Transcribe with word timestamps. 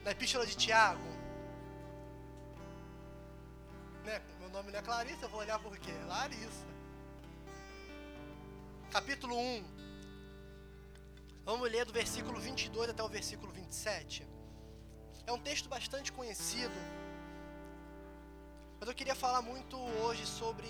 na 0.00 0.12
epístola 0.12 0.46
de 0.46 0.56
Tiago. 0.56 1.10
Né? 4.04 4.20
Meu 4.40 4.48
nome 4.48 4.72
não 4.72 4.78
é 4.78 4.82
Clarissa, 4.82 5.26
eu 5.26 5.28
vou 5.28 5.40
olhar 5.40 5.58
por 5.58 5.76
quê? 5.78 5.92
Larissa. 6.06 6.66
Capítulo 8.90 9.36
1. 9.36 9.64
Vamos 11.44 11.70
ler 11.70 11.84
do 11.84 11.92
versículo 11.92 12.40
22 12.40 12.90
até 12.90 13.02
o 13.02 13.08
versículo 13.08 13.52
27. 13.52 14.26
É 15.26 15.32
um 15.32 15.38
texto 15.38 15.68
bastante 15.68 16.10
conhecido. 16.12 16.74
Mas 18.78 18.88
eu 18.88 18.94
queria 18.94 19.14
falar 19.14 19.42
muito 19.42 19.76
hoje 20.02 20.26
sobre 20.26 20.68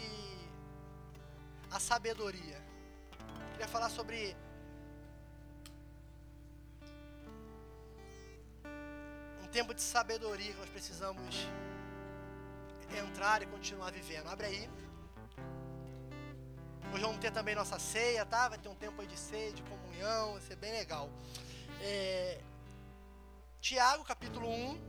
a 1.70 1.78
sabedoria. 1.78 2.60
Eu 3.12 3.50
queria 3.52 3.68
falar 3.68 3.88
sobre 3.88 4.36
tempo 9.50 9.74
de 9.74 9.82
sabedoria 9.82 10.52
que 10.52 10.58
nós 10.58 10.70
precisamos 10.70 11.46
entrar 12.98 13.42
e 13.42 13.46
continuar 13.46 13.90
vivendo. 13.90 14.28
Abre 14.28 14.46
aí. 14.46 14.70
Hoje 16.92 17.02
vamos 17.02 17.18
ter 17.18 17.30
também 17.30 17.54
nossa 17.54 17.78
ceia, 17.78 18.24
tá? 18.24 18.48
Vai 18.48 18.58
ter 18.58 18.68
um 18.68 18.74
tempo 18.74 19.00
aí 19.00 19.06
de 19.06 19.18
ceia, 19.18 19.52
de 19.52 19.62
comunhão, 19.62 20.32
vai 20.32 20.42
ser 20.42 20.56
bem 20.56 20.72
legal. 20.72 21.10
É... 21.80 22.40
Tiago, 23.60 24.04
capítulo 24.04 24.48
1, 24.48 24.80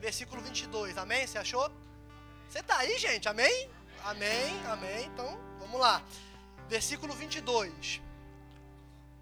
versículo 0.00 0.42
22. 0.42 0.96
Amém? 0.98 1.26
Você 1.26 1.38
achou? 1.38 1.70
Você 2.48 2.62
tá 2.62 2.78
aí, 2.78 2.98
gente? 2.98 3.28
Amém? 3.28 3.70
Amém, 4.04 4.66
amém. 4.66 5.06
Então, 5.06 5.38
vamos 5.58 5.80
lá. 5.80 6.02
Versículo 6.68 7.14
22. 7.14 8.00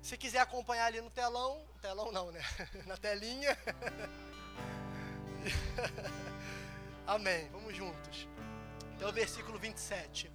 Se 0.03 0.17
quiser 0.17 0.41
acompanhar 0.41 0.87
ali 0.87 1.01
no 1.01 1.11
telão, 1.11 1.63
telão 1.81 2.13
não, 2.13 2.31
né? 2.31 2.43
Na 2.87 2.97
telinha. 2.97 3.57
Amém. 7.07 7.49
Vamos 7.51 7.77
juntos. 7.77 8.29
Então, 8.95 9.13
versículo 9.13 9.59
27. 9.59 10.31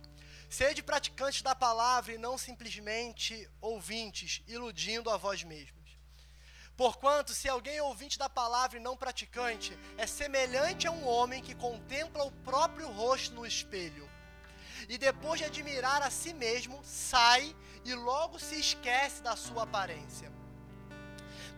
Sede 0.49 0.83
praticantes 0.83 1.41
da 1.41 1.55
palavra 1.55 2.13
e 2.13 2.17
não 2.17 2.37
simplesmente 2.37 3.49
ouvintes, 3.59 4.41
iludindo 4.47 5.09
a 5.09 5.17
vós 5.17 5.43
mesmos. 5.43 5.83
Porquanto, 6.75 7.33
se 7.33 7.47
alguém 7.47 7.77
é 7.77 7.83
ouvinte 7.83 8.17
da 8.17 8.27
palavra 8.27 8.77
e 8.77 8.81
não 8.81 8.97
praticante, 8.97 9.77
é 9.95 10.07
semelhante 10.07 10.87
a 10.87 10.91
um 10.91 11.07
homem 11.07 11.41
que 11.41 11.53
contempla 11.53 12.23
o 12.23 12.31
próprio 12.31 12.89
rosto 12.91 13.35
no 13.35 13.45
espelho. 13.45 14.09
E 14.89 14.97
depois 14.97 15.39
de 15.39 15.45
admirar 15.45 16.01
a 16.01 16.09
si 16.09 16.33
mesmo, 16.33 16.81
sai 16.83 17.55
e 17.85 17.93
logo 17.93 18.39
se 18.39 18.59
esquece 18.59 19.21
da 19.21 19.35
sua 19.35 19.63
aparência. 19.63 20.32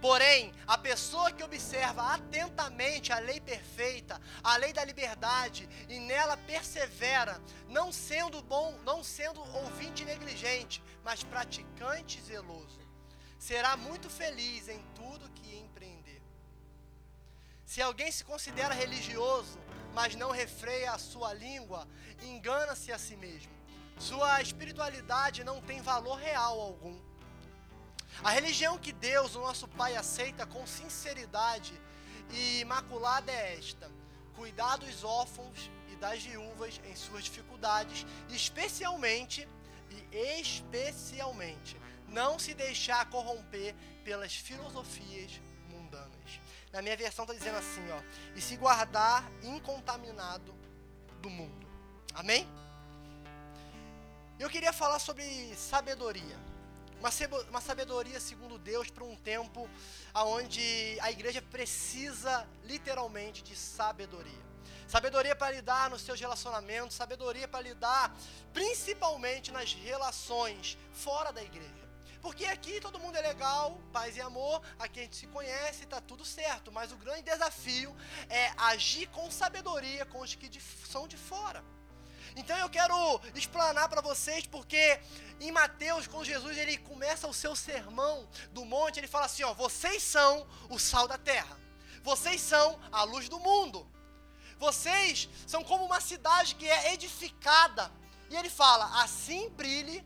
Porém, 0.06 0.54
a 0.68 0.78
pessoa 0.78 1.32
que 1.32 1.44
observa 1.44 2.14
atentamente 2.14 3.12
a 3.12 3.18
lei 3.18 3.42
perfeita, 3.42 4.22
a 4.44 4.56
lei 4.56 4.72
da 4.72 4.86
liberdade, 4.86 5.68
e 5.90 5.98
nela 5.98 6.38
persevera, 6.38 7.42
não 7.68 7.92
sendo 7.92 8.40
bom, 8.44 8.78
não 8.84 9.04
sendo 9.04 9.42
ouvinte 9.42 10.06
negligente, 10.06 10.84
mas 11.04 11.24
praticante 11.24 12.22
zeloso, 12.22 12.80
será 13.40 13.76
muito 13.76 14.08
feliz 14.08 14.70
em 14.70 14.80
tudo 14.94 15.32
que 15.32 15.58
empreender. 15.58 16.22
Se 17.66 17.82
alguém 17.82 18.12
se 18.12 18.24
considera 18.24 18.76
religioso, 18.76 19.58
mas 19.92 20.14
não 20.14 20.30
refreia 20.30 20.92
a 20.92 21.00
sua 21.00 21.34
língua, 21.34 21.88
engana-se 22.22 22.92
a 22.92 23.00
si 23.00 23.18
mesmo. 23.18 23.52
Sua 23.98 24.40
espiritualidade 24.40 25.44
não 25.44 25.60
tem 25.64 25.82
valor 25.82 26.20
real 26.20 26.62
algum 26.62 27.05
a 28.24 28.32
religião 28.32 28.78
que 28.78 28.92
Deus, 28.92 29.36
o 29.36 29.42
nosso 29.42 29.68
Pai, 29.68 29.96
aceita 29.96 30.46
com 30.46 30.66
sinceridade 30.66 31.80
e 32.32 32.60
imaculada 32.60 33.32
é 33.32 33.58
esta: 33.58 33.92
cuidar 34.36 34.78
dos 34.78 35.04
órfãos 35.04 35.70
e 35.92 35.96
das 35.96 36.24
viúvas 36.24 36.80
em 36.86 36.96
suas 36.96 37.26
dificuldades, 37.26 38.06
especialmente 38.30 39.48
e 39.90 40.40
especialmente 40.40 41.80
não 42.08 42.38
se 42.40 42.54
deixar 42.54 43.10
corromper 43.10 43.76
pelas 44.04 44.36
filosofias 44.36 45.42
mundanas. 45.70 46.40
Na 46.72 46.82
minha 46.82 46.98
versão 46.98 47.24
está 47.24 47.34
dizendo 47.34 47.58
assim, 47.58 47.90
ó, 47.92 48.02
e 48.36 48.42
se 48.42 48.56
guardar 48.58 49.30
incontaminado 49.42 50.54
do 51.22 51.30
mundo. 51.30 51.68
Amém? 52.14 52.48
Eu 54.38 54.50
queria 54.50 54.74
falar 54.74 55.00
sobre 55.00 55.56
sabedoria. 55.56 56.45
Uma, 57.50 57.62
sabedoria 57.62 58.20
segundo 58.20 58.58
Deus 58.58 58.90
para 58.90 59.04
um 59.04 59.16
tempo 59.16 59.70
onde 60.16 60.98
a 61.00 61.12
igreja 61.12 61.40
precisa 61.40 62.48
literalmente 62.64 63.44
de 63.44 63.56
sabedoria. 63.56 64.44
Sabedoria 64.88 65.36
para 65.36 65.56
lidar 65.56 65.88
nos 65.92 66.02
seus 66.02 66.20
relacionamentos, 66.20 66.96
sabedoria 66.96 67.48
para 67.48 67.62
lidar 67.62 68.12
principalmente 68.52 69.52
nas 69.52 69.72
relações 69.74 70.80
fora 70.94 71.32
da 71.32 71.44
igreja. 71.44 71.86
Porque 72.24 72.46
aqui 72.46 72.82
todo 72.82 72.98
mundo 72.98 73.16
é 73.18 73.22
legal, 73.22 73.80
paz 73.94 74.18
e 74.18 74.22
amor, 74.22 74.60
aqui 74.80 75.00
a 75.02 75.04
gente 75.04 75.16
se 75.16 75.28
conhece, 75.28 75.84
está 75.84 76.02
tudo 76.02 76.26
certo. 76.26 76.72
Mas 76.72 76.92
o 76.92 76.98
grande 76.98 77.22
desafio 77.22 77.96
é 78.28 78.52
agir 78.58 79.06
com 79.10 79.30
sabedoria 79.30 80.08
com 80.08 80.22
os 80.22 80.34
que 80.34 80.50
de, 80.50 80.60
são 80.60 81.08
de 81.08 81.18
fora. 81.18 81.64
Então 82.36 82.58
eu 82.58 82.70
quero 82.70 83.22
explanar 83.34 83.88
para 83.88 84.02
vocês 84.02 84.46
porque 84.46 85.00
em 85.40 85.52
Mateus, 85.52 86.08
quando 86.08 86.26
Jesus 86.26 86.58
ele 86.58 86.78
começa 86.78 87.28
o 87.28 87.34
seu 87.34 87.56
sermão 87.56 88.28
do 88.52 88.66
monte, 88.66 89.00
ele 89.00 89.08
fala 89.08 89.26
assim, 89.26 89.44
ó, 89.44 89.54
vocês 89.54 90.04
são 90.04 90.46
o 90.70 90.78
sal 90.78 91.08
da 91.08 91.18
terra. 91.18 91.58
Vocês 92.04 92.42
são 92.42 92.80
a 92.92 93.04
luz 93.04 93.28
do 93.30 93.40
mundo. 93.40 93.90
Vocês 94.58 95.30
são 95.48 95.64
como 95.64 95.86
uma 95.86 96.00
cidade 96.00 96.56
que 96.56 96.68
é 96.68 96.94
edificada. 96.94 97.92
E 98.30 98.36
ele 98.36 98.50
fala: 98.50 99.02
assim 99.02 99.50
brilhe 99.50 100.06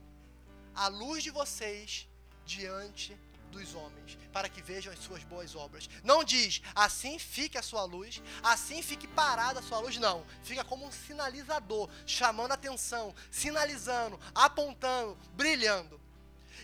a 0.74 0.88
luz 0.88 1.24
de 1.24 1.30
vocês 1.30 2.08
diante 2.46 3.18
dos 3.50 3.76
homens, 3.76 4.18
para 4.32 4.50
que 4.50 4.62
vejam 4.62 4.94
as 4.94 5.00
suas 5.00 5.24
boas 5.24 5.56
obras. 5.56 5.90
Não 6.04 6.24
diz, 6.24 6.62
assim 6.74 7.20
fique 7.20 7.58
a 7.58 7.62
sua 7.64 7.84
luz, 7.84 8.22
assim 8.44 8.82
fique 8.82 9.08
parada 9.08 9.60
a 9.60 9.64
sua 9.64 9.80
luz, 9.80 9.98
não. 9.98 10.26
Fica 10.44 10.64
como 10.64 10.86
um 10.86 10.92
sinalizador, 10.92 11.90
chamando 12.06 12.52
atenção, 12.52 13.14
sinalizando, 13.32 14.20
apontando, 14.34 15.18
brilhando. 15.34 16.00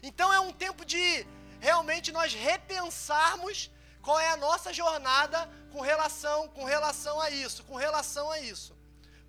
Então 0.01 0.31
é 0.31 0.40
um 0.40 0.53
tempo 0.53 0.85
de 0.85 1.25
realmente 1.59 2.12
nós 2.12 2.34
repensarmos 2.34 3.72
qual 4.02 4.19
é 4.19 4.29
a 4.29 4.38
nossa 4.38 4.72
jornada 4.72 5.50
com 5.72 5.81
relação, 5.81 6.47
com 6.50 6.63
relação 6.63 7.19
a 7.19 7.29
isso, 7.29 7.63
com 7.63 7.75
relação 7.75 8.29
a 8.29 8.40
isso. 8.40 8.75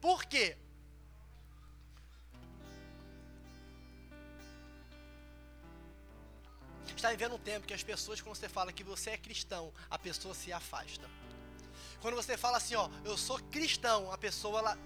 Por 0.00 0.24
quê? 0.24 0.56
Está 6.94 7.10
vivendo 7.10 7.34
um 7.34 7.38
tempo 7.38 7.66
que 7.66 7.74
as 7.74 7.82
pessoas, 7.82 8.20
quando 8.20 8.36
você 8.36 8.48
fala 8.48 8.72
que 8.72 8.84
você 8.84 9.10
é 9.10 9.16
cristão, 9.16 9.72
a 9.90 9.98
pessoa 9.98 10.34
se 10.34 10.52
afasta. 10.52 11.08
Quando 12.00 12.14
você 12.14 12.36
fala 12.36 12.58
assim, 12.58 12.74
ó, 12.74 12.88
eu 13.04 13.16
sou 13.16 13.38
cristão, 13.50 14.12
a 14.12 14.18
pessoa 14.18 14.60
ela 14.60 14.78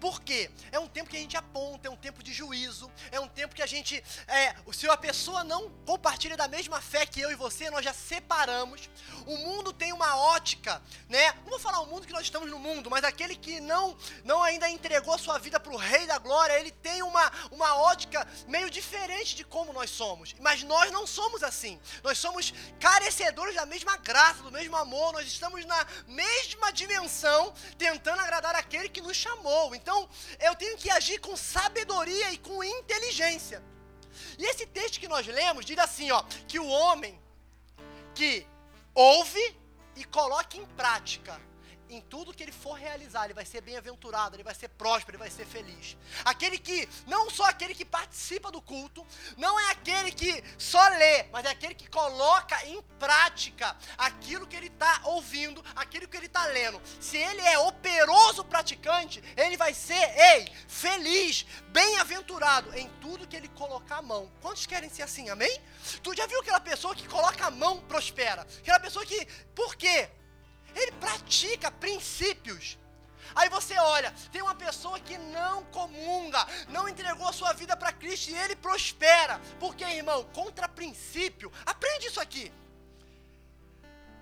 por 0.00 0.20
quê? 0.20 0.50
É 0.70 0.78
um 0.78 0.88
tempo 0.88 1.10
que 1.10 1.16
a 1.16 1.20
gente 1.20 1.36
aponta, 1.36 1.88
é 1.88 1.90
um 1.90 1.96
tempo 1.96 2.22
de 2.22 2.32
juízo, 2.32 2.90
é 3.10 3.20
um 3.20 3.28
tempo 3.28 3.54
que 3.54 3.62
a 3.62 3.66
gente. 3.66 4.02
É, 4.26 4.54
se 4.72 4.88
a 4.88 4.96
pessoa 4.96 5.44
não 5.44 5.70
compartilha 5.84 6.36
da 6.36 6.48
mesma 6.48 6.80
fé 6.80 7.06
que 7.06 7.20
eu 7.20 7.30
e 7.30 7.34
você, 7.34 7.70
nós 7.70 7.84
já 7.84 7.92
separamos. 7.92 8.88
O 9.26 9.36
mundo 9.38 9.72
tem 9.72 9.92
uma 9.92 10.16
ótica, 10.16 10.80
né? 11.08 11.32
Não 11.42 11.50
vou 11.50 11.58
falar 11.58 11.80
o 11.80 11.86
mundo 11.86 12.06
que 12.06 12.12
nós 12.12 12.22
estamos 12.22 12.50
no 12.50 12.58
mundo, 12.58 12.90
mas 12.90 13.04
aquele 13.04 13.34
que 13.34 13.60
não, 13.60 13.96
não 14.24 14.42
ainda 14.42 14.68
entregou 14.68 15.14
a 15.14 15.18
sua 15.18 15.38
vida 15.38 15.58
para 15.58 15.72
o 15.72 15.76
Rei 15.76 16.06
da 16.06 16.18
Glória, 16.18 16.58
ele 16.58 16.70
tem 16.70 17.02
uma, 17.02 17.32
uma 17.50 17.76
ótica 17.76 18.26
meio 18.46 18.70
diferente 18.70 19.34
de 19.34 19.44
como 19.44 19.72
nós 19.72 19.90
somos. 19.90 20.34
Mas 20.40 20.62
nós 20.62 20.90
não 20.92 21.06
somos 21.06 21.42
assim. 21.42 21.80
Nós 22.02 22.18
somos 22.18 22.52
carecedores 22.78 23.54
da 23.54 23.66
mesma 23.66 23.96
graça, 23.96 24.42
do 24.42 24.52
mesmo 24.52 24.76
amor, 24.76 25.12
nós 25.12 25.26
estamos 25.26 25.64
na 25.64 25.86
mesma 26.06 26.72
dimensão, 26.72 27.52
tentando 27.78 28.20
agradar 28.20 28.54
aquele 28.54 28.88
que 28.88 29.00
nos 29.00 29.16
chamou. 29.16 29.74
Então, 29.74 29.85
então, 29.86 30.08
eu 30.40 30.52
tenho 30.56 30.76
que 30.76 30.90
agir 30.90 31.20
com 31.20 31.36
sabedoria 31.36 32.32
e 32.32 32.38
com 32.38 32.64
inteligência. 32.64 33.62
E 34.36 34.44
esse 34.44 34.66
texto 34.66 34.98
que 34.98 35.06
nós 35.06 35.24
lemos 35.28 35.64
diz 35.64 35.78
assim, 35.78 36.10
ó, 36.10 36.24
que 36.48 36.58
o 36.58 36.66
homem 36.66 37.16
que 38.12 38.44
ouve 38.92 39.56
e 39.94 40.04
coloca 40.04 40.56
em 40.56 40.66
prática 40.80 41.40
em 41.88 42.00
tudo 42.00 42.32
que 42.32 42.42
ele 42.42 42.52
for 42.52 42.74
realizar, 42.74 43.24
ele 43.24 43.34
vai 43.34 43.44
ser 43.44 43.60
bem-aventurado, 43.60 44.36
ele 44.36 44.42
vai 44.42 44.54
ser 44.54 44.68
próspero, 44.68 45.16
ele 45.16 45.22
vai 45.22 45.30
ser 45.30 45.46
feliz. 45.46 45.96
Aquele 46.24 46.58
que, 46.58 46.88
não 47.06 47.30
só 47.30 47.44
aquele 47.44 47.74
que 47.74 47.84
participa 47.84 48.50
do 48.50 48.60
culto, 48.60 49.06
não 49.36 49.58
é 49.58 49.70
aquele 49.70 50.10
que 50.12 50.42
só 50.58 50.86
lê, 50.88 51.24
mas 51.24 51.44
é 51.44 51.50
aquele 51.50 51.74
que 51.74 51.88
coloca 51.88 52.64
em 52.66 52.82
prática 52.98 53.76
aquilo 53.96 54.46
que 54.46 54.56
ele 54.56 54.66
está 54.68 55.00
ouvindo, 55.04 55.64
aquilo 55.74 56.08
que 56.08 56.16
ele 56.16 56.26
está 56.26 56.44
lendo. 56.46 56.80
Se 57.00 57.16
ele 57.16 57.40
é 57.42 57.58
operoso 57.58 58.44
praticante, 58.44 59.22
ele 59.36 59.56
vai 59.56 59.72
ser, 59.72 59.94
ei, 60.18 60.52
feliz, 60.68 61.46
bem-aventurado 61.68 62.76
em 62.76 62.88
tudo 63.00 63.26
que 63.26 63.36
ele 63.36 63.48
colocar 63.48 63.98
a 63.98 64.02
mão. 64.02 64.30
Quantos 64.40 64.66
querem 64.66 64.90
ser 64.90 65.02
assim, 65.02 65.28
amém? 65.28 65.60
Tu 66.02 66.14
já 66.14 66.26
viu 66.26 66.40
aquela 66.40 66.60
pessoa 66.60 66.94
que 66.94 67.06
coloca 67.08 67.46
a 67.46 67.50
mão 67.50 67.80
prospera? 67.82 68.46
Aquela 68.58 68.80
pessoa 68.80 69.04
que, 69.04 69.26
por 69.54 69.76
quê? 69.76 70.08
Ele 70.76 70.92
pratica 70.92 71.70
princípios. 71.70 72.78
Aí 73.34 73.48
você 73.48 73.76
olha, 73.78 74.14
tem 74.30 74.42
uma 74.42 74.54
pessoa 74.54 75.00
que 75.00 75.16
não 75.18 75.64
comunga, 75.64 76.46
não 76.68 76.88
entregou 76.88 77.28
a 77.28 77.32
sua 77.32 77.52
vida 77.52 77.76
para 77.76 77.92
Cristo 77.92 78.30
e 78.30 78.34
ele 78.34 78.54
prospera. 78.56 79.40
Porque, 79.58 79.84
irmão, 79.84 80.24
contra 80.32 80.68
princípio, 80.68 81.52
aprende 81.64 82.06
isso 82.06 82.20
aqui. 82.20 82.52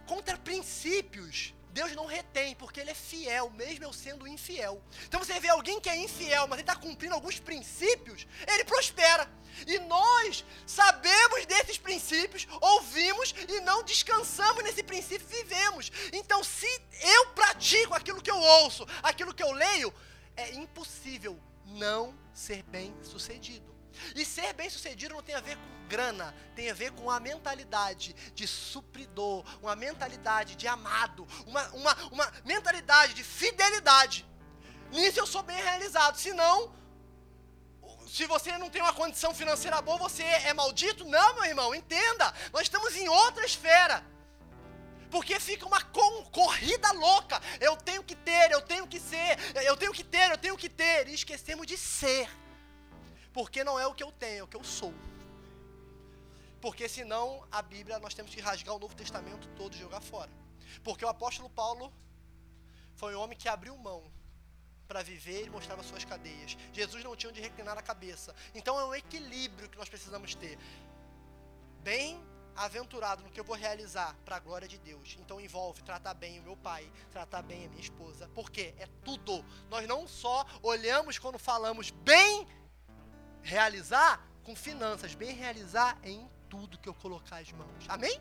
Contra 0.07 0.37
princípios, 0.39 1.55
Deus 1.75 1.93
não 1.97 2.07
retém, 2.07 2.55
porque 2.55 2.79
Ele 2.79 2.93
é 2.93 2.95
fiel, 2.95 3.51
mesmo 3.51 3.85
eu 3.85 3.93
sendo 3.93 4.29
infiel. 4.29 4.81
Então 5.07 5.19
você 5.19 5.41
vê 5.41 5.49
alguém 5.49 5.81
que 5.81 5.91
é 5.91 5.97
infiel, 5.97 6.47
mas 6.47 6.59
ele 6.59 6.63
está 6.63 6.77
cumprindo 6.77 7.15
alguns 7.17 7.41
princípios, 7.41 8.29
ele 8.47 8.65
prospera. 8.65 9.29
E 9.67 9.79
nós 9.81 10.45
sabemos 10.65 11.45
desses 11.47 11.77
princípios, 11.77 12.47
ouvimos 12.61 13.35
e 13.49 13.61
não 13.61 13.83
descansamos 13.83 14.63
nesse 14.63 14.85
princípio 14.85 15.27
vivemos. 15.27 15.91
Então, 16.13 16.45
se 16.45 16.71
eu 17.01 17.27
pratico 17.31 17.93
aquilo 17.93 18.23
que 18.23 18.31
eu 18.31 18.39
ouço, 18.39 18.87
aquilo 19.03 19.35
que 19.35 19.43
eu 19.43 19.51
leio, 19.51 19.93
é 20.37 20.55
impossível 20.55 21.37
não 21.67 22.17
ser 22.33 22.63
bem 22.63 22.95
sucedido. 23.03 23.74
E 24.15 24.25
ser 24.25 24.53
bem 24.53 24.69
sucedido 24.71 25.15
não 25.15 25.23
tem 25.23 25.35
a 25.35 25.41
ver 25.41 25.57
com 25.57 25.89
grana, 25.89 26.35
tem 26.55 26.71
a 26.71 26.75
ver 26.75 26.93
com 26.93 27.11
a 27.11 27.21
mentalidade 27.21 28.15
de 28.35 28.47
supridor, 28.47 29.45
uma 29.63 29.77
mentalidade 29.77 30.57
de 30.57 30.67
amado, 30.67 31.27
uma, 31.47 31.67
uma, 31.69 31.95
uma 32.11 32.33
mentalidade 32.45 33.15
de 33.15 33.25
fidelidade. 33.25 34.27
Nisso 34.91 35.19
eu 35.19 35.27
sou 35.27 35.43
bem 35.43 35.57
realizado. 35.57 36.17
Se 36.17 36.33
não, 36.33 36.73
se 38.07 38.27
você 38.27 38.57
não 38.59 38.71
tem 38.71 38.81
uma 38.81 38.93
condição 38.93 39.35
financeira 39.35 39.81
boa, 39.83 39.99
você 39.99 40.23
é 40.23 40.55
maldito? 40.55 41.05
Não, 41.05 41.35
meu 41.35 41.45
irmão, 41.45 41.75
entenda. 41.75 42.33
Nós 42.53 42.63
estamos 42.63 42.95
em 42.97 43.09
outra 43.09 43.45
esfera. 43.45 44.05
Porque 45.11 45.39
fica 45.39 45.67
uma 45.67 45.81
corrida 45.81 46.91
louca. 46.93 47.41
Eu 47.61 47.77
tenho 47.77 48.03
que 48.03 48.17
ter, 48.17 48.51
eu 48.51 48.61
tenho 48.61 48.87
que 48.87 48.99
ser, 48.99 49.39
eu 49.65 49.77
tenho 49.77 49.93
que 49.93 50.03
ter, 50.03 50.31
eu 50.31 50.39
tenho 50.39 50.57
que 50.57 50.69
ter. 50.69 51.09
E 51.09 51.15
esquecemos 51.15 51.67
de 51.67 51.77
ser. 51.77 52.29
Porque 53.35 53.65
não 53.65 53.79
é 53.79 53.87
o 53.87 53.95
que 53.95 54.05
eu 54.05 54.13
tenho, 54.13 54.39
é 54.39 54.43
o 54.45 54.47
que 54.47 54.57
eu 54.57 54.63
sou. 54.63 54.95
Porque 56.61 56.89
senão 56.89 57.47
a 57.51 57.61
Bíblia 57.61 57.99
nós 57.99 58.15
temos 58.15 58.33
que 58.35 58.41
rasgar 58.41 58.75
o 58.77 58.79
Novo 58.79 58.95
Testamento 58.95 59.49
todo 59.57 59.75
e 59.75 59.79
jogar 59.79 60.01
fora. 60.01 60.31
Porque 60.85 61.05
o 61.05 61.09
apóstolo 61.09 61.51
Paulo 61.51 61.93
foi 62.95 63.15
um 63.15 63.21
homem 63.21 63.37
que 63.37 63.49
abriu 63.49 63.77
mão 63.77 64.01
para 64.87 65.03
viver 65.03 65.47
e 65.47 65.51
mostrava 65.51 65.83
suas 65.83 66.05
cadeias. 66.05 66.57
Jesus 66.73 67.03
não 67.03 67.17
tinha 67.17 67.31
onde 67.31 67.41
reclinar 67.41 67.77
a 67.77 67.83
cabeça. 67.83 68.35
Então 68.55 68.79
é 68.79 68.85
um 68.85 68.95
equilíbrio 68.95 69.69
que 69.69 69.77
nós 69.77 69.89
precisamos 69.89 70.37
ter. 70.37 70.57
Bem 71.83 72.23
aventurado 72.55 73.25
no 73.25 73.31
que 73.31 73.41
eu 73.41 73.45
vou 73.45 73.57
realizar 73.57 74.17
para 74.25 74.37
a 74.37 74.39
glória 74.39 74.69
de 74.69 74.79
Deus. 74.79 75.17
Então 75.19 75.41
envolve 75.41 75.83
tratar 75.83 76.15
bem 76.15 76.39
o 76.39 76.45
meu 76.45 76.57
pai, 76.57 76.91
tratar 77.11 77.43
bem 77.43 77.67
a 77.67 77.69
minha 77.69 77.83
esposa. 77.83 78.31
Porque 78.33 78.75
é 78.79 78.89
tudo. 79.05 79.45
Nós 79.69 79.89
não 79.89 80.07
só 80.07 80.47
olhamos 80.63 81.19
quando 81.19 81.39
falamos 81.39 81.91
bem 81.91 82.47
realizar 83.45 84.21
com 84.43 84.57
finanças, 84.57 85.15
bem 85.15 85.33
realizar 85.33 85.97
em 86.03 86.29
tudo 86.49 86.79
que 86.79 86.89
eu 86.89 86.95
colocar 86.95 87.37
as 87.37 87.53
mãos. 87.53 87.85
Amém? 87.89 88.21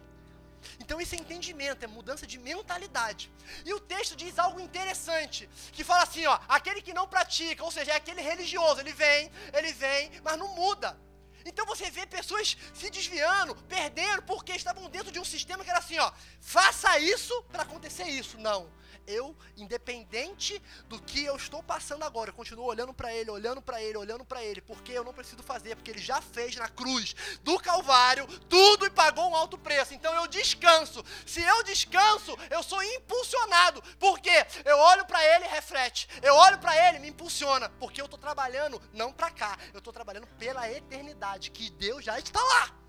Então 0.80 1.02
isso 1.02 1.16
é 1.16 1.18
entendimento, 1.18 1.84
é 1.84 1.88
mudança 1.88 2.26
de 2.26 2.38
mentalidade. 2.38 3.32
E 3.66 3.74
o 3.74 3.80
texto 3.80 4.16
diz 4.16 4.38
algo 4.40 4.60
interessante, 4.60 5.50
que 5.72 5.84
fala 5.84 6.04
assim, 6.04 6.26
ó, 6.26 6.40
aquele 6.48 6.82
que 6.82 6.94
não 6.94 7.08
pratica, 7.08 7.64
ou 7.64 7.72
seja, 7.72 7.92
é 7.92 7.96
aquele 7.96 8.22
religioso, 8.22 8.80
ele 8.80 8.94
vem, 8.94 9.32
ele 9.54 9.74
vem, 9.74 10.12
mas 10.24 10.38
não 10.38 10.50
muda. 10.50 10.98
Então 11.46 11.66
você 11.66 11.90
vê 11.92 12.06
pessoas 12.06 12.56
se 12.74 12.90
desviando, 12.90 13.56
perdendo, 13.68 14.22
porque 14.24 14.54
estavam 14.54 14.90
dentro 14.90 15.12
de 15.12 15.20
um 15.20 15.26
sistema 15.26 15.64
que 15.64 15.70
era 15.70 15.80
assim, 15.80 16.00
ó, 16.00 16.12
faça 16.40 16.98
isso 17.00 17.44
para 17.52 17.64
acontecer 17.64 18.06
isso. 18.06 18.38
Não 18.38 18.70
eu, 19.08 19.36
independente 19.58 20.62
do 20.88 21.02
que 21.02 21.24
eu 21.24 21.36
estou 21.36 21.62
passando 21.62 22.04
agora, 22.04 22.30
eu 22.30 22.34
continuo 22.34 22.66
olhando 22.66 22.94
para 22.94 23.14
ele, 23.14 23.30
olhando 23.30 23.62
para 23.62 23.82
ele, 23.82 23.98
olhando 23.98 24.26
para 24.26 24.44
ele, 24.44 24.62
porque 24.62 24.92
eu 24.92 25.04
não 25.04 25.14
preciso 25.14 25.44
fazer, 25.44 25.76
porque 25.76 25.92
ele 25.92 26.00
já 26.00 26.22
fez 26.22 26.56
na 26.56 26.68
cruz 26.68 27.16
do 27.42 27.60
Calvário 27.60 28.28
tudo 28.50 28.86
e 28.86 28.90
pagou 28.90 29.30
um 29.30 29.36
alto 29.36 29.58
preço. 29.58 29.94
Então 29.94 30.14
eu 30.14 30.28
descanso. 30.28 31.04
Se 31.26 31.42
eu 31.42 31.64
descanso, 31.64 32.38
eu 32.50 32.64
sou 32.64 32.82
impulsionado, 32.84 33.82
porque 34.00 34.32
eu 34.66 34.78
olho 34.78 35.06
para 35.06 35.24
ele, 35.36 35.48
reflete. 35.48 36.08
Eu 36.22 36.36
olho 36.36 36.58
para 36.60 36.76
ele, 36.88 37.00
me 37.00 37.10
impulsiona, 37.10 37.70
porque 37.80 38.02
eu 38.02 38.06
estou 38.06 38.20
trabalhando 38.20 38.82
não 38.94 39.12
para 39.12 39.32
cá, 39.32 39.58
eu 39.74 39.80
estou 39.80 39.94
trabalhando 39.94 40.28
pela 40.38 40.70
eternidade, 40.72 41.52
que 41.52 41.70
Deus 41.72 42.04
já 42.04 42.18
está 42.20 42.42
lá. 42.42 42.83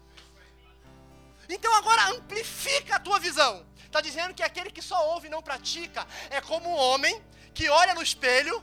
Então 1.49 1.75
agora 1.75 2.09
amplifica 2.11 2.97
a 2.97 3.01
tua 3.01 3.19
visão. 3.19 3.67
Está 3.85 4.01
dizendo 4.01 4.35
que 4.35 4.43
aquele 4.43 4.71
que 4.71 4.83
só 4.83 5.11
ouve 5.13 5.29
e 5.29 5.31
não 5.31 5.43
pratica 5.43 6.07
é 6.31 6.41
como 6.41 6.69
um 6.69 6.77
homem 6.77 7.25
que 7.55 7.69
olha 7.69 7.95
no 7.95 8.03
espelho, 8.03 8.63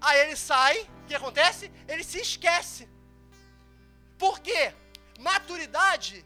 aí 0.00 0.20
ele 0.20 0.36
sai, 0.36 0.88
o 1.02 1.06
que 1.06 1.14
acontece? 1.14 1.72
Ele 1.88 2.04
se 2.04 2.20
esquece. 2.20 2.88
Por 4.16 4.38
quê? 4.40 4.72
Maturidade 5.18 6.24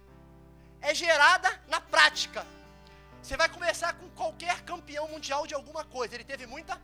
é 0.81 0.94
gerada 0.94 1.62
na 1.69 1.81
prática. 1.81 2.47
Você 3.23 3.37
vai 3.37 3.49
começar 3.49 3.94
com 3.94 4.09
qualquer 4.11 4.62
campeão 4.62 5.09
mundial 5.09 5.47
de 5.47 5.55
alguma 5.55 5.85
coisa, 5.85 6.15
ele 6.15 6.25
teve 6.25 6.47
muita 6.47 6.81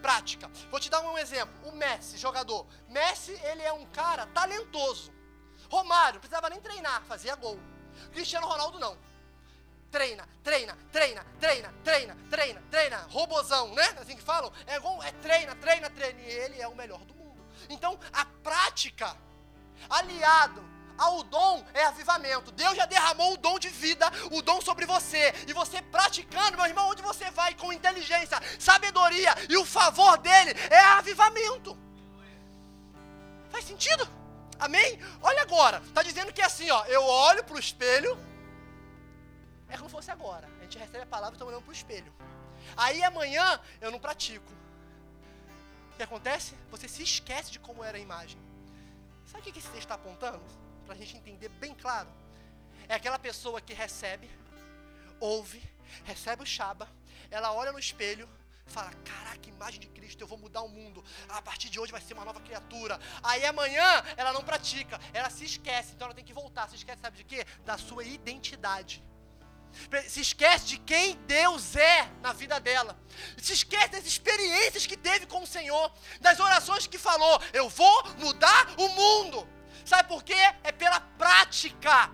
prática. 0.00 0.50
Vou 0.70 0.80
te 0.80 0.90
dar 0.90 1.00
um 1.00 1.16
exemplo. 1.16 1.54
O 1.68 1.72
Messi, 1.72 2.18
jogador. 2.18 2.66
Messi, 2.88 3.32
ele 3.44 3.62
é 3.62 3.72
um 3.72 3.86
cara 3.86 4.26
talentoso. 4.26 5.12
Romário, 5.70 6.14
não 6.14 6.20
precisava 6.20 6.50
nem 6.50 6.60
treinar, 6.60 7.02
fazia 7.04 7.34
gol. 7.36 7.58
Cristiano 8.12 8.46
Ronaldo 8.46 8.78
não 8.78 8.96
treina, 9.92 10.26
treina, 10.42 10.76
treina, 10.90 11.24
treina, 11.38 11.74
treina, 11.84 12.16
treina, 12.30 12.62
treina, 12.70 12.96
robozão, 13.10 13.74
né? 13.74 13.94
Assim 14.00 14.16
que 14.16 14.22
falam, 14.22 14.50
é, 14.66 14.80
bom, 14.80 15.00
é 15.02 15.12
treina, 15.12 15.54
treina, 15.56 15.90
treina, 15.90 16.18
e 16.18 16.24
ele 16.24 16.60
é 16.60 16.66
o 16.66 16.74
melhor 16.74 17.00
do 17.00 17.14
mundo. 17.14 17.38
Então, 17.68 18.00
a 18.10 18.24
prática, 18.24 19.14
aliado 19.90 20.64
ao 20.96 21.22
dom, 21.24 21.64
é 21.74 21.84
avivamento. 21.84 22.50
Deus 22.52 22.74
já 22.74 22.86
derramou 22.86 23.34
o 23.34 23.36
dom 23.36 23.58
de 23.58 23.68
vida, 23.68 24.10
o 24.30 24.40
dom 24.40 24.62
sobre 24.62 24.86
você, 24.86 25.34
e 25.46 25.52
você 25.52 25.82
praticando, 25.82 26.56
meu 26.56 26.66
irmão, 26.66 26.88
onde 26.88 27.02
você 27.02 27.30
vai 27.30 27.54
com 27.54 27.72
inteligência, 27.72 28.40
sabedoria 28.58 29.34
e 29.48 29.56
o 29.58 29.64
favor 29.64 30.16
dele, 30.18 30.52
é 30.70 30.80
avivamento. 30.80 31.78
Faz 33.50 33.66
sentido? 33.66 34.21
Amém? 34.62 34.96
Olha 35.20 35.42
agora, 35.42 35.82
está 35.88 36.04
dizendo 36.04 36.32
que 36.32 36.40
é 36.40 36.44
assim, 36.44 36.70
ó, 36.70 36.84
eu 36.86 37.02
olho 37.02 37.42
para 37.42 37.56
o 37.56 37.58
espelho, 37.58 38.16
é 39.68 39.76
como 39.76 39.88
se 39.88 39.96
fosse 39.96 40.10
agora. 40.12 40.48
A 40.60 40.62
gente 40.62 40.78
recebe 40.78 41.02
a 41.02 41.06
palavra 41.06 41.34
e 41.34 41.36
está 41.36 41.44
olhando 41.44 41.62
para 41.62 41.70
o 41.70 41.72
espelho. 41.72 42.12
Aí 42.76 43.02
amanhã 43.02 43.60
eu 43.80 43.90
não 43.90 43.98
pratico. 43.98 44.52
O 45.92 45.96
que 45.96 46.02
acontece? 46.04 46.54
Você 46.70 46.86
se 46.86 47.02
esquece 47.02 47.50
de 47.50 47.58
como 47.58 47.82
era 47.82 47.98
a 47.98 48.00
imagem. 48.00 48.40
Sabe 49.26 49.40
o 49.40 49.52
que 49.52 49.58
esse 49.58 49.66
texto 49.68 49.80
está 49.80 49.96
apontando? 49.96 50.44
Para 50.86 50.94
a 50.94 50.98
gente 50.98 51.16
entender 51.16 51.48
bem 51.48 51.74
claro. 51.74 52.08
É 52.88 52.94
aquela 52.94 53.18
pessoa 53.18 53.60
que 53.60 53.74
recebe, 53.74 54.30
ouve, 55.18 55.60
recebe 56.04 56.44
o 56.44 56.46
chaba, 56.46 56.88
ela 57.32 57.52
olha 57.52 57.72
no 57.72 57.80
espelho, 57.80 58.28
fala: 58.72 58.90
Caraca, 59.04 59.48
imagem 59.48 59.80
de 59.80 59.88
Cristo, 59.88 60.22
eu 60.22 60.26
vou 60.26 60.38
mudar 60.38 60.62
o 60.62 60.68
mundo. 60.68 61.04
A 61.28 61.42
partir 61.42 61.68
de 61.68 61.78
hoje 61.78 61.92
vai 61.92 62.00
ser 62.00 62.14
uma 62.14 62.24
nova 62.24 62.40
criatura. 62.40 62.98
Aí 63.22 63.44
amanhã 63.44 63.88
ela 64.16 64.32
não 64.32 64.42
pratica, 64.42 64.98
ela 65.12 65.30
se 65.30 65.44
esquece, 65.44 65.92
então 65.94 66.06
ela 66.06 66.14
tem 66.14 66.24
que 66.24 66.32
voltar. 66.42 66.68
Se 66.68 66.76
esquece, 66.76 67.00
sabe 67.00 67.18
de 67.18 67.24
quê? 67.24 67.46
Da 67.64 67.76
sua 67.78 68.04
identidade 68.04 69.02
se 70.06 70.20
esquece 70.20 70.66
de 70.66 70.78
quem 70.78 71.16
Deus 71.26 71.76
é 71.76 72.10
na 72.20 72.32
vida 72.32 72.60
dela, 72.60 72.94
se 73.40 73.52
esquece 73.54 73.88
das 73.88 74.04
experiências 74.04 74.86
que 74.86 74.96
teve 74.96 75.26
com 75.26 75.42
o 75.42 75.46
Senhor, 75.46 75.90
das 76.20 76.38
orações 76.38 76.86
que 76.86 76.98
falou: 76.98 77.40
Eu 77.52 77.68
vou 77.68 78.04
mudar 78.18 78.74
o 78.76 78.88
mundo. 78.88 79.48
Sabe 79.84 80.08
por 80.08 80.22
quê? 80.22 80.36
É 80.62 80.70
pela 80.72 81.00
prática. 81.00 82.10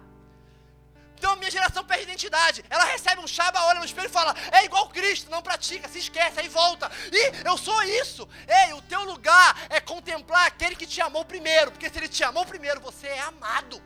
Então 1.19 1.33
a 1.33 1.37
minha 1.37 1.51
geração 1.51 1.85
perde 1.85 2.05
identidade. 2.05 2.65
Ela 2.71 2.85
recebe 2.85 3.21
um 3.21 3.27
chaba, 3.27 3.65
olha 3.65 3.81
no 3.81 3.85
espelho 3.85 4.07
e 4.07 4.11
fala: 4.11 4.35
É 4.53 4.65
igual 4.65 4.89
Cristo, 4.89 5.31
não 5.31 5.43
pratica, 5.43 5.89
se 5.89 5.99
esquece, 5.99 6.39
aí 6.41 6.49
volta. 6.49 6.91
E 7.13 7.47
eu 7.47 7.59
sou 7.59 7.83
isso. 7.83 8.29
Ei, 8.47 8.73
o 8.73 8.83
teu 8.83 9.03
lugar 9.05 9.67
é 9.69 9.81
contemplar 9.81 10.47
aquele 10.47 10.77
que 10.77 10.87
te 10.87 11.01
amou 11.01 11.25
primeiro, 11.25 11.73
porque 11.73 11.91
se 11.91 11.99
ele 11.99 12.09
te 12.09 12.23
amou 12.23 12.47
primeiro, 12.47 12.81
você 12.81 13.09
é 13.09 13.21
amado. 13.21 13.83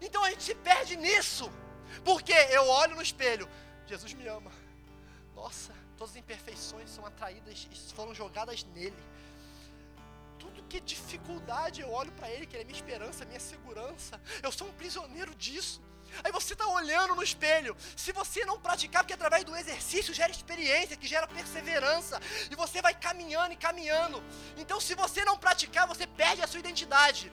Então 0.00 0.22
a 0.24 0.30
gente 0.30 0.44
se 0.44 0.54
perde 0.54 0.96
nisso. 0.96 1.52
Porque 2.04 2.32
eu 2.32 2.66
olho 2.68 2.94
no 2.96 3.02
espelho, 3.02 3.48
Jesus 3.86 4.14
me 4.14 4.26
ama. 4.26 4.50
Nossa, 5.34 5.72
todas 5.96 6.12
as 6.12 6.16
imperfeições 6.16 6.88
são 6.88 7.04
atraídas 7.04 7.68
e 7.70 7.92
foram 7.92 8.14
jogadas 8.14 8.64
nele. 8.74 8.96
Tudo 10.38 10.62
que 10.64 10.78
é 10.78 10.80
dificuldade, 10.80 11.80
eu 11.80 11.90
olho 11.90 12.10
para 12.12 12.30
ele, 12.30 12.46
que 12.46 12.56
ele 12.56 12.62
é 12.62 12.66
minha 12.66 12.76
esperança, 12.76 13.24
minha 13.24 13.40
segurança. 13.40 14.20
Eu 14.42 14.50
sou 14.50 14.68
um 14.68 14.72
prisioneiro 14.72 15.34
disso. 15.34 15.80
Aí 16.22 16.30
você 16.32 16.52
está 16.52 16.66
olhando 16.66 17.14
no 17.14 17.22
espelho. 17.22 17.76
Se 17.96 18.12
você 18.12 18.44
não 18.44 18.60
praticar, 18.60 19.02
porque 19.02 19.14
através 19.14 19.44
do 19.44 19.56
exercício 19.56 20.14
gera 20.14 20.30
experiência, 20.30 20.96
que 20.96 21.06
gera 21.06 21.26
perseverança, 21.26 22.20
e 22.50 22.54
você 22.54 22.82
vai 22.82 22.94
caminhando 22.94 23.52
e 23.52 23.56
caminhando. 23.56 24.22
Então, 24.56 24.80
se 24.80 24.94
você 24.94 25.24
não 25.24 25.38
praticar, 25.38 25.86
você 25.86 26.06
perde 26.06 26.42
a 26.42 26.46
sua 26.46 26.60
identidade. 26.60 27.32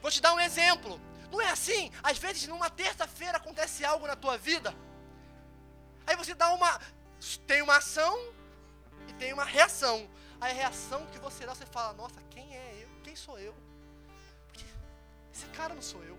Vou 0.00 0.10
te 0.10 0.20
dar 0.20 0.32
um 0.32 0.40
exemplo. 0.40 1.00
Não 1.30 1.40
é 1.40 1.50
assim? 1.50 1.92
Às 2.02 2.18
vezes, 2.18 2.46
numa 2.46 2.70
terça-feira 2.70 3.36
acontece 3.38 3.84
algo 3.84 4.06
na 4.06 4.16
tua 4.16 4.36
vida. 4.36 4.74
Aí 6.06 6.16
você 6.16 6.34
dá 6.34 6.52
uma. 6.52 6.80
Tem 7.46 7.62
uma 7.62 7.76
ação 7.76 8.18
e 9.08 9.12
tem 9.14 9.32
uma 9.32 9.44
reação. 9.44 10.08
Aí 10.40 10.52
a 10.52 10.54
reação 10.54 11.06
que 11.06 11.18
você 11.18 11.44
dá, 11.44 11.54
você 11.54 11.66
fala, 11.66 11.92
nossa, 11.92 12.20
quem 12.30 12.56
é 12.56 12.82
eu? 12.82 12.88
Quem 13.04 13.14
sou 13.14 13.38
eu? 13.38 13.54
Esse 15.32 15.46
cara 15.46 15.74
não 15.74 15.82
sou 15.82 16.02
eu. 16.02 16.18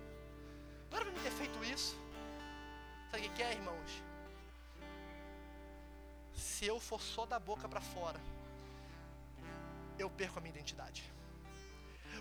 Era 0.90 1.04
pra 1.04 1.12
mim 1.12 1.20
ter 1.22 1.30
feito 1.32 1.64
isso. 1.64 1.96
Sabe 3.12 3.26
o 3.26 3.30
que 3.32 3.42
é, 3.42 3.52
irmãos? 3.52 4.02
Se 6.34 6.64
eu 6.64 6.80
for 6.80 6.98
só 6.98 7.26
da 7.26 7.38
boca 7.38 7.68
para 7.68 7.82
fora, 7.82 8.18
eu 9.98 10.08
perco 10.08 10.38
a 10.38 10.40
minha 10.40 10.54
identidade. 10.54 11.04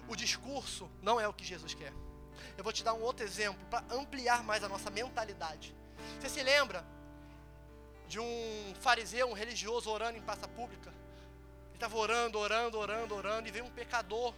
O 0.09 0.17
discurso 0.17 0.91
não 1.01 1.17
é 1.17 1.25
o 1.25 1.33
que 1.33 1.45
Jesus 1.45 1.73
quer. 1.73 1.93
Eu 2.57 2.63
vou 2.63 2.73
te 2.73 2.83
dar 2.83 2.93
um 2.93 3.01
outro 3.01 3.25
exemplo 3.25 3.65
para 3.69 3.85
ampliar 3.95 4.43
mais 4.43 4.65
a 4.65 4.67
nossa 4.67 4.89
mentalidade. 4.89 5.73
Você 6.19 6.27
se 6.27 6.43
lembra 6.43 6.83
de 8.09 8.19
um 8.19 8.75
fariseu, 8.81 9.29
um 9.29 9.33
religioso 9.33 9.89
orando 9.89 10.17
em 10.17 10.21
praça 10.21 10.45
pública? 10.45 10.89
Ele 10.89 11.75
estava 11.75 11.95
orando, 11.95 12.37
orando, 12.37 12.77
orando, 12.77 13.15
orando 13.15 13.47
e 13.47 13.51
veio 13.51 13.63
um 13.63 13.71
pecador 13.71 14.33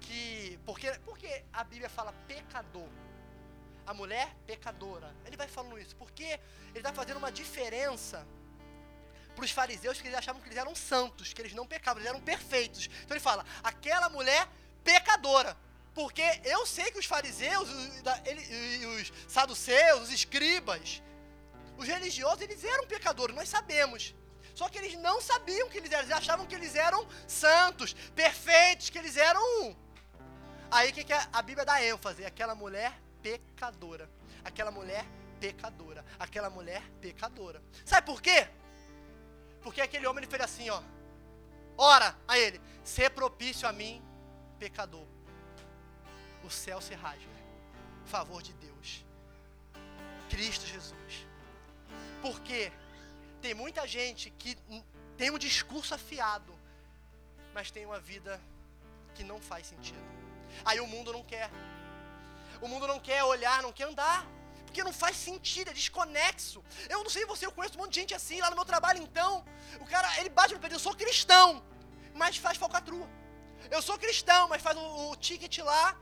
que 0.00 0.58
porque 0.64 0.90
porque 1.04 1.44
a 1.52 1.62
Bíblia 1.64 1.90
fala 1.90 2.14
pecador? 2.26 2.88
A 3.86 3.94
mulher 3.94 4.34
pecadora. 4.46 5.14
Ele 5.24 5.36
vai 5.36 5.48
falando 5.48 5.78
isso 5.78 5.94
porque 5.96 6.24
ele 6.24 6.78
está 6.78 6.92
fazendo 6.92 7.18
uma 7.18 7.30
diferença 7.30 8.26
para 9.34 9.44
os 9.44 9.50
fariseus 9.50 10.00
que 10.00 10.08
eles 10.08 10.18
achavam 10.18 10.40
que 10.40 10.48
eles 10.48 10.58
eram 10.58 10.74
santos, 10.74 11.32
que 11.32 11.40
eles 11.42 11.52
não 11.52 11.66
pecavam, 11.66 12.00
eles 12.00 12.08
eram 12.08 12.20
perfeitos. 12.20 12.88
Então 13.04 13.14
ele 13.14 13.20
fala: 13.20 13.44
aquela 13.62 14.08
mulher 14.08 14.48
pecadora. 14.82 15.56
Porque 15.94 16.22
eu 16.44 16.66
sei 16.66 16.90
que 16.90 16.98
os 16.98 17.06
fariseus, 17.06 17.68
os, 17.70 19.12
saduceus, 19.26 20.02
os 20.02 20.12
escribas, 20.12 21.02
os 21.78 21.86
religiosos, 21.88 22.42
eles 22.42 22.62
eram 22.64 22.86
pecadores, 22.86 23.34
nós 23.34 23.48
sabemos. 23.48 24.14
Só 24.54 24.68
que 24.68 24.78
eles 24.78 24.94
não 24.98 25.20
sabiam 25.20 25.68
que 25.70 25.78
eles 25.78 25.90
eram, 25.90 26.02
eles 26.02 26.16
achavam 26.16 26.46
que 26.46 26.54
eles 26.54 26.74
eram 26.74 27.06
santos, 27.26 27.94
perfeitos, 28.14 28.90
que 28.90 28.98
eles 28.98 29.16
eram 29.16 29.40
um. 29.62 29.76
Aí 30.70 30.90
o 30.90 30.92
que, 30.92 31.04
que 31.04 31.12
a 31.12 31.42
Bíblia 31.42 31.64
dá 31.64 31.82
ênfase? 31.82 32.24
Aquela 32.24 32.54
mulher 32.54 32.92
pecadora. 33.26 34.08
Aquela 34.44 34.70
mulher 34.70 35.04
pecadora. 35.40 36.04
Aquela 36.18 36.50
mulher 36.50 36.82
pecadora. 37.00 37.62
Sabe 37.84 38.06
por 38.06 38.20
quê? 38.22 38.48
Porque 39.62 39.80
aquele 39.80 40.06
homem 40.06 40.22
ele 40.22 40.30
fez 40.30 40.42
assim, 40.42 40.70
ó. 40.70 40.80
Ora 41.76 42.16
a 42.26 42.38
ele, 42.38 42.60
ser 42.82 43.10
propício 43.10 43.68
a 43.68 43.72
mim, 43.72 44.02
pecador 44.58 45.06
o 46.46 46.50
céu 46.50 46.80
se 46.80 46.94
rasga. 46.94 47.36
Favor 48.04 48.40
de 48.40 48.52
Deus. 48.54 49.04
Cristo 50.30 50.66
Jesus. 50.66 51.26
Porque 52.22 52.72
tem 53.42 53.52
muita 53.52 53.86
gente 53.86 54.30
que 54.30 54.56
tem 55.16 55.30
um 55.30 55.38
discurso 55.38 55.94
afiado, 55.94 56.54
mas 57.52 57.70
tem 57.70 57.84
uma 57.84 57.98
vida 57.98 58.40
que 59.14 59.24
não 59.24 59.40
faz 59.40 59.66
sentido. 59.66 59.98
Aí 60.64 60.80
o 60.80 60.86
mundo 60.86 61.12
não 61.12 61.22
quer. 61.22 61.50
O 62.66 62.68
mundo 62.68 62.86
não 62.92 63.00
quer 63.08 63.22
olhar, 63.24 63.62
não 63.66 63.72
quer 63.72 63.86
andar. 63.92 64.26
Porque 64.64 64.82
não 64.88 64.92
faz 64.92 65.16
sentido, 65.16 65.70
é 65.70 65.74
desconexo. 65.82 66.58
Eu 66.88 67.02
não 67.04 67.10
sei 67.16 67.24
você, 67.24 67.46
eu 67.46 67.52
conheço 67.52 67.76
um 67.76 67.82
monte 67.82 67.94
de 67.94 68.00
gente 68.00 68.14
assim 68.14 68.40
lá 68.40 68.50
no 68.50 68.56
meu 68.56 68.64
trabalho, 68.72 69.00
então. 69.02 69.44
O 69.80 69.86
cara, 69.86 70.08
ele 70.20 70.28
bate 70.28 70.52
no 70.54 70.60
peito, 70.60 70.74
eu 70.74 70.84
sou 70.86 70.94
cristão, 71.02 71.62
mas 72.14 72.36
faz 72.36 72.58
falcatrua. 72.58 73.08
Eu 73.70 73.80
sou 73.80 73.96
cristão, 74.04 74.42
mas 74.48 74.60
faz 74.60 74.76
o, 74.76 75.10
o 75.10 75.16
ticket 75.16 75.58
lá 75.58 75.96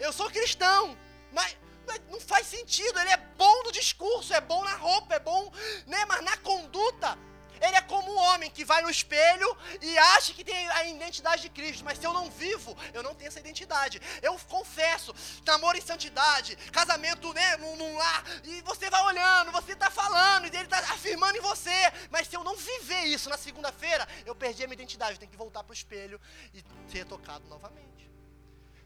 eu 0.00 0.12
sou 0.12 0.30
cristão, 0.30 0.96
mas, 1.32 1.56
mas, 1.86 2.00
não 2.10 2.20
faz 2.20 2.46
sentido. 2.46 2.98
Ele 3.00 3.10
é 3.10 3.16
bom 3.16 3.62
no 3.64 3.72
discurso, 3.72 4.34
é 4.34 4.40
bom 4.40 4.62
na 4.64 4.76
roupa, 4.76 5.14
é 5.14 5.20
bom, 5.20 5.50
né? 5.86 6.04
Mas 6.06 6.22
na 6.22 6.36
conduta, 6.38 7.18
ele 7.60 7.76
é 7.76 7.80
como 7.82 8.12
um 8.12 8.18
homem 8.18 8.50
que 8.50 8.64
vai 8.64 8.82
no 8.82 8.90
espelho 8.90 9.56
e 9.80 9.98
acha 9.98 10.32
que 10.32 10.44
tem 10.44 10.68
a 10.70 10.84
identidade 10.84 11.42
de 11.42 11.48
Cristo, 11.48 11.84
mas 11.84 11.98
se 11.98 12.06
eu 12.06 12.12
não 12.12 12.30
vivo, 12.30 12.76
eu 12.92 13.02
não 13.02 13.14
tenho 13.14 13.28
essa 13.28 13.40
identidade. 13.40 14.00
Eu 14.22 14.38
confesso, 14.48 15.14
namoro 15.46 15.78
em 15.78 15.80
santidade, 15.80 16.56
casamento, 16.70 17.32
né, 17.32 17.56
num, 17.56 17.76
num 17.76 17.96
lar, 17.96 18.24
e 18.44 18.60
você 18.62 18.90
vai 18.90 19.02
olhando, 19.02 19.52
você 19.52 19.72
está 19.72 19.90
falando, 19.90 20.46
e 20.46 20.48
ele 20.48 20.64
está 20.64 20.78
afirmando 20.78 21.38
em 21.38 21.40
você, 21.40 21.92
mas 22.10 22.28
se 22.28 22.36
eu 22.36 22.44
não 22.44 22.56
viver 22.56 23.04
isso 23.04 23.28
na 23.28 23.36
segunda-feira, 23.36 24.06
eu 24.24 24.34
perdi 24.34 24.64
a 24.64 24.66
minha 24.66 24.74
identidade, 24.74 25.12
eu 25.12 25.18
tenho 25.18 25.30
que 25.30 25.36
voltar 25.36 25.62
para 25.62 25.70
o 25.70 25.74
espelho 25.74 26.20
e 26.52 26.64
ser 26.90 27.04
tocado 27.06 27.46
novamente. 27.48 27.94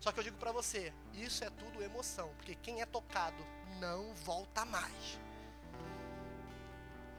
Só 0.00 0.12
que 0.12 0.20
eu 0.20 0.24
digo 0.24 0.36
para 0.36 0.52
você, 0.52 0.92
isso 1.14 1.42
é 1.44 1.50
tudo 1.50 1.82
emoção, 1.82 2.32
porque 2.36 2.54
quem 2.54 2.80
é 2.80 2.86
tocado 2.86 3.44
não 3.80 4.14
volta 4.14 4.64
mais. 4.64 5.18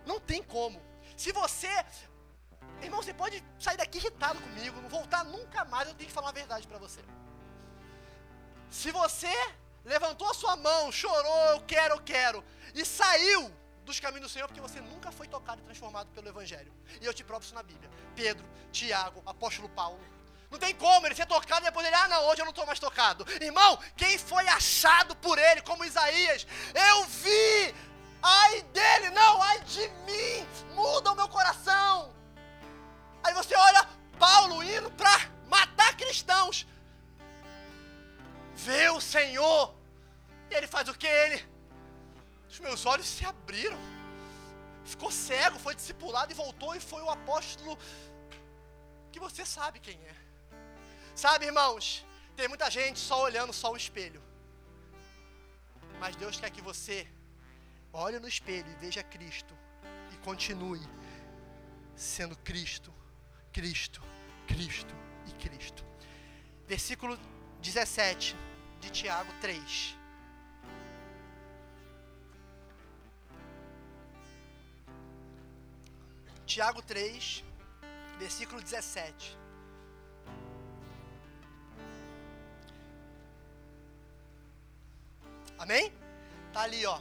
Não 0.06 0.20
tem 0.20 0.42
como. 0.42 0.82
Se 1.22 1.34
você, 1.34 1.68
irmão, 2.82 3.02
você 3.04 3.14
pode 3.14 3.44
sair 3.60 3.76
daqui 3.76 3.98
irritado 3.98 4.40
comigo, 4.40 4.82
não 4.82 4.88
voltar 4.88 5.26
nunca 5.26 5.66
mais, 5.66 5.90
eu 5.90 5.94
tenho 5.94 6.08
que 6.08 6.14
falar 6.14 6.30
a 6.30 6.38
verdade 6.42 6.66
para 6.66 6.78
você. 6.78 7.02
Se 8.70 8.90
você 8.90 9.34
levantou 9.84 10.30
a 10.30 10.34
sua 10.34 10.56
mão, 10.56 10.90
chorou, 10.94 11.46
eu 11.56 11.60
quero, 11.74 11.96
eu 11.96 12.02
quero, 12.02 12.42
e 12.74 12.86
saiu 12.86 13.54
dos 13.84 14.00
caminhos 14.00 14.28
do 14.28 14.34
Senhor, 14.34 14.48
porque 14.48 14.62
você 14.62 14.80
nunca 14.80 15.12
foi 15.12 15.28
tocado 15.28 15.60
e 15.62 15.66
transformado 15.66 16.08
pelo 16.12 16.30
Evangelho. 16.30 16.74
E 17.02 17.06
eu 17.06 17.14
te 17.14 17.26
provo 17.26 17.44
isso 17.44 17.54
na 17.54 17.64
Bíblia. 17.64 17.90
Pedro, 18.16 18.46
Tiago, 18.72 19.22
apóstolo 19.26 19.68
Paulo, 19.68 20.00
não 20.50 20.58
tem 20.58 20.74
como 20.74 21.06
ele 21.06 21.16
ser 21.16 21.26
tocado 21.26 21.62
e 21.62 21.66
depois 21.66 21.86
ele, 21.86 21.96
ah, 21.96 22.08
não, 22.08 22.24
hoje 22.28 22.42
eu 22.42 22.46
não 22.46 22.52
estou 22.52 22.66
mais 22.66 22.80
tocado. 22.80 23.26
Irmão, 23.42 23.78
quem 23.96 24.18
foi 24.18 24.48
achado 24.48 25.16
por 25.18 25.38
ele, 25.38 25.62
como 25.62 25.84
Isaías, 25.86 26.48
eu 26.74 27.06
vi, 27.06 27.76
ai 28.22 28.62
dele, 28.64 29.10
não, 29.12 29.42
ai 29.42 29.60
de 29.62 29.88
mim, 30.06 30.48
muda 30.74 31.12
o 31.12 31.16
meu 31.16 31.28
coração. 31.28 32.14
Aí 33.24 33.34
você 33.34 33.56
olha 33.56 33.88
Paulo 34.18 34.64
indo 34.64 34.92
para 34.92 35.30
matar 35.48 35.96
cristãos, 35.96 36.66
vê 38.56 38.90
o 38.90 39.02
Senhor, 39.02 39.74
e 40.50 40.56
ele 40.56 40.68
faz 40.68 40.88
o 40.90 40.94
que? 40.94 41.08
Ele, 41.08 41.46
os 42.50 42.60
meus 42.60 42.86
olhos 42.86 43.08
se 43.08 43.26
abriram, 43.26 43.78
ficou 44.84 45.12
cego, 45.12 45.60
foi 45.60 45.76
discipulado 45.76 46.32
e 46.32 46.36
voltou 46.36 46.76
e 46.76 46.80
foi 46.80 47.02
o 47.02 47.10
apóstolo 47.10 47.78
que 49.12 49.20
você 49.20 49.46
sabe 49.46 49.80
quem 49.80 50.00
é. 50.04 50.16
Sabe, 51.16 51.46
irmãos, 51.46 52.06
tem 52.36 52.48
muita 52.48 52.70
gente 52.70 53.00
só 53.00 53.24
olhando 53.24 53.52
só 53.52 53.72
o 53.72 53.78
espelho. 53.78 54.24
Mas 56.00 56.16
Deus 56.16 56.40
quer 56.40 56.50
que 56.50 56.62
você 56.62 57.08
olhe 57.92 58.20
no 58.20 58.28
espelho 58.28 58.70
e 58.70 58.76
veja 58.76 59.04
Cristo 59.04 59.56
e 60.14 60.18
continue 60.18 60.82
sendo 61.96 62.36
Cristo, 62.38 62.94
Cristo, 63.52 64.02
Cristo 64.48 64.94
e 65.28 65.32
Cristo. 65.34 65.84
Versículo 66.68 67.18
17 67.62 68.36
de 68.80 68.90
Tiago 68.90 69.32
3. 69.42 69.98
Tiago 76.46 76.82
3, 76.82 77.44
versículo 78.18 78.62
17. 78.62 79.38
Amém? 85.60 85.94
Tá 86.52 86.62
ali, 86.62 86.86
ó. 86.86 87.00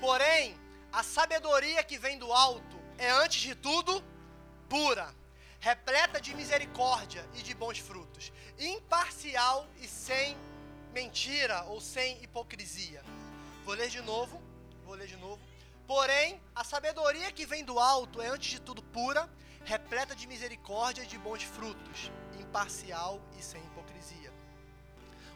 Porém, 0.00 0.58
a 0.92 1.02
sabedoria 1.02 1.82
que 1.82 1.98
vem 1.98 2.18
do 2.18 2.32
alto 2.32 2.78
é 2.98 3.10
antes 3.10 3.40
de 3.40 3.54
tudo 3.54 4.02
pura, 4.68 5.14
repleta 5.60 6.20
de 6.20 6.34
misericórdia 6.34 7.26
e 7.34 7.42
de 7.42 7.54
bons 7.54 7.78
frutos, 7.78 8.32
imparcial 8.58 9.66
e 9.80 9.88
sem 9.88 10.36
mentira 10.92 11.64
ou 11.64 11.80
sem 11.80 12.22
hipocrisia. 12.22 13.02
Vou 13.64 13.74
ler 13.74 13.88
de 13.88 14.00
novo, 14.02 14.42
vou 14.84 14.94
ler 14.94 15.08
de 15.08 15.16
novo. 15.16 15.40
Porém, 15.86 16.40
a 16.54 16.62
sabedoria 16.64 17.32
que 17.32 17.44
vem 17.44 17.64
do 17.64 17.78
alto 17.78 18.20
é 18.20 18.28
antes 18.28 18.50
de 18.50 18.60
tudo 18.60 18.82
pura, 18.82 19.28
repleta 19.64 20.14
de 20.14 20.26
misericórdia 20.26 21.02
e 21.02 21.06
de 21.06 21.18
bons 21.18 21.42
frutos, 21.42 22.10
imparcial 22.38 23.20
e 23.38 23.42
sem 23.42 23.62
hipocrisia. 23.64 24.32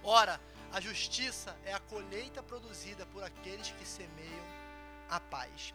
Ora, 0.03 0.41
a 0.73 0.81
justiça 0.81 1.57
é 1.65 1.73
a 1.73 1.81
colheita 1.81 2.43
produzida 2.43 3.07
por 3.07 3.23
aqueles 3.23 3.71
que 3.71 3.87
semeiam 3.87 4.45
a 5.09 5.19
paz. 5.19 5.73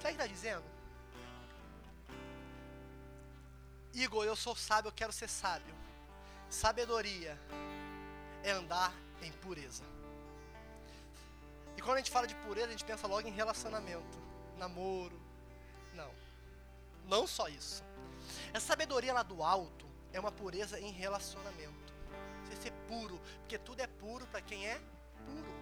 Sabe 0.00 0.14
o 0.14 0.16
que 0.16 0.22
está 0.22 0.26
dizendo? 0.26 0.64
Igor, 3.92 4.24
eu 4.24 4.36
sou 4.36 4.54
sábio, 4.54 4.88
eu 4.88 4.92
quero 4.92 5.12
ser 5.12 5.28
sábio. 5.28 5.74
Sabedoria 6.50 7.38
é 8.44 8.50
andar 8.50 8.92
em 9.22 9.32
pureza. 9.32 9.84
E 11.76 11.82
quando 11.82 11.94
a 11.94 11.98
gente 11.98 12.10
fala 12.10 12.26
de 12.26 12.34
pureza, 12.36 12.68
a 12.68 12.70
gente 12.70 12.84
pensa 12.84 13.06
logo 13.06 13.26
em 13.26 13.32
relacionamento, 13.32 14.18
namoro. 14.56 15.20
Não. 15.94 16.10
Não 17.06 17.26
só 17.26 17.48
isso. 17.48 17.82
Essa 18.52 18.66
sabedoria 18.66 19.12
lá 19.12 19.22
do 19.22 19.42
alto 19.42 19.86
é 20.12 20.20
uma 20.20 20.30
pureza 20.30 20.78
em 20.78 20.92
relacionamento. 20.92 21.95
Ser 22.60 22.72
puro, 22.88 23.20
porque 23.40 23.58
tudo 23.58 23.80
é 23.80 23.86
puro 23.86 24.26
para 24.26 24.40
quem 24.40 24.66
é 24.66 24.80
puro. 25.26 25.54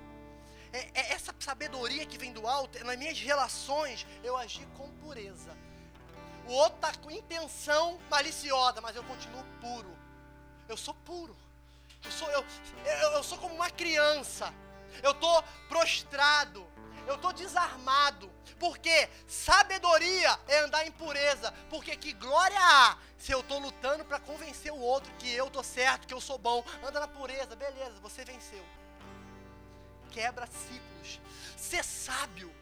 é, 0.72 0.90
é 0.94 1.12
essa 1.12 1.34
sabedoria 1.38 2.04
que 2.06 2.18
vem 2.18 2.32
do 2.32 2.46
alto, 2.46 2.82
nas 2.84 2.98
minhas 2.98 3.18
relações, 3.18 4.06
eu 4.22 4.36
agir 4.36 4.66
com 4.76 4.88
pureza. 4.96 5.56
O 6.46 6.52
outro 6.52 6.76
está 6.76 6.94
com 6.98 7.10
intenção 7.10 7.98
maliciosa, 8.10 8.80
mas 8.80 8.94
eu 8.94 9.04
continuo 9.04 9.42
puro. 9.60 9.96
Eu 10.68 10.76
sou 10.76 10.94
puro. 10.94 11.34
Eu 12.04 12.10
sou, 12.10 12.30
eu, 12.30 12.44
eu, 12.84 13.12
eu 13.12 13.22
sou 13.22 13.38
como 13.38 13.54
uma 13.54 13.70
criança. 13.70 14.52
Eu 15.02 15.12
estou 15.12 15.42
prostrado. 15.68 16.66
Eu 17.06 17.16
estou 17.16 17.32
desarmado. 17.32 18.30
Porque 18.58 19.08
sabedoria 19.26 20.38
é 20.49 20.61
andar 20.61 20.87
em 20.87 20.92
pureza. 20.92 21.52
Porque 21.68 21.96
que 21.96 22.12
glória 22.12 22.58
há 22.58 22.96
se 23.18 23.32
eu 23.32 23.40
estou 23.40 23.58
lutando 23.58 24.04
para 24.04 24.20
convencer 24.20 24.73
o 24.73 24.78
outro 24.78 25.12
que 25.18 25.32
eu 25.32 25.46
estou 25.46 25.62
certo, 25.62 26.06
que 26.06 26.14
eu 26.14 26.20
sou 26.20 26.38
bom. 26.38 26.64
Anda 26.82 27.00
na 27.00 27.08
pureza, 27.08 27.56
beleza, 27.56 28.00
você 28.00 28.25
venceu. 28.25 28.64
Quebra 30.11 30.46
ciclos. 30.46 31.20
Ser 31.56 31.84
sábio 31.84 32.54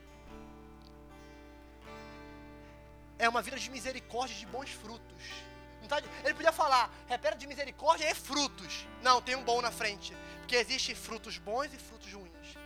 é 3.19 3.29
uma 3.29 3.43
vida 3.43 3.59
de 3.59 3.71
misericórdia, 3.71 4.37
de 4.37 4.47
bons 4.47 4.71
frutos. 4.71 5.23
Tá, 5.89 6.01
ele 6.25 6.35
podia 6.35 6.53
falar, 6.53 6.91
repera 7.07 7.37
de 7.37 7.47
misericórdia 7.47 8.11
e 8.11 8.15
frutos. 8.15 8.87
Não, 9.03 9.21
tem 9.21 9.37
um 9.37 9.45
bom 9.45 9.61
na 9.61 9.71
frente. 9.71 10.17
Porque 10.39 10.57
existem 10.57 10.95
frutos 10.95 11.39
bons 11.39 11.73
e 11.73 11.79
frutos 11.79 12.13
ruins. 12.13 12.57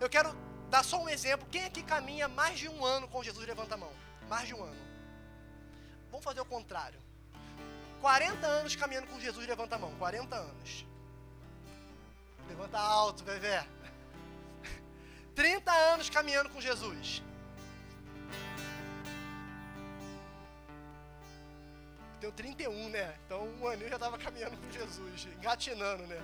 Eu 0.00 0.08
quero 0.08 0.34
dar 0.72 0.82
só 0.82 0.98
um 0.98 1.08
exemplo. 1.08 1.46
Quem 1.50 1.64
aqui 1.66 1.82
caminha 1.82 2.26
mais 2.28 2.58
de 2.58 2.66
um 2.66 2.82
ano 2.82 3.06
com 3.06 3.22
Jesus? 3.22 3.46
Levanta 3.46 3.74
a 3.74 3.76
mão. 3.76 3.92
Mais 4.26 4.48
de 4.48 4.54
um 4.54 4.62
ano. 4.64 4.82
Vamos 6.10 6.24
fazer 6.24 6.40
o 6.40 6.46
contrário. 6.46 6.98
40 8.00 8.46
anos 8.46 8.74
caminhando 8.74 9.06
com 9.06 9.20
Jesus, 9.20 9.46
levanta 9.46 9.76
a 9.76 9.78
mão. 9.78 9.94
40 9.98 10.34
anos. 10.34 10.86
Levanta 12.48 12.78
alto, 12.78 13.22
bebê. 13.22 13.62
30 15.36 15.70
anos 15.70 16.08
caminhando 16.08 16.48
com 16.48 16.60
Jesus. 16.60 17.22
tenho 22.18 22.32
31, 22.32 22.88
né? 22.88 23.14
Então 23.26 23.48
um 23.60 23.66
aninho 23.66 23.88
já 23.88 23.96
estava 23.96 24.16
caminhando 24.16 24.56
com 24.56 24.70
Jesus, 24.70 25.26
engatinando, 25.38 26.06
né? 26.06 26.22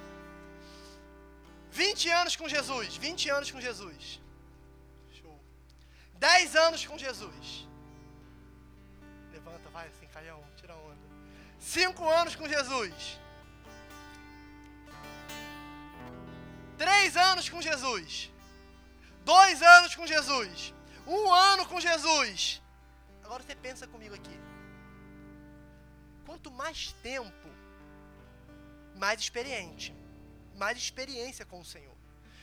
20 1.73 2.09
anos 2.11 2.37
com 2.37 2.49
Jesus, 2.49 2.97
20 2.97 3.29
anos 3.31 3.51
com 3.51 3.61
Jesus. 3.61 4.21
10 6.19 6.57
anos 6.57 6.85
com 6.85 6.99
Jesus. 6.99 7.67
Levanta, 9.33 9.69
vai, 9.71 9.87
assim, 9.89 10.07
caião, 10.09 10.43
tira 10.57 10.75
onda. 10.75 10.99
5 11.59 12.09
anos 12.09 12.35
com 12.35 12.49
Jesus. 12.49 13.21
3 16.77 17.17
anos 17.17 17.49
com 17.49 17.61
Jesus. 17.61 18.33
2 19.25 19.63
anos 19.63 19.95
com 19.95 20.07
Jesus. 20.07 20.75
Um 21.07 21.33
ano 21.33 21.67
com 21.67 21.81
Jesus. 21.81 22.63
Agora 23.25 23.43
você 23.43 23.55
pensa 23.55 23.87
comigo 23.87 24.15
aqui. 24.15 24.37
Quanto 26.27 26.51
mais 26.51 26.93
tempo, 27.03 27.49
mais 28.97 29.21
experiente, 29.21 29.95
mais 30.57 30.77
experiência 30.77 31.45
com 31.47 31.61
o 31.61 31.65
Senhor. 31.65 31.97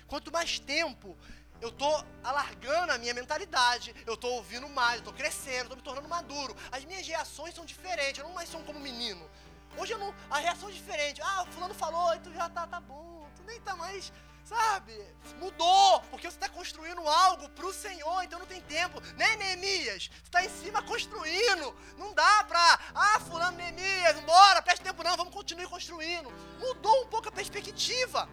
Quanto 0.08 0.32
mais 0.32 0.60
tempo 0.60 1.17
eu 1.62 1.69
estou 1.69 2.05
alargando 2.24 2.91
a 2.91 2.97
minha 2.97 3.13
mentalidade, 3.13 3.95
eu 4.05 4.15
estou 4.15 4.33
ouvindo 4.33 4.67
mais, 4.69 4.97
estou 4.97 5.13
crescendo, 5.13 5.63
estou 5.63 5.77
me 5.77 5.83
tornando 5.83 6.07
maduro. 6.07 6.55
As 6.71 6.83
minhas 6.85 7.07
reações 7.07 7.55
são 7.55 7.65
diferentes, 7.65 8.19
eu 8.19 8.27
não 8.27 8.33
mais 8.33 8.50
sou 8.50 8.62
como 8.63 8.79
menino. 8.79 9.29
Hoje 9.77 9.93
eu 9.93 9.97
não, 9.97 10.13
a 10.29 10.38
reação 10.38 10.69
é 10.69 10.71
diferente. 10.71 11.21
Ah, 11.21 11.43
o 11.43 11.47
fulano 11.47 11.74
falou, 11.74 12.13
e 12.15 12.19
tu 12.19 12.33
já 12.33 12.50
tá, 12.50 12.65
tá 12.65 12.79
bom, 12.79 13.27
tu 13.35 13.43
nem 13.43 13.59
tá 13.62 13.75
mais 13.75 14.12
Sabe? 14.45 14.93
Mudou, 15.39 16.01
porque 16.12 16.29
você 16.29 16.38
está 16.38 16.47
construindo 16.47 17.01
algo 17.07 17.50
para 17.50 17.65
o 17.65 17.74
Senhor, 17.74 18.24
então 18.24 18.38
não 18.38 18.45
tem 18.45 18.62
tempo. 18.62 19.01
Né, 19.17 19.35
Neemias? 19.38 20.12
Você 20.13 20.21
está 20.24 20.45
em 20.45 20.50
cima 20.50 20.83
construindo. 20.83 21.75
Não 21.97 22.13
dá 22.13 22.43
para, 22.43 22.79
ah, 22.93 23.19
fulano 23.21 23.57
Neemias, 23.57 24.19
bora, 24.19 24.62
perde 24.62 24.81
tempo 24.81 25.03
não, 25.03 25.18
vamos 25.18 25.33
continuar 25.33 25.68
construindo. 25.68 26.31
Mudou 26.59 27.01
um 27.01 27.07
pouco 27.07 27.27
a 27.27 27.31
perspectiva. 27.31 28.29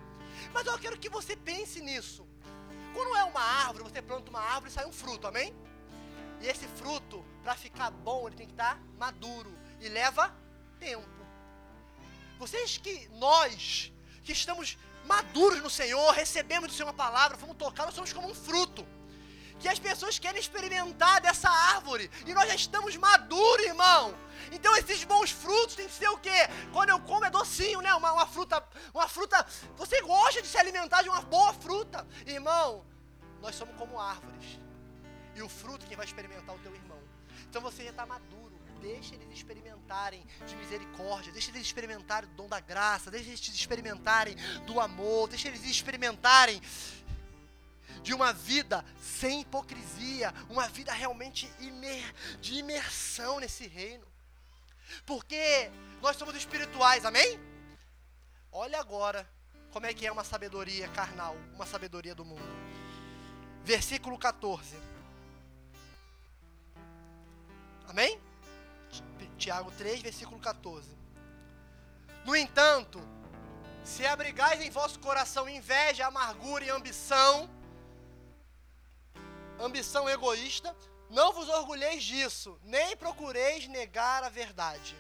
Mas 0.52 0.66
eu 0.66 0.78
quero 0.78 0.98
que 0.98 1.08
você 1.08 1.35
pense 1.35 1.80
nisso. 1.80 2.28
Quando 2.92 3.16
é 3.16 3.24
uma 3.24 3.40
árvore, 3.40 3.85
você 3.85 4.02
planta 4.02 4.31
uma 4.31 4.40
árvore 4.40 4.70
e 4.70 4.74
sai 4.74 4.87
um 4.87 4.92
fruto, 4.92 5.26
amém? 5.26 5.55
E 6.40 6.46
esse 6.46 6.66
fruto, 6.66 7.24
para 7.42 7.55
ficar 7.55 7.90
bom, 7.90 8.26
ele 8.26 8.37
tem 8.37 8.46
que 8.46 8.52
estar 8.52 8.74
tá 8.74 8.81
maduro. 8.98 9.52
E 9.81 9.88
leva 9.88 10.35
tempo. 10.78 11.09
Vocês 12.38 12.76
que, 12.76 13.09
nós, 13.14 13.92
que 14.24 14.33
estamos 14.33 14.76
maduros 15.07 15.61
no 15.61 15.70
Senhor, 15.70 16.12
recebemos 16.12 16.68
do 16.68 16.74
Senhor 16.74 16.88
uma 16.88 16.94
palavra, 16.94 17.38
fomos 17.38 17.57
tocar, 17.57 17.85
nós 17.87 17.94
somos 17.94 18.12
como 18.12 18.28
um 18.28 18.35
fruto. 18.35 18.87
Que 19.62 19.68
as 19.68 19.79
pessoas 19.79 20.18
querem 20.18 20.40
experimentar 20.40 21.20
dessa 21.20 21.48
árvore. 21.48 22.11
E 22.27 22.35
nós 22.35 22.48
já 22.48 22.55
estamos 22.55 22.96
maduros, 22.96 23.64
irmão. 23.64 24.14
Então 24.51 24.77
esses 24.77 25.05
bons 25.05 25.31
frutos 25.31 25.77
tem 25.77 25.87
que 25.87 25.94
ser 25.94 26.09
o 26.09 26.18
quê? 26.18 26.40
Quando 26.72 26.90
eu 26.90 26.98
como 27.01 27.25
é 27.25 27.31
docinho, 27.31 27.81
né? 27.81 27.94
Uma, 27.94 28.12
uma 28.12 28.27
fruta. 28.27 28.62
Uma 28.92 29.09
fruta. 29.09 29.46
Você 29.77 30.01
gosta 30.03 30.42
de 30.42 30.48
se 30.48 30.59
alimentar 30.59 31.03
de 31.03 31.09
uma 31.09 31.22
boa 31.22 31.53
fruta. 31.55 32.07
Irmão, 32.27 32.85
nós 33.40 33.55
somos 33.55 33.77
como 33.77 34.01
árvores. 34.01 34.59
E 35.37 35.42
o 35.42 35.48
fruto 35.48 35.87
quem 35.87 35.96
vai 35.96 36.07
experimentar 36.07 36.55
o 36.55 36.59
teu 36.59 36.75
irmão. 36.75 37.01
Então 37.48 37.62
você 37.62 37.85
já 37.85 37.90
está 37.90 38.05
maduro 38.05 38.53
deixa 38.83 39.14
eles 39.14 39.29
experimentarem 39.33 40.27
de 40.44 40.57
misericórdia, 40.57 41.33
deixa 41.33 41.53
eles 41.53 41.62
experimentarem 41.62 42.29
do 42.31 42.35
dom 42.35 42.48
da 42.48 42.59
graça, 42.59 43.12
deixa 43.12 43.31
eles 43.31 43.40
experimentarem 43.40 44.35
do 44.66 44.81
amor, 44.81 45.29
deixa 45.29 45.46
eles 45.46 45.64
experimentarem 45.64 46.61
de 48.02 48.12
uma 48.12 48.32
vida 48.32 48.84
sem 49.00 49.42
hipocrisia, 49.42 50.32
uma 50.48 50.68
vida 50.68 50.92
realmente 50.92 51.50
imer, 51.60 52.14
de 52.40 52.54
imersão 52.54 53.38
nesse 53.38 53.66
reino. 53.66 54.06
Porque 55.06 55.70
nós 56.00 56.16
somos 56.16 56.34
espirituais, 56.34 57.04
amém? 57.04 57.38
Olha 58.50 58.80
agora 58.80 59.28
como 59.72 59.86
é 59.86 59.94
que 59.94 60.06
é 60.06 60.12
uma 60.12 60.24
sabedoria 60.24 60.88
carnal, 60.88 61.36
uma 61.54 61.64
sabedoria 61.64 62.14
do 62.14 62.24
mundo. 62.24 62.42
Versículo 63.64 64.18
14. 64.18 64.76
Amém? 67.88 68.20
Tiago 69.38 69.70
3, 69.72 70.02
versículo 70.02 70.38
14. 70.40 70.88
No 72.24 72.36
entanto, 72.36 73.00
se 73.84 74.06
abrigais 74.06 74.60
em 74.60 74.70
vosso 74.70 75.00
coração 75.00 75.48
inveja, 75.48 76.06
amargura 76.06 76.64
e 76.64 76.70
ambição, 76.70 77.50
ambição 79.58 80.08
egoísta, 80.08 80.74
não 81.10 81.32
vos 81.32 81.48
orgulheis 81.48 82.02
disso, 82.02 82.58
nem 82.62 82.96
procureis 82.96 83.66
negar 83.68 84.22
a 84.22 84.28
verdade. 84.28 84.96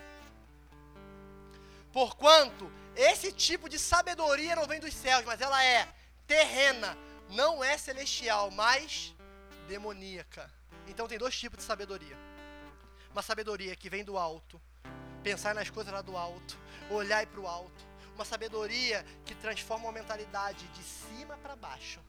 Porquanto 1.92 2.70
esse 2.96 3.32
tipo 3.32 3.68
de 3.68 3.78
sabedoria 3.78 4.56
não 4.56 4.66
vem 4.66 4.80
dos 4.80 4.94
céus, 4.94 5.24
mas 5.24 5.40
ela 5.40 5.62
é 5.64 5.88
terrena, 6.26 6.96
não 7.30 7.62
é 7.62 7.76
celestial, 7.76 8.50
mas 8.50 9.14
demoníaca. 9.68 10.50
Então 10.86 11.08
tem 11.08 11.18
dois 11.18 11.38
tipos 11.38 11.58
de 11.58 11.64
sabedoria 11.64 12.16
uma 13.12 13.22
sabedoria 13.22 13.76
que 13.76 13.90
vem 13.90 14.02
do 14.02 14.16
alto, 14.16 14.60
pensar 15.22 15.54
nas 15.54 15.68
coisas 15.68 15.92
lá 15.92 16.00
do 16.00 16.16
alto, 16.16 16.58
olhar 16.90 17.26
para 17.26 17.40
o 17.40 17.46
alto, 17.46 17.84
uma 18.14 18.24
sabedoria 18.24 19.04
que 19.24 19.34
transforma 19.34 19.88
a 19.88 19.92
mentalidade 19.92 20.66
de 20.68 20.82
cima 20.82 21.36
para 21.36 21.54
baixo. 21.54 22.00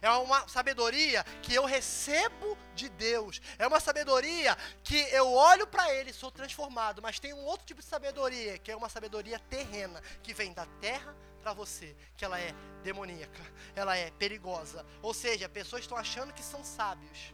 É 0.00 0.10
uma 0.10 0.46
sabedoria 0.48 1.24
que 1.42 1.54
eu 1.54 1.64
recebo 1.64 2.56
de 2.74 2.88
Deus. 2.88 3.40
É 3.58 3.66
uma 3.66 3.80
sabedoria 3.80 4.56
que 4.82 4.98
eu 5.12 5.32
olho 5.32 5.66
para 5.66 5.92
Ele 5.94 6.10
e 6.10 6.14
sou 6.14 6.30
transformado. 6.30 7.02
Mas 7.02 7.18
tem 7.18 7.32
um 7.32 7.44
outro 7.44 7.66
tipo 7.66 7.80
de 7.80 7.86
sabedoria, 7.86 8.58
que 8.58 8.70
é 8.70 8.76
uma 8.76 8.88
sabedoria 8.88 9.38
terrena, 9.38 10.02
que 10.22 10.34
vem 10.34 10.52
da 10.52 10.66
terra 10.80 11.14
para 11.42 11.52
você, 11.52 11.96
que 12.16 12.24
ela 12.24 12.38
é 12.38 12.52
demoníaca, 12.82 13.42
ela 13.74 13.96
é 13.96 14.10
perigosa. 14.10 14.84
Ou 15.02 15.14
seja, 15.14 15.48
pessoas 15.48 15.82
estão 15.82 15.96
achando 15.96 16.32
que 16.32 16.42
são 16.42 16.64
sábios, 16.64 17.32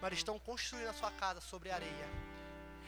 mas 0.00 0.14
estão 0.14 0.38
construindo 0.38 0.88
a 0.88 0.94
sua 0.94 1.10
casa 1.10 1.40
sobre 1.40 1.70
areia. 1.70 2.32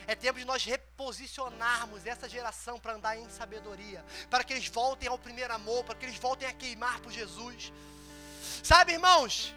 É 0.06 0.14
tempo 0.14 0.38
de 0.38 0.44
nós 0.44 0.64
reposicionarmos 0.64 2.04
essa 2.04 2.28
geração 2.28 2.78
para 2.78 2.94
andar 2.94 3.16
em 3.16 3.28
sabedoria, 3.30 4.04
para 4.28 4.44
que 4.44 4.52
eles 4.52 4.68
voltem 4.68 5.08
ao 5.08 5.18
primeiro 5.18 5.54
amor, 5.54 5.84
para 5.84 5.94
que 5.94 6.04
eles 6.04 6.18
voltem 6.18 6.46
a 6.48 6.52
queimar 6.52 7.00
por 7.00 7.12
Jesus. 7.12 7.72
Sabe, 8.62 8.92
irmãos? 8.92 9.54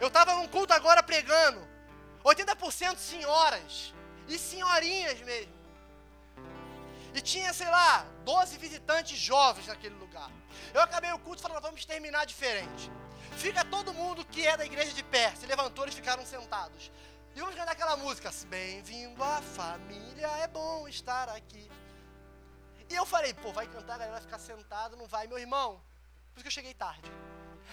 Eu 0.00 0.08
estava 0.08 0.34
num 0.34 0.48
culto 0.48 0.72
agora 0.72 1.02
pregando, 1.02 1.66
80% 2.24 2.96
senhoras 2.96 3.94
e 4.28 4.38
senhorinhas 4.38 5.20
mesmo. 5.20 5.56
E 7.14 7.20
tinha, 7.20 7.52
sei 7.54 7.70
lá, 7.70 8.04
12 8.24 8.58
visitantes 8.58 9.18
jovens 9.18 9.68
naquele 9.68 9.94
lugar. 9.94 10.30
Eu 10.74 10.82
acabei 10.82 11.10
o 11.12 11.18
culto 11.18 11.40
falando, 11.40 11.62
vamos 11.62 11.84
terminar 11.86 12.26
diferente. 12.26 12.90
Fica 13.38 13.64
todo 13.64 13.94
mundo 13.94 14.24
que 14.24 14.46
é 14.46 14.56
da 14.56 14.66
igreja 14.66 14.92
de 14.92 15.02
pé. 15.02 15.34
Se 15.34 15.46
levantou, 15.46 15.84
eles 15.84 15.94
ficaram 15.94 16.26
sentados. 16.26 16.90
E 17.34 17.40
vamos 17.40 17.54
cantar 17.54 17.72
aquela 17.72 17.96
música. 17.96 18.30
Bem-vindo 18.48 19.22
à 19.22 19.40
família, 19.40 20.26
é 20.42 20.46
bom 20.46 20.86
estar 20.88 21.28
aqui. 21.30 21.70
E 22.88 22.94
eu 22.94 23.06
falei, 23.06 23.32
pô, 23.34 23.52
vai 23.52 23.66
cantar, 23.66 23.94
a 23.94 23.98
galera 23.98 24.12
vai 24.12 24.20
ficar 24.20 24.38
sentada, 24.38 24.94
não 24.94 25.06
vai, 25.06 25.26
meu 25.26 25.38
irmão. 25.38 25.80
Por 26.32 26.40
isso 26.40 26.42
que 26.42 26.48
eu 26.48 26.52
cheguei 26.52 26.74
tarde. 26.74 27.10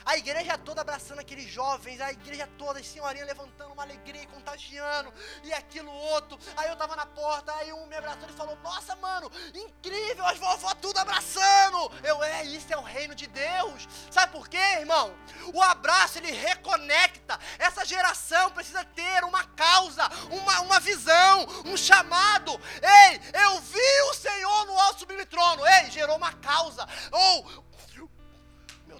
A 0.06 0.17
igreja 0.17 0.58
toda 0.58 0.82
abraçando 0.82 1.19
aqueles 1.19 1.49
jovens, 1.49 2.01
a 2.01 2.12
igreja 2.12 2.47
toda, 2.58 2.79
as 2.79 2.88
senhorinhas 2.88 3.27
levantando 3.27 3.73
uma 3.73 3.84
alegria, 3.84 4.25
contagiando, 4.27 5.13
e 5.43 5.53
aquilo 5.53 5.91
outro. 5.91 6.38
Aí 6.58 6.69
eu 6.69 6.75
tava 6.75 6.95
na 6.95 7.06
porta, 7.06 7.53
aí 7.56 7.71
um 7.71 7.86
me 7.88 7.95
abraçou 7.95 8.27
e 8.29 8.34
falou: 8.34 8.58
Nossa, 8.63 8.95
mano, 8.97 9.32
incrível, 9.53 10.25
as 10.25 10.38
vovó 10.38 10.73
tudo 10.75 10.97
abraçando. 10.97 11.91
Eu, 12.03 12.23
é, 12.23 12.43
isso 12.45 12.73
é 12.73 12.77
o 12.77 12.82
reino 12.82 13.15
de 13.15 13.27
Deus. 13.27 13.88
Sabe 14.12 14.32
por 14.32 14.47
quê, 14.47 14.58
irmão? 14.58 15.15
O 15.53 15.62
abraço, 15.62 16.17
ele 16.17 16.32
reconecta. 16.32 17.39
Essa 17.58 17.86
geração 17.86 18.51
precisa 18.51 18.84
ter 18.84 19.23
uma 19.23 19.43
causa, 19.45 20.10
uma, 20.29 20.62
uma 20.62 20.79
visão, 20.79 21.45
um 21.65 21.77
chamado. 21.77 22.60
Ei, 22.82 23.21
eu 23.41 23.62
vi 23.62 24.01
o 24.10 24.13
Senhor 24.13 24.65
no 24.65 24.77
alto 24.79 24.99
sublime 24.99 25.25
trono. 25.25 25.65
Ei, 25.65 25.91
gerou 25.91 26.17
uma 26.17 26.34
causa. 26.34 26.88
Ou 27.12 27.63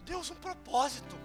Deus, 0.06 0.30
um 0.30 0.36
propósito. 0.36 1.18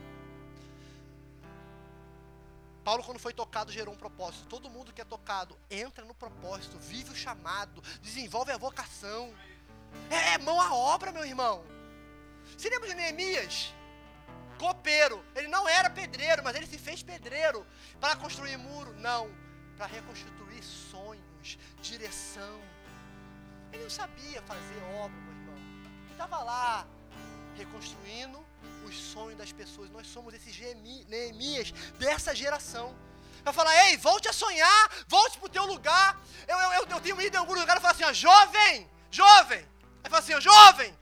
Paulo, 2.85 3.05
quando 3.05 3.19
foi 3.19 3.35
tocado, 3.35 3.71
gerou 3.71 3.93
um 3.93 3.99
propósito. 3.99 4.47
Todo 4.47 4.71
mundo 4.71 4.93
que 4.93 5.01
é 5.01 5.05
tocado 5.05 5.59
entra 5.71 6.05
no 6.05 6.15
propósito, 6.15 6.79
vive 6.79 7.11
o 7.11 7.15
chamado, 7.15 7.83
desenvolve 8.01 8.51
a 8.51 8.57
vocação. 8.57 9.35
É, 10.11 10.35
é 10.35 10.39
mão 10.39 10.61
à 10.61 10.73
obra, 10.75 11.13
meu 11.13 11.25
irmão. 11.25 11.63
Se 12.57 12.71
lembra 12.71 12.89
de 12.89 12.95
Neemias? 12.95 13.75
Copeiro. 14.59 15.23
Ele 15.35 15.49
não 15.49 15.69
era 15.69 15.91
pedreiro, 15.91 16.43
mas 16.43 16.57
ele 16.57 16.67
se 16.67 16.79
fez 16.79 17.03
pedreiro 17.03 17.67
para 18.01 18.17
construir 18.17 18.57
muro. 18.57 18.95
Não, 18.95 19.31
para 19.77 19.87
reconstituir 19.87 20.63
sonhos, 20.63 21.59
direção. 21.83 22.59
Ele 23.73 23.83
não 23.83 23.91
sabia 23.91 24.41
fazer 24.43 24.83
obra, 24.95 25.21
meu 25.21 25.33
irmão. 25.33 25.57
Ele 26.05 26.13
estava 26.13 26.43
lá 26.43 26.87
reconstruindo 27.55 28.48
os 28.89 28.99
sonhos 29.13 29.39
das 29.39 29.53
pessoas. 29.53 29.91
Nós 29.91 30.07
somos 30.07 30.35
esses 30.35 30.57
Neemias 31.09 31.73
dessa 31.99 32.35
geração. 32.35 32.97
Vai 33.45 33.53
falar, 33.53 33.75
ei, 33.87 33.97
volte 33.97 34.29
a 34.29 34.33
sonhar, 34.33 34.91
volte 35.07 35.39
para 35.39 35.47
o 35.47 35.51
teu 35.57 35.65
lugar. 35.65 36.21
Eu, 36.47 36.59
eu, 36.59 36.73
eu, 36.73 36.87
eu 36.89 37.01
tenho 37.01 37.21
ido 37.21 37.37
em 37.37 37.39
algum 37.39 37.55
lugar 37.55 37.77
e 37.77 37.81
falo 37.81 37.95
assim, 37.95 38.05
ó, 38.05 38.13
jovem, 38.13 38.91
jovem. 39.11 39.67
Aí 40.03 40.11
fala 40.11 40.19
assim, 40.19 40.35
ó, 40.35 40.41
jovem, 40.41 40.97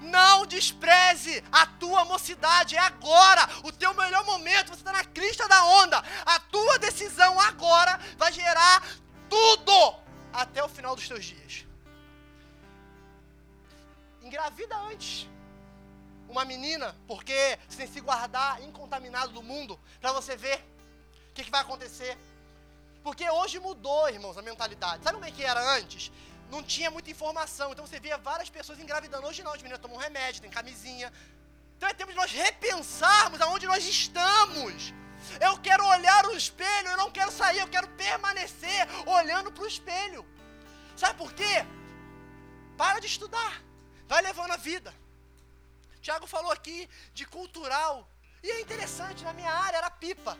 não 0.00 0.46
despreze 0.46 1.42
a 1.50 1.66
tua 1.66 2.04
mocidade, 2.04 2.76
é 2.76 2.78
agora, 2.78 3.48
o 3.64 3.72
teu 3.72 3.92
melhor 3.94 4.24
momento, 4.24 4.68
você 4.68 4.80
está 4.80 4.92
na 4.92 5.04
crista 5.04 5.48
da 5.48 5.64
onda. 5.64 6.02
A 6.24 6.38
tua 6.40 6.78
decisão 6.78 7.40
agora 7.40 7.98
vai 8.16 8.32
gerar 8.32 8.86
tudo 9.28 9.96
até 10.32 10.62
o 10.62 10.68
final 10.68 10.94
dos 10.94 11.08
teus 11.08 11.24
dias. 11.24 11.66
Engravida 14.22 14.76
antes 14.76 15.26
uma 16.28 16.44
menina, 16.44 16.94
porque 17.06 17.58
você 17.68 17.78
tem 17.78 17.86
que 17.86 17.92
se 17.94 18.00
guardar 18.00 18.62
incontaminado 18.62 19.32
do 19.32 19.42
mundo, 19.42 19.78
para 20.00 20.12
você 20.12 20.36
ver 20.36 20.58
o 21.30 21.34
que, 21.34 21.44
que, 21.44 21.50
vai 21.50 21.62
acontecer. 21.62 22.16
Porque 23.02 23.28
hoje 23.30 23.58
mudou, 23.58 24.08
irmãos, 24.08 24.36
a 24.36 24.42
mentalidade. 24.42 25.02
Sabe 25.02 25.16
como 25.16 25.24
é 25.24 25.30
que 25.30 25.42
era 25.42 25.60
antes? 25.76 26.12
Não 26.50 26.62
tinha 26.62 26.90
muita 26.90 27.10
informação, 27.10 27.72
então 27.72 27.86
você 27.86 27.98
via 27.98 28.18
várias 28.18 28.50
pessoas 28.50 28.78
engravidando. 28.78 29.26
Hoje 29.26 29.42
não, 29.42 29.52
as 29.52 29.62
meninas 29.62 29.80
tomam 29.80 29.98
remédio, 29.98 30.42
tem 30.42 30.50
camisinha. 30.50 31.12
Então 31.76 31.88
é 31.88 31.94
tempo 31.94 32.10
de 32.10 32.16
nós 32.16 32.30
repensarmos 32.30 33.40
aonde 33.40 33.66
nós 33.66 33.84
estamos. 33.86 34.92
Eu 35.40 35.58
quero 35.58 35.86
olhar 35.86 36.26
o 36.26 36.36
espelho, 36.36 36.88
eu 36.88 36.96
não 36.96 37.10
quero 37.10 37.30
sair, 37.30 37.60
eu 37.60 37.68
quero 37.68 37.88
permanecer 37.88 38.86
olhando 39.06 39.52
para 39.52 39.64
o 39.64 39.66
espelho. 39.66 40.26
Sabe 40.96 41.18
por 41.18 41.32
quê? 41.32 41.64
Para 42.76 43.00
de 43.00 43.06
estudar, 43.06 43.62
vai 44.06 44.22
levando 44.22 44.52
a 44.52 44.56
vida. 44.56 44.92
Tiago 46.00 46.26
falou 46.26 46.52
aqui 46.52 46.88
de 47.12 47.26
cultural. 47.26 48.08
E 48.42 48.50
é 48.50 48.60
interessante, 48.60 49.24
na 49.24 49.32
minha 49.32 49.52
área 49.52 49.78
era 49.78 49.90
pipa. 49.90 50.38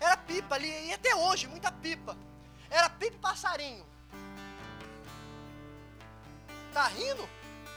Era 0.00 0.16
pipa 0.16 0.54
ali, 0.54 0.70
e 0.88 0.92
até 0.92 1.14
hoje, 1.14 1.46
muita 1.46 1.72
pipa. 1.72 2.16
Era 2.70 2.88
pipa 2.90 3.16
e 3.16 3.20
passarinho. 3.20 3.86
Tá 6.72 6.86
rindo? 6.88 7.28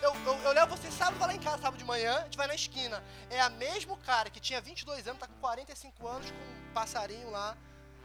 Eu, 0.01 0.13
eu, 0.25 0.33
eu 0.43 0.51
levo 0.51 0.75
você 0.75 0.91
sábado 0.91 1.19
lá 1.19 1.33
em 1.33 1.39
casa, 1.39 1.61
sábado 1.61 1.77
de 1.77 1.85
manhã, 1.85 2.17
a 2.17 2.23
gente 2.23 2.37
vai 2.37 2.47
na 2.47 2.55
esquina. 2.55 3.03
É 3.29 3.39
a 3.39 3.49
mesmo 3.49 3.95
cara 3.97 4.29
que 4.29 4.39
tinha 4.39 4.59
22 4.59 5.07
anos, 5.07 5.19
tá 5.19 5.27
com 5.27 5.39
45 5.39 6.07
anos, 6.07 6.31
com 6.31 6.37
um 6.37 6.73
passarinho 6.73 7.29
lá 7.29 7.55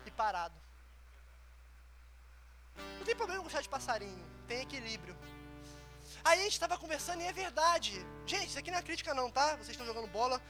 e 0.05 0.11
parado. 0.11 0.55
Não 2.99 3.05
tem 3.05 3.16
problema 3.16 3.42
gostar 3.42 3.62
de 3.62 3.68
passarinho, 3.68 4.25
tem 4.46 4.61
equilíbrio. 4.61 5.16
Aí 6.27 6.41
a 6.41 6.43
gente 6.43 6.55
estava 6.55 6.77
conversando 6.77 7.21
e 7.23 7.25
é 7.25 7.33
verdade. 7.33 8.05
Gente, 8.27 8.49
isso 8.49 8.59
aqui 8.59 8.73
não 8.73 8.79
é 8.79 8.83
crítica 8.83 9.15
não, 9.15 9.31
tá? 9.31 9.55
Vocês 9.55 9.71
estão 9.71 9.87
jogando 9.87 10.09
bola. 10.09 10.43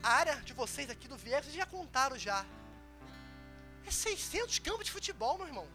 A 0.00 0.10
área 0.10 0.36
de 0.42 0.52
vocês 0.52 0.88
aqui 0.88 1.08
do 1.08 1.16
Viegas, 1.16 1.46
vocês 1.46 1.56
já 1.56 1.66
contaram 1.66 2.16
já. 2.16 2.46
É 3.84 3.90
600 3.90 4.60
campos 4.60 4.86
de 4.86 4.92
futebol, 4.92 5.36
meu 5.38 5.48
irmão. 5.48 5.66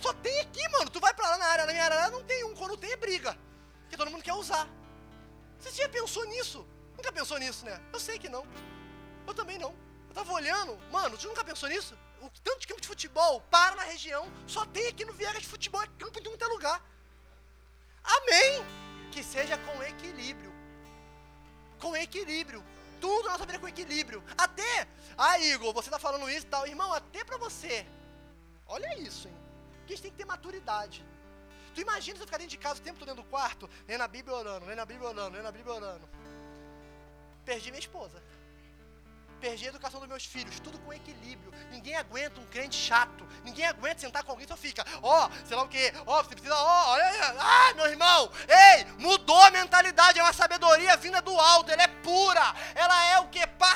Só 0.00 0.12
tem 0.14 0.40
aqui, 0.40 0.68
mano. 0.70 0.90
Tu 0.90 0.98
vai 0.98 1.14
pra 1.14 1.30
lá 1.30 1.38
na 1.38 1.46
área, 1.46 1.66
na 1.66 1.72
minha 1.72 1.84
área 1.84 2.10
não 2.10 2.24
tem 2.24 2.42
um. 2.42 2.56
Quando 2.56 2.76
tem 2.76 2.90
é 2.90 2.96
briga. 2.96 3.38
Que 3.88 3.96
todo 3.96 4.10
mundo 4.10 4.24
quer 4.24 4.34
usar. 4.34 4.68
Você 5.60 5.70
já 5.70 5.88
pensou 5.88 6.24
nisso? 6.24 6.66
Nunca 6.96 7.12
pensou 7.12 7.38
nisso, 7.38 7.64
né? 7.64 7.80
Eu 7.92 8.00
sei 8.00 8.18
que 8.18 8.28
não. 8.28 8.44
Eu 9.28 9.32
também 9.32 9.58
não. 9.58 9.72
Eu 10.08 10.14
tava 10.14 10.32
olhando. 10.32 10.76
Mano, 10.90 11.16
você 11.16 11.28
nunca 11.28 11.44
pensou 11.44 11.68
nisso? 11.68 11.96
O 12.26 12.30
tanto 12.42 12.60
de 12.60 12.66
campo 12.66 12.80
de 12.80 12.88
futebol 12.88 13.40
para 13.50 13.76
na 13.76 13.82
região, 13.82 14.26
só 14.46 14.64
tem 14.66 14.88
aqui 14.88 15.04
no 15.04 15.12
Viegas 15.12 15.42
de 15.42 15.48
futebol, 15.48 15.82
é 15.82 15.88
campo 15.98 16.20
de 16.20 16.28
um 16.28 16.48
lugar. 16.48 16.82
Amém! 18.02 18.64
Que 19.12 19.22
seja 19.22 19.56
com 19.58 19.82
equilíbrio. 19.82 20.52
Com 21.78 21.96
equilíbrio. 21.96 22.64
Tudo 23.00 23.26
na 23.26 23.32
nossa 23.32 23.46
vida 23.46 23.58
com 23.58 23.68
equilíbrio. 23.68 24.22
Até, 24.36 24.88
ah, 25.16 25.38
Igor, 25.38 25.72
você 25.72 25.88
está 25.88 25.98
falando 25.98 26.28
isso 26.30 26.46
e 26.46 26.50
tal. 26.50 26.66
Irmão, 26.66 26.92
até 26.92 27.22
para 27.22 27.36
você. 27.36 27.86
Olha 28.66 28.98
isso, 28.98 29.28
hein? 29.28 29.36
Que 29.86 29.92
a 29.92 29.96
gente 29.96 30.02
tem 30.02 30.10
que 30.10 30.16
ter 30.16 30.24
maturidade. 30.24 31.04
Tu 31.74 31.80
imagina 31.82 32.16
você 32.16 32.24
ficar 32.24 32.38
dentro 32.38 32.52
de 32.52 32.58
casa 32.58 32.80
o 32.80 32.82
tempo 32.82 32.98
todo 32.98 33.08
dentro 33.08 33.22
do 33.22 33.28
quarto, 33.28 33.68
lendo 33.86 34.00
a 34.00 34.08
Bíblia 34.08 34.34
orando, 34.34 34.66
lendo 34.66 34.78
a 34.78 34.86
Bíblia 34.86 35.08
orando, 35.08 35.36
lendo 35.36 35.46
a 35.46 35.52
Bíblia 35.52 35.74
orando. 35.74 36.08
Perdi 37.44 37.70
minha 37.70 37.80
esposa 37.80 38.22
perdi 39.44 39.66
a 39.66 39.68
educação 39.68 40.00
dos 40.00 40.08
meus 40.08 40.24
filhos, 40.24 40.58
tudo 40.58 40.78
com 40.78 40.90
equilíbrio. 40.90 41.52
Ninguém 41.70 41.94
aguenta 41.96 42.40
um 42.40 42.46
crente 42.46 42.76
chato. 42.76 43.28
Ninguém 43.44 43.66
aguenta 43.66 44.00
sentar 44.00 44.24
com 44.24 44.32
alguém 44.32 44.48
só 44.48 44.56
fica, 44.56 44.82
ó, 45.02 45.26
oh, 45.26 45.46
sei 45.46 45.54
lá 45.54 45.62
o 45.64 45.68
que, 45.68 45.92
ó, 46.06 46.18
oh, 46.18 46.24
você 46.24 46.30
precisa, 46.30 46.54
ó, 46.54 46.62
oh, 46.62 46.90
olha 46.92 47.34
ah, 47.38 47.74
meu 47.74 47.86
irmão, 47.86 48.30
ei, 48.48 48.84
mudou 48.98 49.38
a 49.42 49.50
mentalidade, 49.50 50.18
é 50.18 50.22
uma 50.22 50.32
sabedoria 50.32 50.96
vinda 50.96 51.20
do 51.20 51.38
alto, 51.38 51.70
ela 51.70 51.82
é 51.82 51.88
pura, 51.88 52.54
ela 52.74 53.06
é 53.12 53.18
o 53.18 53.28
que? 53.28 53.46
Parcial, 53.46 53.73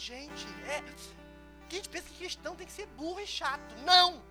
inteligente. 0.00 0.46
É. 0.66 0.82
Quem 1.68 1.78
gente 1.78 1.88
pensa 1.90 2.08
que 2.08 2.16
cristão 2.16 2.56
tem 2.56 2.66
que 2.66 2.72
ser 2.72 2.86
burro 2.86 3.20
e 3.20 3.26
chato. 3.26 3.74
Não! 3.84 4.22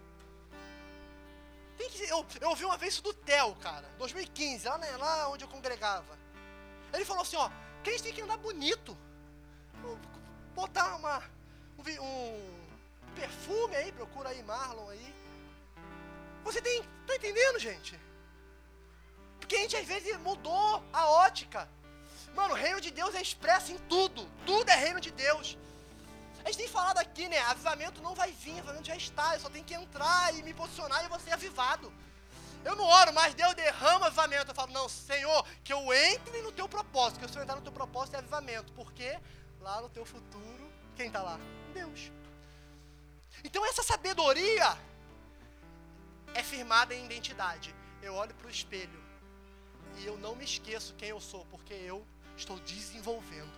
Tem 1.78 1.90
que 1.90 2.04
eu, 2.04 2.26
eu 2.42 2.50
ouvi 2.50 2.66
uma 2.66 2.78
vez 2.78 2.94
isso 2.94 3.04
do 3.04 3.14
Theo, 3.14 3.56
cara, 3.56 3.88
2015, 3.98 4.68
lá, 4.68 4.78
né, 4.78 4.98
lá 4.98 5.30
onde 5.30 5.46
eu 5.46 5.48
congregava. 5.48 6.18
Ele 6.92 7.06
falou 7.06 7.22
assim, 7.22 7.38
ó, 7.38 7.50
crente 7.84 8.04
tem 8.04 8.14
que 8.14 8.22
andar 8.22 8.36
bonito. 8.38 8.98
Botar 10.54 10.98
uma, 10.98 11.24
um, 11.78 12.04
um 12.04 13.14
perfume 13.16 13.76
aí, 13.78 13.94
procura 13.94 14.30
aí 14.30 14.44
Marlon 14.44 14.90
aí. 14.90 15.16
Você 16.44 16.62
tem, 16.62 16.84
tá 17.08 17.16
entendendo, 17.16 17.60
gente? 17.60 17.98
Porque 19.40 19.56
a 19.56 19.60
gente 19.60 19.78
às 19.78 19.86
vezes 19.86 20.18
mudou 20.18 20.84
a 20.92 21.10
ótica. 21.10 21.70
Mano, 22.36 22.54
o 22.54 22.58
reino 22.58 22.80
de 22.80 22.92
Deus 22.92 23.16
é 23.16 23.22
expresso 23.22 23.72
em 23.72 23.78
tudo. 23.94 24.28
Tudo 24.46 24.70
é 24.70 24.76
reino 24.76 25.00
de 25.00 25.12
Deus. 25.12 25.58
A 26.44 26.48
gente 26.48 26.58
tem 26.58 26.68
falado 26.68 26.98
aqui, 26.98 27.28
né? 27.28 27.40
Avivamento 27.40 28.02
não 28.02 28.16
vai 28.16 28.32
vir, 28.32 28.58
avivamento 28.60 28.88
já 28.88 28.96
está. 28.96 29.34
Eu 29.34 29.40
só 29.40 29.50
tenho 29.50 29.66
que 29.66 29.74
entrar 29.74 30.34
e 30.36 30.42
me 30.42 30.54
posicionar 30.54 31.02
e 31.02 31.06
eu 31.06 31.10
vou 31.10 31.20
ser 31.20 31.32
avivado. 31.32 31.92
Eu 32.64 32.76
não 32.76 32.86
oro, 32.86 33.14
mas 33.14 33.34
Deus 33.34 33.54
derrama 33.54 34.08
avivamento. 34.08 34.52
Eu 34.52 34.56
falo, 34.56 34.72
não, 34.72 34.88
Senhor, 34.90 35.46
que 35.64 35.72
eu 35.72 35.94
entre 35.94 36.42
no 36.42 36.52
teu 36.52 36.68
propósito. 36.68 37.20
Que 37.20 37.32
se 37.32 37.38
eu 37.38 37.44
entrar 37.44 37.56
no 37.56 37.62
teu 37.62 37.72
propósito 37.72 38.16
é 38.16 38.20
avivamento. 38.20 38.72
Porque 38.74 39.18
lá 39.60 39.82
no 39.82 39.90
teu 39.90 40.06
futuro, 40.06 40.72
quem 40.96 41.08
está 41.08 41.22
lá? 41.22 41.40
Deus. 41.74 42.12
Então 43.44 43.66
essa 43.66 43.84
sabedoria 43.84 44.78
é 46.34 46.44
firmada 46.44 46.94
em 46.94 47.06
identidade. 47.06 47.76
Eu 48.02 48.16
olho 48.16 48.34
para 48.36 48.48
o 48.48 48.50
espelho 48.50 49.10
e 49.98 50.06
eu 50.06 50.18
não 50.18 50.36
me 50.36 50.46
esqueço 50.46 50.94
quem 50.96 51.10
eu 51.10 51.20
sou, 51.20 51.46
porque 51.48 51.74
eu 51.74 52.06
Estou 52.40 52.58
desenvolvendo. 52.62 53.54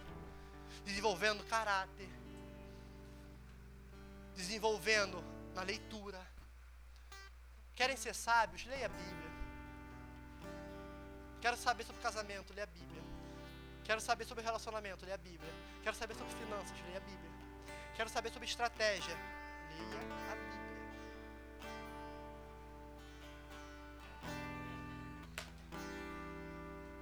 Desenvolvendo 0.83 1.43
caráter. 1.43 2.09
Desenvolvendo 4.35 5.23
na 5.53 5.61
leitura. 5.61 6.19
Querem 7.75 7.95
ser 7.95 8.15
sábios? 8.15 8.65
Leia 8.65 8.87
a 8.87 8.89
Bíblia. 8.89 9.31
Quero 11.39 11.57
saber 11.57 11.83
sobre 11.83 12.01
casamento, 12.01 12.53
lê 12.53 12.63
a 12.63 12.65
Bíblia. 12.65 13.03
Quero 13.83 14.01
saber 14.01 14.25
sobre 14.25 14.43
relacionamento, 14.43 15.05
lê 15.05 15.13
a 15.13 15.17
Bíblia. 15.17 15.53
Quero 15.83 15.95
saber 15.95 16.15
sobre 16.15 16.33
finanças, 16.33 16.75
lê 16.87 16.97
a 16.97 16.99
Bíblia. 16.99 17.31
Quero 17.95 18.09
saber 18.09 18.31
sobre 18.31 18.47
estratégia, 18.47 19.15
leia 19.69 19.97
a 20.31 20.35
Bíblia. 20.35 20.61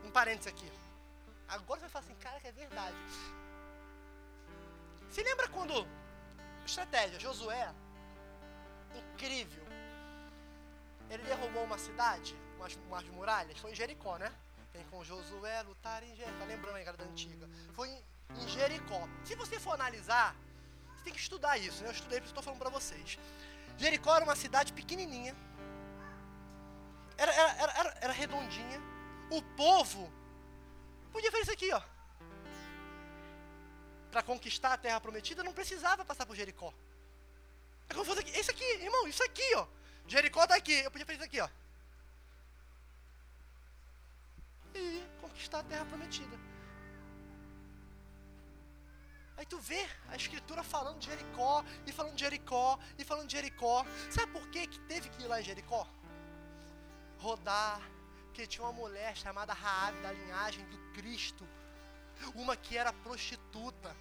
Um 0.03 0.11
parênteses 0.11 0.47
aqui. 0.47 0.88
Agora 1.49 1.79
você 1.79 1.87
vai 1.87 1.89
falar 1.89 2.05
assim, 2.05 2.15
cara, 2.15 2.39
que 2.39 2.47
é 2.47 2.51
verdade. 2.51 2.97
Se 5.09 5.23
lembra 5.23 5.47
quando. 5.47 5.87
Estratégia, 6.65 7.19
Josué, 7.19 7.73
incrível. 8.95 9.63
Ele 11.09 11.23
derrubou 11.23 11.63
uma 11.63 11.79
cidade, 11.79 12.35
umas, 12.57 12.75
umas 12.87 13.03
muralhas, 13.05 13.57
foi 13.57 13.71
em 13.71 13.75
Jericó, 13.75 14.17
né? 14.17 14.31
Tem 14.71 14.83
com 14.85 15.03
Josué 15.03 15.63
lutar 15.63 16.03
em 16.03 16.15
Jericó. 16.15 16.37
Tá 16.37 16.45
lembrando 16.45 16.75
aí, 16.75 16.85
da 16.85 17.03
antiga. 17.03 17.49
Foi 17.73 17.89
em, 17.89 18.03
em 18.35 18.47
Jericó. 18.47 19.07
Se 19.23 19.33
você 19.33 19.59
for 19.59 19.73
analisar, 19.73 20.35
você 20.95 21.05
tem 21.05 21.13
que 21.13 21.19
estudar 21.19 21.57
isso, 21.57 21.81
né? 21.81 21.89
Eu 21.89 21.93
estudei, 21.93 22.19
por 22.19 22.27
estou 22.27 22.43
falando 22.43 22.59
para 22.59 22.69
vocês. 22.69 23.17
Jericó 23.77 24.15
era 24.15 24.23
uma 24.23 24.35
cidade 24.35 24.71
pequenininha. 24.73 25.35
Era, 27.17 27.33
era, 27.33 27.71
era, 27.71 27.97
era 28.01 28.13
redondinha. 28.13 28.79
O 29.31 29.41
povo 29.55 30.11
podia 31.09 31.31
fazer 31.31 31.43
isso 31.43 31.51
aqui, 31.51 31.71
ó 31.73 31.81
para 34.11 34.23
conquistar 34.23 34.73
a 34.73 34.77
terra 34.77 34.99
prometida, 34.99 35.43
não 35.43 35.53
precisava 35.53 36.03
passar 36.03 36.25
por 36.25 36.35
Jericó. 36.35 36.73
É 37.87 37.93
como 37.93 38.05
fosse 38.05 38.21
aqui, 38.21 38.39
aqui, 38.51 38.83
irmão, 38.83 39.07
isso 39.07 39.23
aqui, 39.23 39.55
ó. 39.55 39.67
Jericó 40.07 40.45
tá 40.47 40.55
aqui, 40.55 40.73
eu 40.73 40.91
podia 40.91 41.05
fazer 41.05 41.17
isso 41.17 41.25
aqui, 41.25 41.39
ó. 41.39 41.49
E 44.73 45.03
conquistar 45.21 45.59
a 45.59 45.63
terra 45.63 45.85
prometida. 45.85 46.37
Aí 49.37 49.45
tu 49.45 49.57
vê 49.59 49.87
a 50.09 50.15
escritura 50.15 50.63
falando 50.63 50.99
de 50.99 51.05
Jericó, 51.05 51.63
e 51.85 51.91
falando 51.91 52.15
de 52.15 52.21
Jericó, 52.21 52.79
e 52.97 53.03
falando 53.03 53.27
de 53.27 53.33
Jericó. 53.33 53.85
Sabe 54.09 54.31
por 54.33 54.47
que, 54.49 54.67
que 54.67 54.79
teve 54.81 55.09
que 55.09 55.23
ir 55.23 55.27
lá 55.27 55.39
em 55.39 55.43
Jericó? 55.43 55.87
Rodar, 57.19 57.81
porque 58.39 58.47
tinha 58.47 58.63
uma 58.63 58.71
mulher 58.71 59.17
chamada 59.17 59.51
Raabe 59.51 59.99
da 60.01 60.13
linhagem 60.13 60.63
do 60.69 60.77
Cristo 60.93 61.45
uma 62.33 62.55
que 62.55 62.77
era 62.77 62.93
prostituta, 62.93 63.93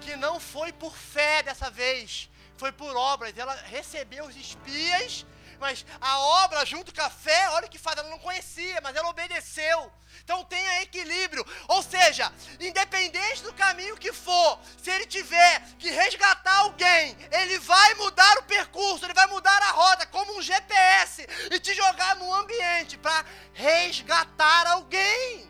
que 0.00 0.14
não 0.14 0.38
foi 0.38 0.72
por 0.72 0.94
fé 0.94 1.42
dessa 1.42 1.68
vez, 1.68 2.30
foi 2.56 2.70
por 2.70 2.94
obras. 2.96 3.36
Ela 3.36 3.54
recebeu 3.62 4.24
os 4.26 4.36
espias, 4.36 5.26
mas 5.58 5.84
a 6.00 6.18
obra 6.44 6.64
junto 6.64 6.94
com 6.94 7.02
a 7.02 7.10
fé, 7.10 7.48
olha 7.50 7.66
o 7.66 7.70
que 7.70 7.76
faz, 7.76 7.98
ela 7.98 8.08
não 8.08 8.20
conhecia, 8.20 8.80
mas 8.80 8.94
ela 8.94 9.08
obedeceu. 9.08 9.92
Então 10.26 10.42
tenha 10.44 10.82
equilíbrio. 10.82 11.46
Ou 11.68 11.84
seja, 11.84 12.32
independente 12.58 13.44
do 13.44 13.54
caminho 13.54 13.96
que 13.96 14.12
for, 14.12 14.58
se 14.82 14.90
ele 14.90 15.06
tiver 15.06 15.62
que 15.78 15.88
resgatar 15.88 16.56
alguém, 16.56 17.16
ele 17.30 17.60
vai 17.60 17.94
mudar 17.94 18.38
o 18.38 18.42
percurso, 18.42 19.04
ele 19.06 19.14
vai 19.14 19.28
mudar 19.28 19.62
a 19.62 19.70
rota, 19.70 20.04
como 20.06 20.36
um 20.36 20.42
GPS, 20.42 21.24
e 21.48 21.60
te 21.60 21.72
jogar 21.74 22.16
no 22.16 22.34
ambiente 22.34 22.98
para 22.98 23.24
resgatar 23.54 24.66
alguém. 24.66 25.48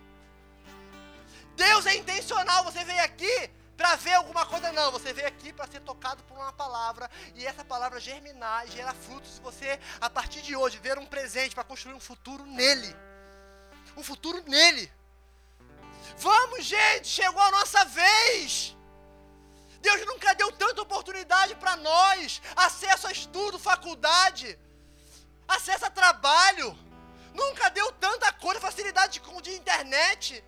Deus 1.57 1.87
é 1.87 1.97
intencional, 1.97 2.63
você 2.63 2.85
veio 2.85 3.03
aqui 3.03 3.51
para 3.79 3.97
ver 3.97 4.13
alguma 4.13 4.45
coisa, 4.45 4.71
não. 4.73 4.93
Você 4.93 5.11
veio 5.15 5.27
aqui 5.27 5.55
para 5.55 5.67
ser 5.69 5.81
tocado 5.81 6.23
por 6.25 6.37
uma 6.37 6.53
palavra 6.53 7.11
e 7.35 7.47
essa 7.47 7.65
palavra 7.65 7.99
germinar 7.99 8.67
e 8.67 8.73
gerar 8.73 8.93
frutos. 8.93 9.37
Se 9.37 9.41
você, 9.41 9.81
a 10.03 10.11
partir 10.11 10.43
de 10.43 10.55
hoje, 10.55 10.79
ver 10.79 10.99
um 10.99 11.07
presente 11.07 11.55
para 11.55 11.65
construir 11.65 11.95
um 11.95 12.01
futuro 12.01 12.45
nele. 12.45 12.95
Um 13.97 14.03
futuro 14.03 14.43
nele. 14.47 14.93
Vamos, 16.19 16.65
gente, 16.65 17.09
chegou 17.09 17.41
a 17.41 17.51
nossa 17.51 17.85
vez. 17.87 18.77
Deus 19.81 20.05
nunca 20.07 20.35
deu 20.35 20.51
tanta 20.53 20.83
oportunidade 20.83 21.55
para 21.57 21.77
nós. 21.77 22.41
Acesso 22.55 23.07
a 23.07 23.13
estudo, 23.13 23.59
faculdade, 23.59 24.59
acesso 25.47 25.87
a 25.87 25.91
trabalho. 25.91 26.77
Nunca 27.35 27.69
deu 27.71 27.93
tanta 27.93 28.33
coisa, 28.33 28.61
facilidade 28.61 29.21
de, 29.21 29.43
de 29.43 29.53
internet. 29.55 30.43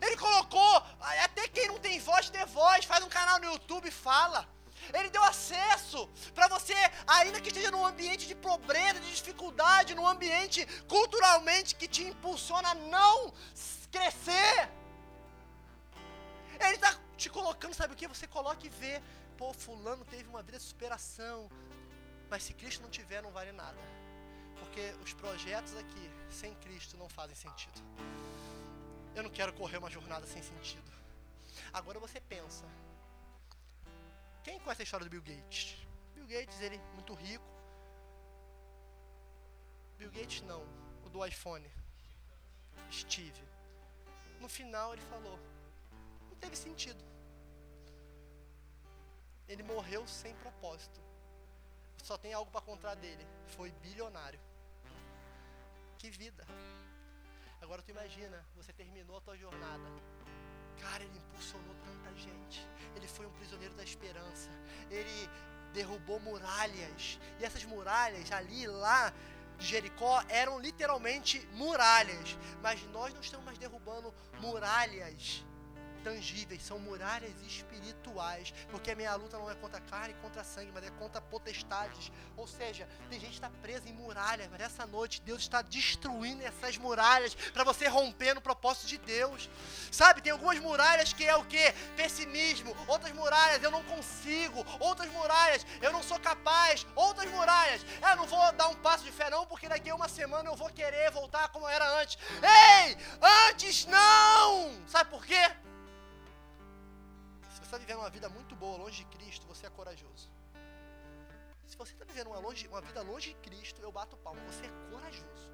Ele 0.00 0.16
colocou, 0.16 0.82
até 1.24 1.48
quem 1.48 1.68
não 1.68 1.78
tem 1.78 1.98
voz, 2.00 2.28
dê 2.30 2.44
voz, 2.46 2.84
faz 2.84 3.02
um 3.04 3.08
canal 3.08 3.38
no 3.38 3.46
YouTube 3.52 3.88
e 3.88 3.90
fala. 3.90 4.46
Ele 4.92 5.10
deu 5.10 5.22
acesso 5.22 6.08
para 6.34 6.48
você, 6.48 6.74
ainda 7.06 7.40
que 7.40 7.48
esteja 7.48 7.70
num 7.70 7.84
ambiente 7.84 8.26
de 8.26 8.34
pobreza, 8.34 9.00
de 9.00 9.14
dificuldade, 9.14 9.94
num 9.94 10.06
ambiente 10.06 10.66
culturalmente 10.88 11.74
que 11.74 11.88
te 11.88 12.04
impulsiona 12.04 12.70
a 12.70 12.74
não 12.74 13.32
crescer. 13.90 14.68
Ele 16.60 16.74
está 16.74 16.94
te 17.16 17.28
colocando, 17.28 17.74
sabe 17.74 17.94
o 17.94 17.96
que? 17.96 18.08
Você 18.08 18.26
coloca 18.26 18.66
e 18.66 18.68
vê, 18.68 19.02
pô, 19.36 19.52
fulano 19.52 20.04
teve 20.04 20.28
uma 20.28 20.42
vida 20.42 20.58
de 20.58 20.64
superação. 20.64 21.50
Mas 22.30 22.42
se 22.42 22.54
Cristo 22.54 22.82
não 22.82 22.90
tiver, 22.90 23.22
não 23.22 23.30
vale 23.30 23.52
nada. 23.52 23.78
Porque 24.58 24.94
os 25.02 25.12
projetos 25.12 25.76
aqui, 25.76 26.10
sem 26.30 26.54
Cristo, 26.56 26.96
não 26.96 27.08
fazem 27.08 27.36
sentido. 27.36 27.80
Eu 29.14 29.22
não 29.22 29.30
quero 29.30 29.52
correr 29.52 29.78
uma 29.78 29.90
jornada 29.90 30.26
sem 30.26 30.42
sentido. 30.42 30.90
Agora 31.72 31.98
você 31.98 32.20
pensa. 32.20 32.64
Quem 34.46 34.60
conhece 34.60 34.82
a 34.82 34.84
história 34.84 35.04
do 35.04 35.10
Bill 35.10 35.22
Gates? 35.22 35.76
Bill 36.14 36.24
Gates, 36.24 36.60
ele 36.60 36.78
muito 36.94 37.12
rico. 37.14 37.44
Bill 39.98 40.12
Gates 40.12 40.40
não, 40.42 40.62
o 41.04 41.08
do 41.08 41.26
iPhone. 41.26 41.68
Steve. 42.88 43.42
No 44.38 44.48
final 44.48 44.92
ele 44.92 45.02
falou: 45.10 45.36
não 46.28 46.36
teve 46.36 46.54
sentido. 46.54 47.02
Ele 49.48 49.64
morreu 49.64 50.06
sem 50.06 50.32
propósito. 50.36 51.00
Só 52.04 52.16
tem 52.16 52.32
algo 52.32 52.48
para 52.48 52.60
contar 52.60 52.94
dele. 52.94 53.26
Foi 53.56 53.72
bilionário. 53.82 54.38
Que 55.98 56.08
vida. 56.08 56.46
Agora 57.60 57.82
tu 57.82 57.90
imagina, 57.90 58.46
você 58.54 58.72
terminou 58.72 59.16
a 59.16 59.20
tua 59.20 59.36
jornada. 59.36 59.88
Cara, 60.80 61.02
ele 61.04 61.16
impulsionou 61.16 61.74
tanta 61.84 62.14
gente. 62.16 62.66
Ele 62.94 63.06
foi 63.08 63.26
um 63.26 63.32
prisioneiro 63.32 63.74
da 63.74 63.84
esperança. 63.84 64.50
Ele 64.90 65.30
derrubou 65.72 66.20
muralhas. 66.20 67.18
E 67.40 67.44
essas 67.44 67.64
muralhas 67.64 68.30
ali, 68.32 68.66
lá 68.66 69.12
de 69.58 69.66
Jericó, 69.66 70.22
eram 70.28 70.58
literalmente 70.58 71.46
muralhas. 71.52 72.36
Mas 72.62 72.82
nós 72.90 73.12
não 73.14 73.20
estamos 73.20 73.44
mais 73.44 73.58
derrubando 73.58 74.12
muralhas 74.40 75.45
são 76.66 76.78
muralhas 76.80 77.32
espirituais, 77.46 78.52
porque 78.70 78.90
a 78.90 78.96
minha 78.96 79.14
luta 79.14 79.38
não 79.38 79.50
é 79.50 79.54
contra 79.54 79.80
carne 79.80 80.14
e 80.14 80.22
contra 80.22 80.42
sangue, 80.42 80.72
mas 80.74 80.84
é 80.84 80.90
contra 80.90 81.20
potestades. 81.20 82.10
Ou 82.36 82.46
seja, 82.46 82.88
tem 83.08 83.20
gente 83.20 83.30
que 83.30 83.36
está 83.36 83.50
presa 83.62 83.88
em 83.88 83.92
muralhas, 83.92 84.48
mas 84.50 84.60
essa 84.60 84.86
noite 84.86 85.22
Deus 85.22 85.42
está 85.42 85.62
destruindo 85.62 86.42
essas 86.42 86.76
muralhas 86.76 87.34
para 87.34 87.62
você 87.62 87.86
romper 87.86 88.34
no 88.34 88.40
propósito 88.40 88.88
de 88.88 88.98
Deus. 88.98 89.48
Sabe, 89.92 90.20
tem 90.20 90.32
algumas 90.32 90.58
muralhas 90.58 91.12
que 91.12 91.24
é 91.24 91.36
o 91.36 91.44
que? 91.44 91.72
Pessimismo, 91.96 92.76
outras 92.88 93.12
muralhas 93.12 93.62
eu 93.62 93.70
não 93.70 93.84
consigo, 93.84 94.64
outras 94.80 95.10
muralhas 95.12 95.64
eu 95.80 95.92
não 95.92 96.02
sou 96.02 96.18
capaz, 96.18 96.86
outras 96.96 97.30
muralhas, 97.30 97.84
eu 98.02 98.16
não 98.16 98.26
vou 98.26 98.52
dar 98.52 98.68
um 98.68 98.76
passo 98.76 99.04
de 99.04 99.12
fé 99.12 99.30
não, 99.30 99.46
porque 99.46 99.68
daqui 99.68 99.90
a 99.90 99.94
uma 99.94 100.08
semana 100.08 100.48
eu 100.50 100.56
vou 100.56 100.70
querer 100.70 101.10
voltar 101.10 101.48
como 101.48 101.68
era 101.68 102.00
antes. 102.00 102.18
Ei, 102.42 102.96
antes 103.48 103.86
não! 103.86 104.76
Sabe 104.86 105.10
por 105.10 105.24
quê? 105.24 105.65
Você 107.66 107.74
está 107.74 107.78
vivendo 107.78 107.98
uma 107.98 108.10
vida 108.10 108.28
muito 108.28 108.54
boa 108.54 108.78
longe 108.78 108.98
de 109.02 109.10
Cristo, 109.16 109.44
você 109.44 109.66
é 109.66 109.70
corajoso. 109.70 110.30
Se 111.66 111.76
você 111.76 111.92
está 111.94 112.04
vivendo 112.04 112.28
uma, 112.28 112.38
longe, 112.38 112.68
uma 112.68 112.80
vida 112.80 113.02
longe 113.02 113.30
de 113.34 113.40
Cristo, 113.46 113.82
eu 113.82 113.90
bato 113.90 114.16
palma. 114.18 114.40
Você 114.42 114.66
é 114.66 114.72
corajoso. 114.90 115.50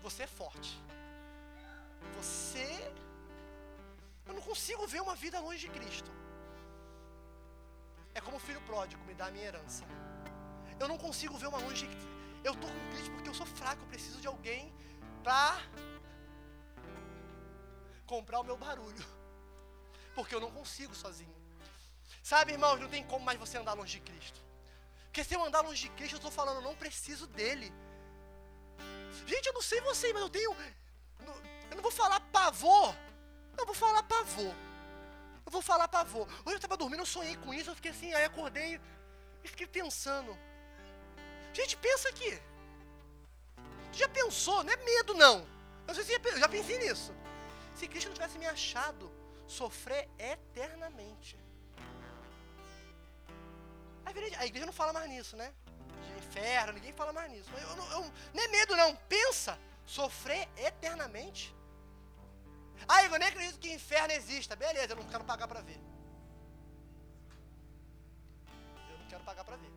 Você 0.00 0.22
é 0.22 0.26
forte. 0.26 0.82
Você. 2.16 2.66
Eu 4.24 4.32
não 4.32 4.40
consigo 4.40 4.86
ver 4.86 5.02
uma 5.02 5.14
vida 5.14 5.38
longe 5.38 5.68
de 5.68 5.68
Cristo. 5.68 6.10
É 8.14 8.22
como 8.22 8.38
o 8.38 8.40
filho 8.40 8.62
pródigo 8.62 9.04
me 9.04 9.12
dá 9.12 9.26
a 9.26 9.30
minha 9.30 9.44
herança. 9.44 9.84
Eu 10.80 10.88
não 10.88 10.96
consigo 10.96 11.36
ver 11.36 11.48
uma 11.48 11.58
longe. 11.58 11.86
De... 11.86 11.96
Eu 12.42 12.54
estou 12.54 12.70
com 12.70 12.90
Cristo 12.92 13.12
porque 13.12 13.28
eu 13.28 13.34
sou 13.34 13.44
fraco. 13.44 13.82
Eu 13.82 13.88
preciso 13.88 14.18
de 14.18 14.26
alguém 14.26 14.72
para 15.22 15.60
comprar 18.06 18.40
o 18.40 18.44
meu 18.44 18.56
barulho 18.56 19.04
porque 20.14 20.34
eu 20.34 20.40
não 20.40 20.50
consigo 20.50 20.94
sozinho. 20.94 21.33
Sabe, 22.24 22.52
irmãos, 22.52 22.80
não 22.80 22.88
tem 22.88 23.04
como 23.04 23.22
mais 23.22 23.38
você 23.38 23.58
andar 23.58 23.74
longe 23.74 24.00
de 24.00 24.00
Cristo. 24.00 24.40
Porque 25.04 25.22
se 25.22 25.34
eu 25.34 25.44
andar 25.44 25.60
longe 25.60 25.82
de 25.82 25.90
Cristo, 25.90 26.14
eu 26.14 26.16
estou 26.16 26.30
falando, 26.30 26.56
eu 26.56 26.62
não 26.62 26.74
preciso 26.74 27.26
dele. 27.26 27.70
Gente, 29.26 29.46
eu 29.48 29.52
não 29.52 29.60
sei 29.60 29.78
você, 29.82 30.10
mas 30.10 30.22
eu 30.22 30.30
tenho. 30.30 30.56
Eu 31.70 31.76
não 31.76 31.82
vou 31.82 31.92
falar 31.92 32.18
pavor. 32.20 32.96
Eu 33.58 33.66
vou 33.66 33.74
falar 33.74 34.02
pavor. 34.04 34.54
Eu 35.44 35.52
vou 35.52 35.60
falar 35.60 35.86
pavor. 35.86 36.26
Hoje 36.46 36.54
eu 36.54 36.56
estava 36.56 36.78
dormindo, 36.78 37.00
eu 37.00 37.06
sonhei 37.06 37.36
com 37.36 37.52
isso, 37.52 37.68
eu 37.68 37.74
fiquei 37.74 37.90
assim, 37.90 38.14
aí 38.14 38.24
acordei 38.24 38.80
e 39.44 39.48
fiquei 39.48 39.66
pensando. 39.66 40.34
Gente, 41.52 41.76
pensa 41.76 42.08
aqui. 42.08 42.40
Já 43.92 44.08
pensou? 44.08 44.64
Não 44.64 44.72
é 44.72 44.76
medo, 44.76 45.12
não. 45.12 45.46
Eu, 45.86 45.94
já 46.38 46.48
pensei 46.48 46.78
nisso. 46.78 47.12
Se 47.74 47.86
Cristo 47.86 48.06
não 48.06 48.14
tivesse 48.14 48.38
me 48.38 48.46
achado, 48.46 49.12
sofrer 49.46 50.08
eternamente. 50.18 51.43
A 54.38 54.46
igreja 54.46 54.66
não 54.66 54.72
fala 54.72 54.92
mais 54.92 55.08
nisso, 55.08 55.36
né? 55.36 55.52
De 56.06 56.18
inferno, 56.18 56.72
ninguém 56.72 56.92
fala 56.92 57.12
mais 57.12 57.30
nisso. 57.30 57.50
Eu, 57.52 57.76
eu, 57.76 57.90
eu, 57.92 58.12
nem 58.32 58.48
medo 58.48 58.76
não, 58.76 58.94
pensa, 59.08 59.58
sofrer 59.86 60.48
eternamente. 60.56 61.54
Ah, 62.88 63.02
eu 63.04 63.18
nem 63.18 63.28
acredito 63.28 63.58
que 63.58 63.72
inferno 63.72 64.12
exista. 64.12 64.54
Beleza, 64.54 64.92
eu 64.92 64.96
não 64.96 65.04
quero 65.04 65.24
pagar 65.24 65.48
para 65.48 65.60
ver. 65.60 65.80
Eu 68.90 68.98
não 68.98 69.06
quero 69.08 69.24
pagar 69.24 69.44
para 69.44 69.56
ver. 69.56 69.72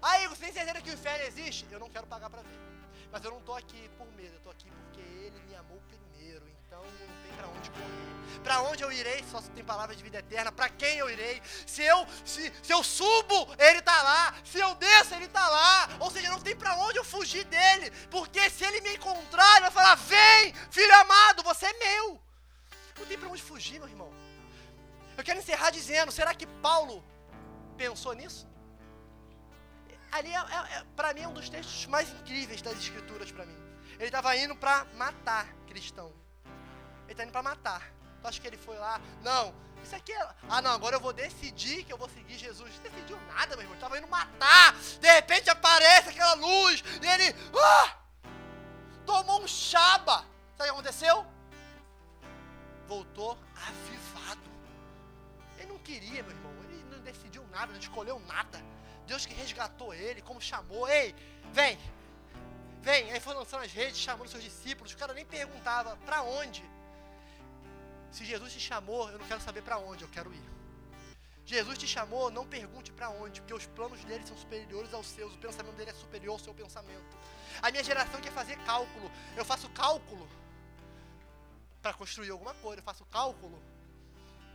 Ah, 0.00 0.20
Igor, 0.20 0.36
você 0.36 0.44
tem 0.44 0.52
certeza 0.52 0.80
que 0.80 0.90
o 0.90 0.94
inferno 0.94 1.24
existe? 1.24 1.66
Eu 1.70 1.80
não 1.80 1.90
quero 1.90 2.06
pagar 2.06 2.30
para 2.30 2.42
ver. 2.42 2.58
Mas 3.10 3.24
eu 3.24 3.30
não 3.30 3.38
estou 3.38 3.56
aqui 3.56 3.88
por 3.96 4.06
medo, 4.12 4.34
eu 4.34 4.38
estou 4.38 4.52
aqui 4.52 4.70
porque 4.70 5.00
ele 5.00 5.40
me 5.46 5.54
amou 5.54 5.80
primeiro. 5.88 6.53
Então 6.74 6.82
não 6.82 7.22
tem 7.22 7.32
para 7.36 7.48
onde 7.48 7.70
correr. 7.70 8.40
Para 8.42 8.62
onde 8.62 8.82
eu 8.82 8.92
irei? 8.92 9.24
Só 9.30 9.40
se 9.40 9.50
tem 9.50 9.64
palavra 9.64 9.94
de 9.94 10.02
vida 10.02 10.18
eterna. 10.18 10.50
Para 10.50 10.68
quem 10.68 10.98
eu 10.98 11.08
irei? 11.08 11.40
Se 11.66 11.82
eu 11.82 12.06
se, 12.24 12.52
se 12.62 12.72
eu 12.72 12.82
subo, 12.82 13.54
ele 13.58 13.78
está 13.78 14.02
lá. 14.02 14.34
Se 14.44 14.58
eu 14.58 14.74
desço, 14.74 15.14
ele 15.14 15.26
está 15.26 15.48
lá. 15.48 15.88
Ou 16.00 16.10
seja, 16.10 16.30
não 16.30 16.40
tem 16.40 16.56
para 16.56 16.74
onde 16.76 16.98
eu 16.98 17.04
fugir 17.04 17.44
dele. 17.44 17.90
Porque 18.10 18.50
se 18.50 18.64
ele 18.64 18.80
me 18.80 18.96
encontrar, 18.96 19.52
ele 19.52 19.60
vai 19.62 19.70
falar: 19.70 19.94
Vem, 19.94 20.52
filho 20.70 20.94
amado, 20.96 21.42
você 21.42 21.66
é 21.66 21.72
meu. 21.72 22.20
Não 22.98 23.06
tem 23.06 23.18
para 23.18 23.28
onde 23.28 23.42
fugir, 23.42 23.78
meu 23.78 23.88
irmão. 23.88 24.12
Eu 25.16 25.24
quero 25.24 25.38
encerrar 25.38 25.70
dizendo: 25.70 26.10
será 26.10 26.34
que 26.34 26.46
Paulo 26.46 27.04
pensou 27.76 28.12
nisso? 28.14 28.46
Ali, 30.10 30.30
é, 30.30 30.36
é, 30.36 30.78
é 30.78 30.84
para 30.94 31.12
mim, 31.14 31.22
é 31.22 31.28
um 31.28 31.32
dos 31.32 31.48
textos 31.48 31.86
mais 31.86 32.08
incríveis 32.10 32.60
das 32.62 32.74
Escrituras 32.78 33.32
para 33.32 33.46
mim. 33.46 33.56
Ele 33.94 34.06
estava 34.06 34.36
indo 34.36 34.54
para 34.56 34.84
matar 34.96 35.46
cristão. 35.66 36.23
Ele 37.04 37.12
está 37.12 37.24
indo 37.24 37.32
para 37.32 37.42
matar. 37.42 37.92
Tu 38.20 38.28
acha 38.28 38.40
que 38.40 38.46
ele 38.46 38.56
foi 38.56 38.76
lá? 38.78 39.00
Não. 39.22 39.54
Isso 39.82 39.94
aqui 39.94 40.12
é. 40.12 40.28
Ah, 40.48 40.62
não, 40.62 40.70
agora 40.70 40.96
eu 40.96 41.00
vou 41.00 41.12
decidir 41.12 41.84
que 41.84 41.92
eu 41.92 41.98
vou 41.98 42.08
seguir 42.08 42.38
Jesus. 42.38 42.72
Não 42.76 42.82
decidiu 42.82 43.20
nada, 43.28 43.54
meu 43.54 43.60
irmão. 43.60 43.74
Ele 43.74 43.74
estava 43.74 43.98
indo 43.98 44.08
matar. 44.08 44.74
De 44.98 45.12
repente 45.12 45.50
aparece 45.50 46.08
aquela 46.08 46.34
luz. 46.34 46.82
E 47.02 47.06
ele. 47.06 47.36
Ah! 47.54 47.96
Tomou 49.04 49.42
um 49.42 49.46
chaba. 49.46 50.24
Sabe 50.56 50.62
o 50.62 50.64
que 50.64 50.70
aconteceu? 50.70 51.26
Voltou 52.86 53.38
avivado. 53.54 54.40
Ele 55.58 55.66
não 55.66 55.78
queria, 55.78 56.22
meu 56.22 56.32
irmão. 56.32 56.52
Ele 56.70 56.84
não 56.90 57.00
decidiu 57.00 57.46
nada, 57.48 57.72
não 57.72 57.78
escolheu 57.78 58.18
nada. 58.20 58.64
Deus 59.06 59.26
que 59.26 59.34
resgatou 59.34 59.92
ele, 59.92 60.22
como 60.22 60.40
chamou. 60.40 60.88
Ei, 60.88 61.14
vem, 61.52 61.78
vem. 62.80 63.12
Aí 63.12 63.20
foi 63.20 63.34
lançando 63.34 63.64
as 63.64 63.72
redes, 63.72 63.98
chamando 63.98 64.28
seus 64.28 64.42
discípulos. 64.42 64.92
O 64.92 64.96
cara 64.96 65.12
nem 65.12 65.26
perguntava 65.26 65.96
para 66.06 66.22
onde. 66.22 66.64
Se 68.14 68.24
Jesus 68.24 68.52
te 68.54 68.60
chamou, 68.60 69.00
eu 69.10 69.18
não 69.18 69.26
quero 69.26 69.40
saber 69.40 69.62
para 69.68 69.78
onde, 69.90 70.04
eu 70.04 70.10
quero 70.16 70.32
ir. 70.32 70.46
Jesus 71.52 71.76
te 71.76 71.86
chamou, 71.94 72.30
não 72.30 72.46
pergunte 72.46 72.90
para 72.98 73.10
onde, 73.10 73.40
porque 73.40 73.52
os 73.60 73.66
planos 73.66 74.02
dele 74.04 74.26
são 74.26 74.36
superiores 74.44 74.94
aos 74.94 75.06
seus, 75.06 75.34
o 75.34 75.38
pensamento 75.38 75.76
dele 75.76 75.90
é 75.90 75.94
superior 75.94 76.34
ao 76.34 76.38
seu 76.38 76.54
pensamento. 76.54 77.14
A 77.60 77.70
minha 77.70 77.84
geração 77.90 78.20
quer 78.20 78.32
fazer 78.32 78.56
cálculo. 78.70 79.10
Eu 79.36 79.44
faço 79.44 79.68
cálculo 79.82 80.26
para 81.82 81.92
construir 81.92 82.30
alguma 82.30 82.54
coisa, 82.54 82.80
eu 82.80 82.84
faço 82.84 83.04
cálculo 83.06 83.58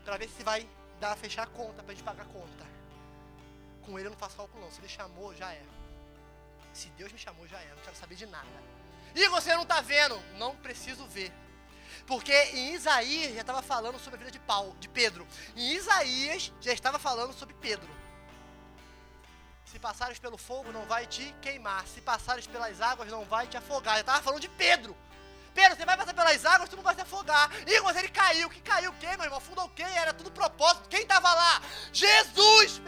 para 0.06 0.18
ver 0.18 0.30
se 0.30 0.42
vai 0.44 0.68
dar 1.00 1.16
fechar 1.16 1.44
a 1.44 1.48
conta, 1.48 1.84
para 1.84 1.94
gente 1.94 2.04
pagar 2.04 2.24
a 2.24 2.26
conta 2.28 2.80
com 3.90 3.98
ele 3.98 4.08
eu 4.08 4.12
não 4.12 4.18
faço 4.18 4.38
cálculo 4.38 4.64
não. 4.64 4.72
Se 4.72 4.80
ele 4.80 4.88
chamou, 4.88 5.36
já 5.36 5.52
é. 5.52 5.64
Se 6.74 6.90
Deus 6.90 7.12
me 7.12 7.18
chamou, 7.18 7.48
já 7.48 7.60
é. 7.60 7.74
Não 7.76 7.82
quero 7.82 7.96
saber 7.96 8.16
de 8.16 8.26
nada. 8.28 8.48
E 9.16 9.28
você 9.30 9.54
não 9.56 9.64
está 9.64 9.82
vendo? 9.82 10.20
Não 10.38 10.56
preciso 10.56 11.06
ver. 11.08 11.32
Porque 12.06 12.34
em 12.54 12.74
Isaías 12.74 13.34
já 13.34 13.42
estava 13.42 13.62
falando 13.62 14.00
sobre 14.00 14.16
a 14.16 14.20
vida 14.20 14.32
de 14.32 14.40
Paulo, 14.40 14.76
de 14.80 14.90
Pedro. 14.90 15.28
Em 15.56 15.74
Isaías 15.74 16.52
já 16.60 16.74
estava 16.74 17.00
falando 17.00 17.34
sobre 17.34 17.56
Pedro. 17.56 17.90
Se 19.66 19.78
passares 19.78 20.18
pelo 20.18 20.38
fogo, 20.38 20.72
não 20.72 20.86
vai 20.86 21.06
te 21.06 21.34
queimar. 21.42 21.86
Se 21.88 22.02
passares 22.02 22.48
pelas 22.48 22.82
águas, 22.82 23.10
não 23.10 23.24
vai 23.26 23.46
te 23.46 23.56
afogar. 23.56 23.96
Já 23.96 24.02
estava 24.02 24.22
falando 24.22 24.42
de 24.42 24.50
Pedro. 24.50 24.98
Pedro, 25.54 25.78
você 25.78 25.86
vai 25.86 25.98
passar 25.98 26.14
pelas 26.14 26.46
águas, 26.46 26.70
tu 26.70 26.76
não 26.76 26.84
vai 26.84 26.96
se 26.96 27.02
afogar. 27.02 27.52
Igor, 27.68 27.96
ele 27.98 28.10
caiu. 28.10 28.50
Que 28.50 28.62
caiu 28.62 28.94
quem, 28.94 29.10
meu 29.18 29.26
irmão? 29.26 29.38
Afundou 29.38 29.70
quem? 29.70 29.86
Era 29.86 30.14
tudo 30.14 30.32
propósito. 30.32 30.90
Quem 30.90 31.02
estava 31.02 31.34
lá? 31.34 31.62
Jesus 31.92 32.80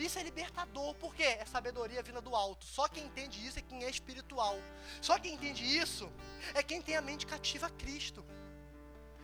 Isso 0.00 0.18
é 0.18 0.22
libertador, 0.22 0.94
por 0.94 1.14
quê? 1.14 1.24
É 1.24 1.44
sabedoria 1.44 2.02
vinda 2.02 2.22
do 2.22 2.34
alto. 2.34 2.64
Só 2.64 2.88
quem 2.88 3.04
entende 3.04 3.46
isso 3.46 3.58
é 3.58 3.62
quem 3.62 3.84
é 3.84 3.90
espiritual. 3.90 4.58
Só 5.02 5.18
quem 5.18 5.34
entende 5.34 5.62
isso 5.62 6.10
é 6.54 6.62
quem 6.62 6.80
tem 6.80 6.96
a 6.96 7.02
mente 7.02 7.26
cativa 7.26 7.66
a 7.66 7.70
Cristo. 7.70 8.24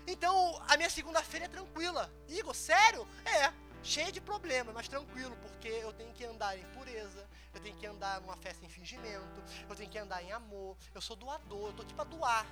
Então, 0.06 0.62
a 0.68 0.76
minha 0.76 0.90
segunda-feira 0.90 1.46
é 1.46 1.48
tranquila. 1.48 2.12
Igor, 2.28 2.54
sério? 2.54 3.08
É 3.24 3.52
cheio 3.82 4.12
de 4.12 4.20
problemas, 4.20 4.74
mas 4.74 4.86
tranquilo, 4.86 5.34
porque 5.40 5.68
eu 5.68 5.92
tenho 5.94 6.12
que 6.12 6.24
andar 6.24 6.58
em 6.58 6.64
pureza, 6.74 7.26
eu 7.54 7.60
tenho 7.60 7.76
que 7.76 7.86
andar 7.86 8.20
numa 8.20 8.36
fé 8.36 8.52
sem 8.52 8.68
fingimento, 8.68 9.42
eu 9.68 9.76
tenho 9.76 9.88
que 9.88 9.98
andar 9.98 10.22
em 10.24 10.32
amor, 10.32 10.76
eu 10.92 11.00
sou 11.00 11.14
doador, 11.14 11.68
eu 11.68 11.72
tô 11.72 11.82
aqui 11.82 11.94
para 11.94 12.04
doar. 12.04 12.46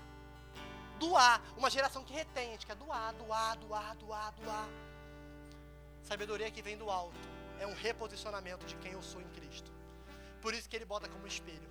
Doar, 0.98 1.42
uma 1.56 1.68
geração 1.68 2.04
que 2.04 2.12
retém, 2.12 2.48
a 2.48 2.52
gente 2.52 2.66
quer 2.66 2.76
doar, 2.76 3.12
doar, 3.14 3.56
doar, 3.58 3.96
doar, 3.96 4.32
doar. 4.32 4.68
Sabedoria 6.02 6.50
que 6.52 6.62
vem 6.62 6.78
do 6.78 6.88
alto 6.88 7.33
é 7.60 7.66
um 7.66 7.74
reposicionamento 7.74 8.64
de 8.66 8.76
quem 8.76 8.92
eu 8.92 9.02
sou 9.02 9.20
em 9.20 9.28
Cristo. 9.30 9.70
Por 10.40 10.54
isso 10.54 10.68
que 10.68 10.76
ele 10.76 10.84
bota 10.84 11.08
como 11.08 11.26
espelho. 11.26 11.68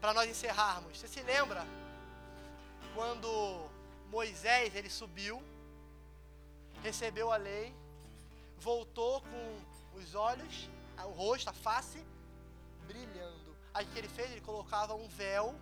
Para 0.00 0.14
nós 0.14 0.28
encerrarmos, 0.28 0.98
você 0.98 1.08
se 1.08 1.22
lembra 1.22 1.64
quando 2.94 3.68
Moisés 4.10 4.74
ele 4.74 4.90
subiu 4.90 5.42
recebeu 6.82 7.32
a 7.32 7.36
lei, 7.36 7.74
voltou 8.58 9.22
com 9.22 9.98
os 9.98 10.14
olhos, 10.14 10.68
o 10.98 11.10
rosto, 11.10 11.48
a 11.48 11.52
face 11.52 12.04
brilhando. 12.86 13.56
Aí 13.72 13.86
o 13.86 13.88
que 13.88 13.98
ele 13.98 14.08
fez? 14.08 14.30
Ele 14.30 14.40
colocava 14.40 14.94
um 14.94 15.08
véu 15.08 15.54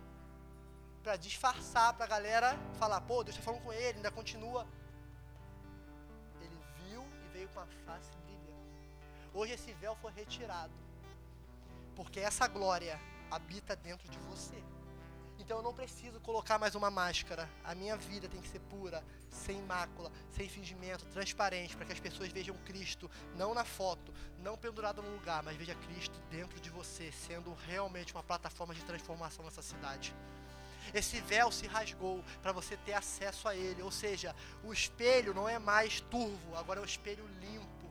para 1.03 1.15
disfarçar 1.15 1.93
para 1.93 2.05
a 2.05 2.07
galera 2.07 2.57
falar: 2.79 3.01
pô, 3.01 3.23
Deus 3.23 3.35
está 3.35 3.45
falando 3.45 3.63
com 3.63 3.71
ele, 3.71 3.97
ainda 3.97 4.11
continua. 4.11 4.67
Veio 7.41 7.49
com 7.55 7.59
a 7.59 7.65
face 7.87 8.11
brilhando. 8.23 8.69
Hoje 9.33 9.53
esse 9.53 9.73
véu 9.73 9.95
foi 9.95 10.11
retirado, 10.11 10.71
porque 11.95 12.19
essa 12.19 12.47
glória 12.47 12.99
habita 13.31 13.75
dentro 13.75 14.07
de 14.07 14.19
você. 14.19 14.63
Então 15.39 15.57
eu 15.57 15.63
não 15.63 15.73
preciso 15.73 16.19
colocar 16.19 16.59
mais 16.59 16.75
uma 16.75 16.91
máscara. 16.91 17.49
A 17.63 17.73
minha 17.73 17.97
vida 17.97 18.29
tem 18.29 18.39
que 18.39 18.47
ser 18.47 18.59
pura, 18.59 19.03
sem 19.31 19.59
mácula, 19.63 20.11
sem 20.29 20.47
fingimento, 20.47 21.03
transparente, 21.05 21.75
para 21.75 21.87
que 21.87 21.93
as 21.93 21.99
pessoas 21.99 22.31
vejam 22.31 22.55
Cristo 22.57 23.09
não 23.35 23.55
na 23.55 23.65
foto, 23.65 24.13
não 24.37 24.55
pendurado 24.55 25.01
no 25.01 25.11
lugar, 25.15 25.41
mas 25.41 25.57
veja 25.57 25.73
Cristo 25.73 26.21
dentro 26.29 26.59
de 26.59 26.69
você, 26.69 27.11
sendo 27.11 27.55
realmente 27.65 28.13
uma 28.13 28.21
plataforma 28.21 28.75
de 28.75 28.85
transformação 28.85 29.43
nessa 29.43 29.63
cidade. 29.63 30.13
Esse 30.93 31.21
véu 31.21 31.51
se 31.51 31.67
rasgou 31.67 32.23
para 32.41 32.51
você 32.51 32.75
ter 32.77 32.93
acesso 32.93 33.47
a 33.47 33.55
ele, 33.55 33.81
ou 33.81 33.91
seja, 33.91 34.35
o 34.63 34.73
espelho 34.73 35.33
não 35.33 35.47
é 35.47 35.59
mais 35.59 36.01
turvo, 36.01 36.55
agora 36.55 36.79
é 36.79 36.83
um 36.83 36.85
espelho 36.85 37.25
limpo, 37.39 37.89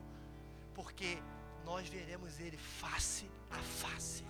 porque 0.73 1.17
nós 1.65 1.87
veremos 1.87 2.39
ele 2.39 2.57
face 2.57 3.29
a 3.49 3.57
face. 3.57 4.25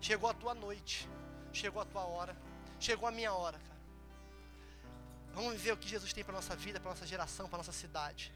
Chegou 0.00 0.30
a 0.30 0.34
tua 0.34 0.54
noite, 0.54 1.08
chegou 1.52 1.82
a 1.82 1.84
tua 1.84 2.04
hora, 2.04 2.36
chegou 2.78 3.08
a 3.08 3.12
minha 3.12 3.32
hora, 3.32 3.58
cara. 3.58 3.76
Vamos 5.34 5.60
ver 5.60 5.72
o 5.72 5.76
que 5.76 5.88
Jesus 5.88 6.12
tem 6.12 6.24
para 6.24 6.34
nossa 6.34 6.56
vida, 6.56 6.80
para 6.80 6.90
nossa 6.90 7.06
geração, 7.06 7.48
para 7.48 7.58
nossa 7.58 7.72
cidade. 7.72 8.32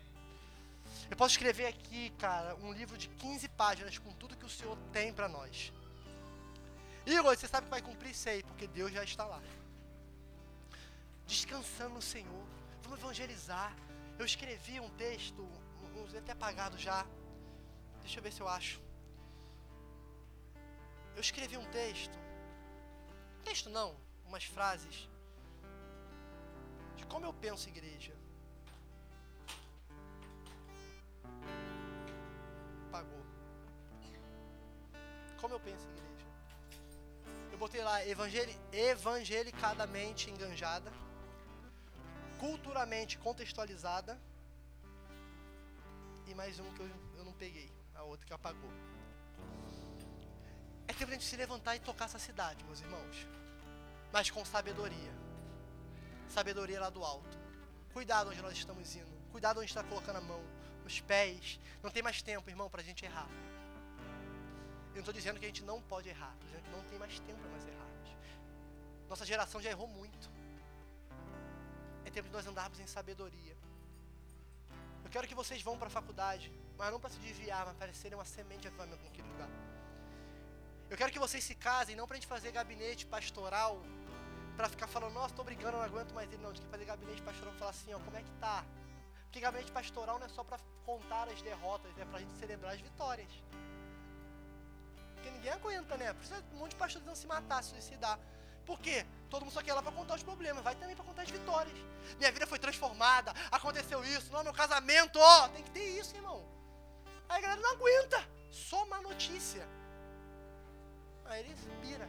Eu 1.10 1.16
posso 1.16 1.32
escrever 1.32 1.66
aqui, 1.66 2.10
cara, 2.18 2.54
um 2.56 2.72
livro 2.72 2.96
de 2.98 3.08
15 3.08 3.48
páginas 3.48 3.96
com 3.98 4.12
tudo 4.12 4.36
que 4.36 4.44
o 4.44 4.48
Senhor 4.48 4.76
tem 4.92 5.12
para 5.12 5.28
nós. 5.28 5.72
Igor, 7.12 7.36
você 7.36 7.48
sabe 7.48 7.64
que 7.64 7.70
vai 7.70 7.82
cumprir? 7.82 8.14
Sei, 8.14 8.42
porque 8.42 8.66
Deus 8.66 8.92
já 8.92 9.02
está 9.02 9.24
lá. 9.24 9.40
Descansando 11.26 11.94
no 11.94 12.02
Senhor. 12.02 12.46
Vamos 12.82 12.98
evangelizar. 12.98 13.74
Eu 14.18 14.24
escrevi 14.24 14.78
um 14.78 14.90
texto, 14.90 15.42
um, 15.42 16.18
até 16.18 16.32
apagado 16.32 16.78
já. 16.78 17.06
Deixa 18.02 18.18
eu 18.18 18.22
ver 18.22 18.32
se 18.32 18.40
eu 18.40 18.48
acho. 18.48 18.80
Eu 21.14 21.20
escrevi 21.20 21.56
um 21.56 21.64
texto. 21.70 22.16
Texto 23.44 23.68
não, 23.68 23.96
umas 24.26 24.44
frases 24.44 25.08
de 26.96 27.04
como 27.06 27.24
eu 27.26 27.32
penso 27.32 27.68
igreja. 27.68 28.14
Pagou. 32.90 33.24
Como 35.40 35.54
eu 35.54 35.60
penso 35.60 35.88
igreja. 35.88 36.09
Botei 37.60 37.82
lá 37.82 38.02
evangeli 38.06 38.58
evangelicadamente 38.72 40.30
enganjada, 40.30 40.90
culturalmente 42.38 43.18
contextualizada, 43.18 44.18
tem 46.24 46.34
mais 46.34 46.58
um 46.58 46.72
que 46.72 46.80
eu, 46.80 46.90
eu 47.18 47.24
não 47.24 47.34
peguei. 47.34 47.70
A 47.94 48.02
outra 48.02 48.26
que 48.26 48.32
apagou. 48.32 48.70
É 50.88 50.94
tempo 50.94 51.08
de 51.08 51.10
a 51.10 51.18
gente 51.18 51.24
se 51.26 51.36
levantar 51.36 51.76
e 51.76 51.80
tocar 51.80 52.06
essa 52.06 52.18
cidade, 52.18 52.64
meus 52.64 52.80
irmãos. 52.80 53.26
Mas 54.10 54.30
com 54.30 54.42
sabedoria. 54.42 55.12
Sabedoria 56.30 56.80
lá 56.80 56.88
do 56.88 57.04
alto. 57.04 57.38
Cuidado 57.92 58.30
onde 58.30 58.40
nós 58.40 58.56
estamos 58.56 58.96
indo. 58.96 59.12
Cuidado 59.32 59.58
onde 59.58 59.68
está 59.68 59.84
colocando 59.84 60.16
a 60.16 60.22
mão. 60.22 60.42
Os 60.86 60.98
pés. 61.00 61.60
Não 61.82 61.90
tem 61.90 62.02
mais 62.02 62.22
tempo, 62.22 62.48
irmão, 62.48 62.70
para 62.70 62.80
a 62.80 62.84
gente 62.84 63.04
errar. 63.04 63.28
Eu 64.90 64.94
não 64.94 65.00
estou 65.00 65.14
dizendo 65.14 65.38
que 65.38 65.44
a 65.44 65.48
gente 65.48 65.64
não 65.64 65.80
pode 65.82 66.08
errar. 66.08 66.32
Estou 66.34 66.48
dizendo 66.48 66.64
que 66.64 66.70
não 66.70 66.84
tem 66.84 66.98
mais 66.98 67.18
tempo 67.20 67.38
para 67.40 67.50
nós 67.50 67.64
errarmos. 67.66 68.10
Nossa 69.08 69.24
geração 69.24 69.60
já 69.60 69.70
errou 69.70 69.88
muito. 69.88 70.30
É 72.04 72.10
tempo 72.10 72.28
de 72.28 72.34
nós 72.34 72.46
andarmos 72.46 72.78
em 72.80 72.86
sabedoria. 72.86 73.56
Eu 75.04 75.10
quero 75.10 75.26
que 75.26 75.34
vocês 75.34 75.62
vão 75.62 75.76
para 75.76 75.88
a 75.88 75.90
faculdade, 75.90 76.52
mas 76.78 76.90
não 76.92 77.00
para 77.00 77.10
se 77.10 77.18
desviar, 77.18 77.66
mas 77.66 77.76
para 77.76 77.92
serem 77.92 78.16
uma 78.16 78.24
semente 78.24 78.62
de 78.62 78.68
avivamento 78.68 79.02
naquele 79.04 79.28
lugar. 79.28 79.48
Eu 80.88 80.96
quero 80.96 81.12
que 81.12 81.18
vocês 81.18 81.42
se 81.42 81.54
casem, 81.54 81.94
não 81.96 82.06
para 82.06 82.16
a 82.16 82.18
gente 82.20 82.28
fazer 82.28 82.50
gabinete 82.52 83.06
pastoral, 83.06 83.80
para 84.56 84.68
ficar 84.68 84.86
falando, 84.86 85.14
nossa, 85.14 85.32
estou 85.32 85.44
brigando, 85.44 85.76
não 85.78 85.84
aguento 85.84 86.12
mais 86.12 86.32
ele. 86.32 86.42
Não, 86.42 86.50
a 86.50 86.52
gente 86.52 86.64
quer 86.64 86.70
fazer 86.70 86.84
gabinete 86.84 87.22
pastoral 87.22 87.50
para 87.52 87.58
falar 87.58 87.70
assim, 87.70 87.94
ó, 87.94 87.98
como 88.00 88.16
é 88.16 88.22
que 88.22 88.30
tá? 88.32 88.64
Porque 89.24 89.40
gabinete 89.40 89.72
pastoral 89.72 90.18
não 90.18 90.26
é 90.26 90.28
só 90.28 90.42
para 90.42 90.58
contar 90.84 91.28
as 91.28 91.40
derrotas, 91.42 91.96
é 91.98 92.04
para 92.04 92.18
a 92.18 92.20
gente 92.20 92.32
celebrar 92.32 92.74
as 92.74 92.80
vitórias. 92.80 93.30
Ninguém 95.40 95.52
aguenta, 95.52 95.96
né? 95.96 96.12
Precisa 96.12 96.44
um 96.52 96.58
monte 96.58 96.72
de 96.72 96.76
pastores 96.76 97.06
não 97.06 97.14
se 97.14 97.26
matar, 97.26 97.64
se 97.64 97.70
suicidar. 97.70 98.20
Por 98.66 98.78
quê? 98.78 99.06
Todo 99.30 99.42
mundo 99.42 99.54
só 99.54 99.62
quer 99.62 99.72
lá 99.72 99.82
para 99.82 99.90
contar 99.90 100.16
os 100.16 100.22
problemas, 100.22 100.62
vai 100.62 100.74
também 100.74 100.94
para 100.94 101.04
contar 101.04 101.22
as 101.22 101.30
vitórias. 101.30 101.74
Minha 102.18 102.30
vida 102.30 102.46
foi 102.46 102.58
transformada, 102.58 103.32
aconteceu 103.50 104.04
isso, 104.04 104.30
não, 104.30 104.44
meu 104.44 104.52
casamento, 104.52 105.18
ó, 105.18 105.48
tem 105.48 105.64
que 105.64 105.70
ter 105.70 105.98
isso, 105.98 106.14
irmão. 106.14 106.46
Aí 107.26 107.38
a 107.38 107.40
galera 107.40 107.60
não 107.62 107.72
aguenta, 107.72 108.28
só 108.50 108.84
uma 108.84 109.00
notícia. 109.00 109.66
Aí 111.24 111.40
ele 111.40 111.56
pira. 111.80 112.06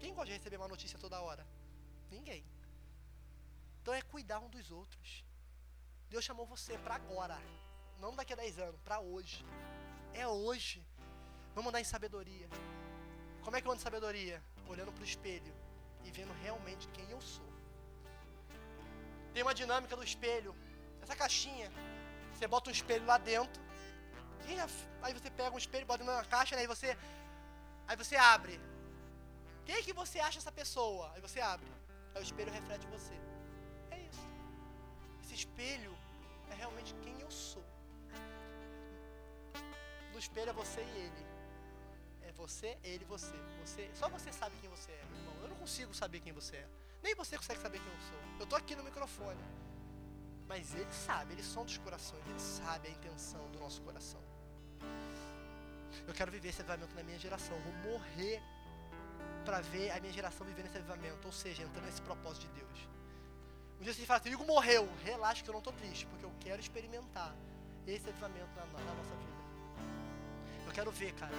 Quem 0.00 0.14
gosta 0.14 0.26
de 0.26 0.38
receber 0.38 0.56
uma 0.56 0.68
notícia 0.68 0.98
toda 0.98 1.20
hora? 1.20 1.46
Ninguém. 2.10 2.42
Então 3.82 3.92
é 3.92 4.00
cuidar 4.00 4.40
um 4.40 4.48
dos 4.48 4.70
outros. 4.70 5.26
Deus 6.08 6.24
chamou 6.24 6.46
você 6.46 6.78
para 6.78 6.94
agora, 6.94 7.38
não 8.00 8.16
daqui 8.16 8.32
a 8.32 8.36
10 8.36 8.60
anos, 8.60 8.80
para 8.80 8.98
hoje. 8.98 9.44
É 10.14 10.26
hoje. 10.26 10.82
Vamos 11.56 11.70
andar 11.70 11.80
em 11.80 11.90
sabedoria. 11.94 12.46
Como 13.42 13.56
é 13.56 13.60
que 13.60 13.66
eu 13.66 13.72
ando 13.72 13.80
em 13.80 13.84
sabedoria? 13.88 14.42
Olhando 14.68 14.92
para 14.92 15.00
o 15.00 15.10
espelho 15.10 15.54
e 16.04 16.10
vendo 16.10 16.32
realmente 16.42 16.86
quem 16.88 17.10
eu 17.10 17.20
sou. 17.20 17.50
Tem 19.32 19.42
uma 19.42 19.54
dinâmica 19.60 19.96
do 19.96 20.04
espelho. 20.04 20.54
Essa 21.02 21.16
caixinha, 21.16 21.68
você 22.32 22.46
bota 22.46 22.68
um 22.68 22.74
espelho 22.78 23.06
lá 23.06 23.16
dentro. 23.16 23.62
aí 25.02 25.14
você 25.14 25.30
pega 25.30 25.54
um 25.54 25.62
espelho, 25.64 25.86
bota 25.86 26.04
na 26.04 26.24
caixa, 26.26 26.54
né, 26.56 26.60
aí 26.60 26.66
você 26.66 26.90
aí 27.88 27.96
você 27.96 28.16
abre. 28.16 28.60
Quem 29.64 29.82
que 29.82 29.94
você 29.94 30.20
acha 30.20 30.38
essa 30.38 30.52
pessoa? 30.52 31.10
Aí 31.14 31.22
você 31.22 31.40
abre. 31.40 31.70
Aí 32.14 32.20
o 32.20 32.26
espelho 32.28 32.52
reflete 32.52 32.86
você. 32.88 33.16
É 33.90 33.98
isso. 34.10 34.26
Esse 35.22 35.34
espelho 35.40 35.96
é 36.50 36.54
realmente 36.54 36.92
quem 37.02 37.18
eu 37.18 37.30
sou. 37.30 37.64
No 40.12 40.18
espelho 40.18 40.50
é 40.50 40.52
você 40.52 40.82
e 40.82 40.98
ele. 41.06 41.35
Você, 42.36 42.78
ele 42.82 43.04
você. 43.04 43.34
você. 43.64 43.90
Só 43.94 44.08
você 44.08 44.32
sabe 44.32 44.56
quem 44.60 44.68
você 44.70 44.92
é, 44.92 45.04
meu 45.10 45.18
irmão. 45.18 45.34
Eu 45.42 45.48
não 45.48 45.56
consigo 45.56 45.94
saber 45.94 46.20
quem 46.20 46.32
você 46.32 46.56
é. 46.56 46.68
Nem 47.02 47.14
você 47.14 47.36
consegue 47.36 47.60
saber 47.60 47.78
quem 47.78 47.92
eu 47.92 48.00
sou. 48.00 48.40
Eu 48.40 48.46
tô 48.46 48.56
aqui 48.56 48.74
no 48.76 48.82
microfone. 48.82 49.42
Mas 50.48 50.74
ele 50.74 50.92
sabe, 50.92 51.32
ele 51.32 51.42
som 51.42 51.64
dos 51.64 51.78
corações, 51.78 52.24
ele 52.28 52.38
sabe 52.38 52.88
a 52.88 52.90
intenção 52.90 53.50
do 53.50 53.58
nosso 53.58 53.82
coração. 53.82 54.22
Eu 56.06 56.14
quero 56.14 56.30
viver 56.30 56.50
esse 56.50 56.60
avivamento 56.60 56.94
na 56.94 57.02
minha 57.02 57.18
geração. 57.18 57.56
Eu 57.56 57.62
vou 57.62 57.92
morrer 57.92 58.40
para 59.44 59.60
ver 59.60 59.90
a 59.90 60.00
minha 60.00 60.12
geração 60.12 60.46
vivendo 60.46 60.66
esse 60.66 60.76
avivamento, 60.76 61.26
ou 61.26 61.32
seja, 61.32 61.62
entrando 61.62 61.84
nesse 61.84 62.02
propósito 62.02 62.46
de 62.46 62.60
Deus. 62.60 62.88
Um 63.80 63.82
dia 63.82 63.92
você 63.92 64.06
fala 64.06 64.20
assim, 64.20 64.34
morreu. 64.44 64.88
Relaxa 65.02 65.42
que 65.42 65.50
eu 65.50 65.52
não 65.52 65.60
estou 65.60 65.72
triste, 65.72 66.06
porque 66.06 66.24
eu 66.24 66.32
quero 66.40 66.60
experimentar 66.60 67.34
esse 67.86 68.08
avivamento 68.08 68.50
na, 68.56 68.66
na, 68.66 68.94
nossa 68.94 69.14
vida. 69.14 69.36
Eu 70.66 70.72
quero 70.72 70.90
ver, 70.90 71.12
cara, 71.14 71.34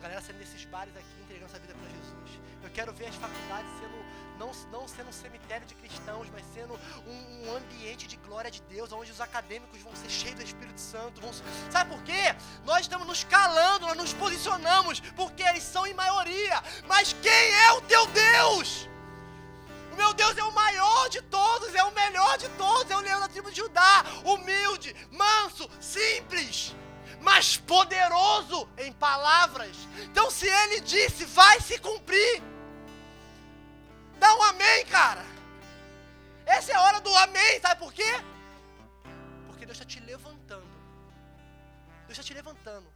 galera 0.00 0.20
saindo 0.20 0.38
desses 0.38 0.64
bares 0.66 0.94
aqui, 0.96 1.20
entregando 1.22 1.46
essa 1.46 1.58
vida 1.58 1.74
para 1.74 1.88
Jesus. 1.88 2.40
Eu 2.62 2.70
quero 2.70 2.92
ver 2.92 3.06
as 3.06 3.14
faculdades 3.16 3.70
sendo 3.78 4.04
não, 4.38 4.50
não 4.72 4.88
sendo 4.88 5.08
um 5.08 5.12
cemitério 5.12 5.66
de 5.66 5.74
cristãos, 5.74 6.28
mas 6.32 6.44
sendo 6.52 6.74
um, 7.06 7.48
um, 7.48 7.56
ambiente 7.56 8.06
de 8.06 8.16
glória 8.16 8.50
de 8.50 8.60
Deus, 8.62 8.92
onde 8.92 9.10
os 9.10 9.20
acadêmicos 9.20 9.80
vão 9.80 9.94
ser 9.94 10.10
cheios 10.10 10.36
do 10.36 10.42
Espírito 10.42 10.80
Santo. 10.80 11.20
Vão, 11.20 11.30
sabe 11.70 11.94
por 11.94 12.02
quê? 12.02 12.34
Nós 12.64 12.80
estamos 12.80 13.06
nos 13.06 13.24
calando, 13.24 13.86
nós 13.86 13.96
nos 13.96 14.12
posicionamos, 14.14 15.00
porque 15.14 15.42
eles 15.42 15.62
são 15.62 15.86
em 15.86 15.94
maioria. 15.94 16.62
Mas 16.86 17.12
quem 17.12 17.52
é 17.66 17.72
o 17.72 17.80
teu 17.82 18.06
Deus? 18.06 18.88
O 19.92 19.96
meu 19.96 20.12
Deus 20.12 20.36
é 20.36 20.42
o 20.42 20.52
maior 20.52 21.08
de 21.08 21.22
todos, 21.22 21.72
é 21.74 21.84
o 21.84 21.92
melhor 21.92 22.36
de 22.36 22.48
todos, 22.50 22.90
é 22.90 22.96
o 22.96 23.00
leão 23.00 23.20
da 23.20 23.28
tribo 23.28 23.50
de 23.50 23.58
Judá, 23.58 24.04
humilde, 24.24 24.94
manso, 25.12 25.70
simples, 25.80 26.74
mas 27.24 27.56
poderoso 27.56 28.68
em 28.76 28.92
palavras. 28.92 29.76
Então, 30.02 30.30
se 30.30 30.46
ele 30.46 30.80
disse, 30.80 31.24
vai 31.24 31.60
se 31.60 31.78
cumprir. 31.78 32.42
Dá 34.20 34.32
um 34.36 34.42
amém, 34.42 34.84
cara. 34.86 35.24
Essa 36.46 36.72
é 36.72 36.74
a 36.76 36.82
hora 36.82 37.00
do 37.00 37.14
amém, 37.16 37.60
sabe 37.60 37.80
por 37.80 37.92
quê? 37.92 38.12
Porque 39.46 39.64
Deus 39.64 39.78
está 39.78 39.84
te 39.84 39.98
levantando. 40.00 40.68
Deus 42.06 42.18
está 42.18 42.22
te 42.22 42.34
levantando. 42.34 42.93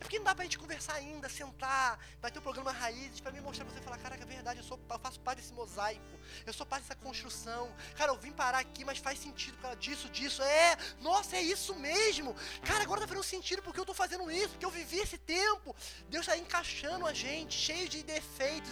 É 0.00 0.02
porque 0.02 0.18
não 0.18 0.24
dá 0.24 0.34
pra 0.34 0.44
gente 0.44 0.58
conversar 0.58 0.94
ainda, 0.94 1.28
sentar, 1.28 1.98
vai 2.22 2.30
ter 2.30 2.38
um 2.38 2.42
programa 2.42 2.72
Raízes 2.72 3.20
para 3.20 3.30
me 3.30 3.40
mostrar 3.40 3.66
pra 3.66 3.74
você 3.74 3.82
falar, 3.82 3.98
caraca, 3.98 4.22
é 4.22 4.26
verdade, 4.26 4.60
eu, 4.60 4.64
sou, 4.64 4.80
eu 4.90 4.98
faço 4.98 5.20
parte 5.20 5.42
desse 5.42 5.52
mosaico, 5.52 6.18
eu 6.46 6.52
sou 6.54 6.64
parte 6.64 6.84
dessa 6.84 6.96
construção. 6.96 7.70
Cara, 7.96 8.10
eu 8.10 8.16
vim 8.16 8.32
parar 8.32 8.60
aqui, 8.60 8.82
mas 8.82 8.96
faz 8.96 9.18
sentido 9.18 9.56
por 9.56 9.62
causa 9.62 9.76
disso, 9.76 10.08
disso. 10.08 10.42
É, 10.42 10.78
nossa, 11.00 11.36
é 11.36 11.42
isso 11.42 11.74
mesmo. 11.74 12.34
Cara, 12.64 12.82
agora 12.82 13.02
tá 13.02 13.06
fazendo 13.06 13.22
sentido 13.22 13.62
porque 13.62 13.78
eu 13.78 13.84
tô 13.84 13.92
fazendo 13.92 14.30
isso, 14.30 14.50
porque 14.50 14.64
eu 14.64 14.70
vivi 14.70 14.96
esse 14.96 15.18
tempo. 15.18 15.76
Deus 16.08 16.26
está 16.26 16.36
encaixando 16.36 17.06
a 17.06 17.12
gente, 17.12 17.54
cheio 17.54 17.86
de 17.86 18.02
defeitos, 18.02 18.70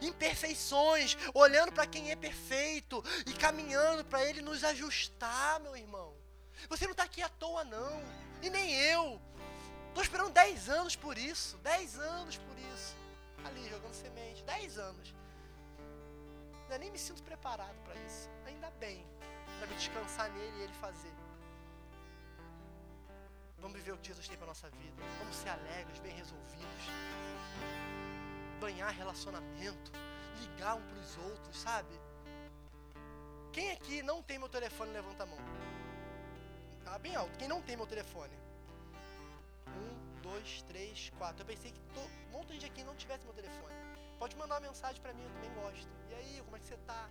imperfeições, 0.00 1.14
olhando 1.34 1.72
para 1.72 1.86
quem 1.86 2.10
é 2.10 2.16
perfeito 2.16 3.04
e 3.26 3.34
caminhando 3.34 4.02
para 4.02 4.24
Ele 4.24 4.40
nos 4.40 4.64
ajustar, 4.64 5.60
meu 5.60 5.76
irmão. 5.76 6.14
Você 6.70 6.84
não 6.84 6.92
está 6.92 7.02
aqui 7.02 7.20
à 7.20 7.28
toa, 7.28 7.64
não. 7.64 8.02
E 8.40 8.50
nem 8.50 8.74
eu. 8.74 9.20
Estou 9.94 10.02
esperando 10.02 10.32
10 10.32 10.68
anos 10.70 10.96
por 10.96 11.16
isso. 11.16 11.56
10 11.58 12.00
anos 12.00 12.36
por 12.36 12.58
isso. 12.58 12.96
Ali, 13.44 13.68
jogando 13.68 13.94
semente. 13.94 14.42
10 14.42 14.76
anos. 14.76 15.14
Eu 16.68 16.78
nem 16.80 16.90
me 16.90 16.98
sinto 16.98 17.22
preparado 17.22 17.76
para 17.84 17.94
isso. 18.00 18.28
Ainda 18.44 18.70
bem. 18.72 19.06
Para 19.56 19.68
me 19.68 19.76
descansar 19.76 20.28
nele 20.32 20.58
e 20.58 20.62
ele 20.62 20.72
fazer. 20.72 21.14
Vamos 23.58 23.76
viver 23.76 23.92
o 23.92 23.98
que 23.98 24.08
Jesus 24.08 24.26
tem 24.26 24.36
para 24.36 24.48
nossa 24.48 24.68
vida. 24.68 25.00
Vamos 25.20 25.36
ser 25.36 25.50
alegres, 25.50 26.00
bem 26.00 26.12
resolvidos. 26.12 26.84
Banhar 28.58 28.92
relacionamento. 28.92 29.92
Ligar 30.40 30.74
um 30.74 30.82
para 30.88 30.98
os 30.98 31.16
outros, 31.18 31.56
sabe? 31.56 31.94
Quem 33.52 33.70
aqui 33.70 34.02
não 34.02 34.24
tem 34.24 34.40
meu 34.40 34.48
telefone, 34.48 34.90
levanta 34.92 35.22
a 35.22 35.26
mão. 35.26 35.38
Ah, 36.84 36.98
bem 36.98 37.14
alto. 37.14 37.38
Quem 37.38 37.46
não 37.46 37.62
tem 37.62 37.76
meu 37.76 37.86
telefone? 37.86 38.43
Dois, 40.24 40.62
três, 40.62 41.12
quatro. 41.18 41.42
Eu 41.42 41.46
pensei 41.52 41.70
que 41.70 41.80
todo, 41.94 42.10
um 42.28 42.30
monte 42.32 42.46
de 42.48 42.54
gente 42.54 42.66
aqui 42.66 42.82
não 42.82 42.94
tivesse 42.96 43.24
meu 43.24 43.34
telefone. 43.34 43.74
Pode 44.18 44.34
mandar 44.36 44.54
uma 44.54 44.66
mensagem 44.68 45.00
para 45.02 45.12
mim, 45.12 45.22
eu 45.22 45.30
também 45.36 45.52
gosto. 45.62 45.88
E 46.10 46.14
aí, 46.14 46.42
como 46.44 46.56
é 46.56 46.60
que 46.60 46.66
você 46.66 46.78
tá? 46.90 47.02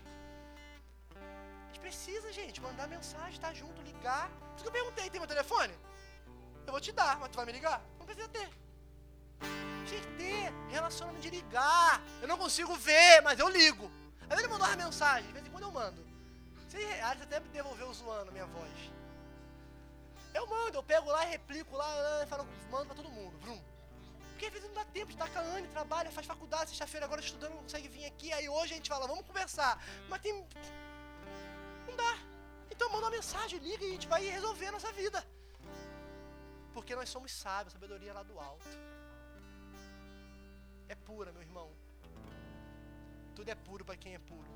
A 1.16 1.66
gente 1.68 1.80
precisa, 1.80 2.34
gente, 2.34 2.60
mandar 2.60 2.88
mensagem, 2.88 3.40
tá 3.40 3.54
junto, 3.54 3.80
ligar. 3.84 4.32
Se 4.58 4.66
eu 4.66 4.72
perguntei, 4.72 5.12
tem 5.12 5.20
meu 5.20 5.28
telefone? 5.28 5.74
Eu 6.66 6.72
vou 6.72 6.82
te 6.82 6.92
dar, 6.92 7.20
mas 7.20 7.30
tu 7.30 7.36
vai 7.36 7.46
me 7.46 7.52
ligar? 7.52 7.80
Não 8.00 8.06
precisa 8.08 8.28
ter. 8.30 8.50
Tinha 9.88 10.02
que 10.02 10.12
ter 10.18 10.52
relacionamento 10.72 11.22
de 11.22 11.30
ligar. 11.30 12.02
Eu 12.20 12.28
não 12.28 12.38
consigo 12.38 12.74
ver, 12.76 13.22
mas 13.22 13.38
eu 13.38 13.48
ligo. 13.48 13.92
Aí 14.28 14.40
ele 14.40 14.48
mandou 14.48 14.68
uma 14.68 14.76
mensagem, 14.76 15.28
de 15.28 15.34
vez 15.34 15.46
em 15.46 15.52
quando 15.52 15.66
eu 15.66 15.72
mando. 15.72 16.04
Você 16.68 16.84
até 17.04 17.40
me 17.40 17.50
devolveu 17.50 17.94
zoando 17.94 18.32
minha 18.32 18.48
voz. 18.48 19.03
Eu 20.34 20.48
mando, 20.48 20.78
eu 20.78 20.84
pego 20.84 21.10
lá 21.10 21.24
replico 21.26 21.76
lá, 21.76 22.26
falo, 22.28 22.48
mando 22.72 22.88
pra 22.88 22.96
todo 22.96 23.10
mundo. 23.10 23.38
Vrum. 23.40 23.62
Porque 24.32 24.46
às 24.48 24.54
vezes 24.54 24.68
não 24.68 24.76
dá 24.76 24.86
tempo 24.86 25.14
de 25.14 25.22
a 25.22 25.42
Anne, 25.56 25.68
trabalha, 25.68 26.12
faz 26.12 26.26
faculdade, 26.26 26.72
sexta-feira 26.72 27.06
agora 27.06 27.22
estudando, 27.22 27.54
não 27.54 27.64
consegue 27.64 27.88
vir 27.88 28.06
aqui. 28.06 28.34
Aí 28.34 28.50
hoje 28.50 28.74
a 28.74 28.78
gente 28.78 28.90
fala, 28.90 29.08
vamos 29.08 29.26
conversar. 29.26 29.82
Mas 30.10 30.22
tem. 30.22 30.34
Não 31.88 31.96
dá. 31.96 32.18
Então 32.72 32.90
manda 32.90 33.06
uma 33.06 33.12
mensagem, 33.12 33.60
liga 33.60 33.84
e 33.84 33.90
a 33.90 33.92
gente 33.92 34.08
vai 34.08 34.24
resolver 34.26 34.68
a 34.68 34.72
nossa 34.72 34.92
vida. 34.92 35.26
Porque 36.74 36.96
nós 36.96 37.10
somos 37.10 37.32
sábios, 37.32 37.74
sabedoria 37.74 38.14
lá 38.14 38.24
do 38.24 38.40
alto. 38.40 38.68
É 40.90 40.96
pura, 40.96 41.32
meu 41.32 41.42
irmão. 41.42 41.72
Tudo 43.36 43.50
é 43.50 43.56
puro 43.56 43.86
para 43.86 43.96
quem 43.96 44.16
é 44.16 44.20
puro. 44.20 44.52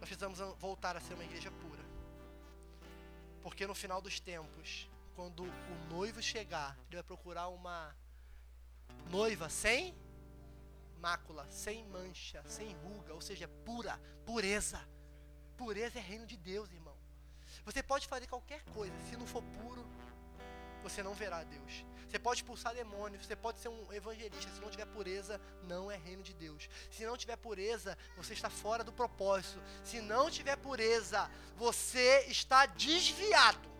Nós 0.00 0.08
precisamos 0.08 0.38
voltar 0.58 0.96
a 0.96 1.00
ser 1.00 1.14
uma 1.14 1.24
igreja 1.24 1.50
pura. 1.50 1.89
Porque 3.42 3.66
no 3.66 3.74
final 3.74 4.00
dos 4.00 4.20
tempos, 4.20 4.88
quando 5.14 5.44
o 5.44 5.94
noivo 5.94 6.22
chegar, 6.22 6.76
ele 6.86 6.96
vai 6.96 7.02
procurar 7.02 7.48
uma 7.48 7.94
noiva 9.10 9.48
sem 9.48 9.94
mácula, 10.98 11.46
sem 11.50 11.84
mancha, 11.86 12.42
sem 12.46 12.74
ruga, 12.76 13.14
ou 13.14 13.20
seja, 13.20 13.48
pura, 13.64 13.98
pureza. 14.24 14.80
Pureza 15.56 15.98
é 15.98 16.02
reino 16.02 16.26
de 16.26 16.36
Deus, 16.36 16.70
irmão. 16.70 16.96
Você 17.64 17.82
pode 17.82 18.06
fazer 18.06 18.26
qualquer 18.26 18.62
coisa, 18.66 18.94
se 19.08 19.16
não 19.16 19.26
for 19.26 19.42
puro, 19.42 19.84
você 20.82 21.02
não 21.02 21.14
verá 21.14 21.42
Deus. 21.44 21.84
Você 22.10 22.18
pode 22.18 22.40
expulsar 22.40 22.74
demônios, 22.74 23.24
você 23.24 23.36
pode 23.36 23.60
ser 23.60 23.68
um 23.68 23.92
evangelista, 23.92 24.50
se 24.50 24.60
não 24.60 24.68
tiver 24.68 24.86
pureza, 24.86 25.40
não 25.62 25.88
é 25.88 25.96
reino 25.96 26.24
de 26.24 26.34
Deus. 26.34 26.68
Se 26.90 27.06
não 27.06 27.16
tiver 27.16 27.36
pureza, 27.36 27.96
você 28.16 28.32
está 28.32 28.50
fora 28.50 28.82
do 28.82 28.92
propósito. 28.92 29.62
Se 29.84 30.00
não 30.00 30.28
tiver 30.28 30.56
pureza, 30.56 31.30
você 31.56 32.24
está 32.26 32.66
desviado. 32.66 33.70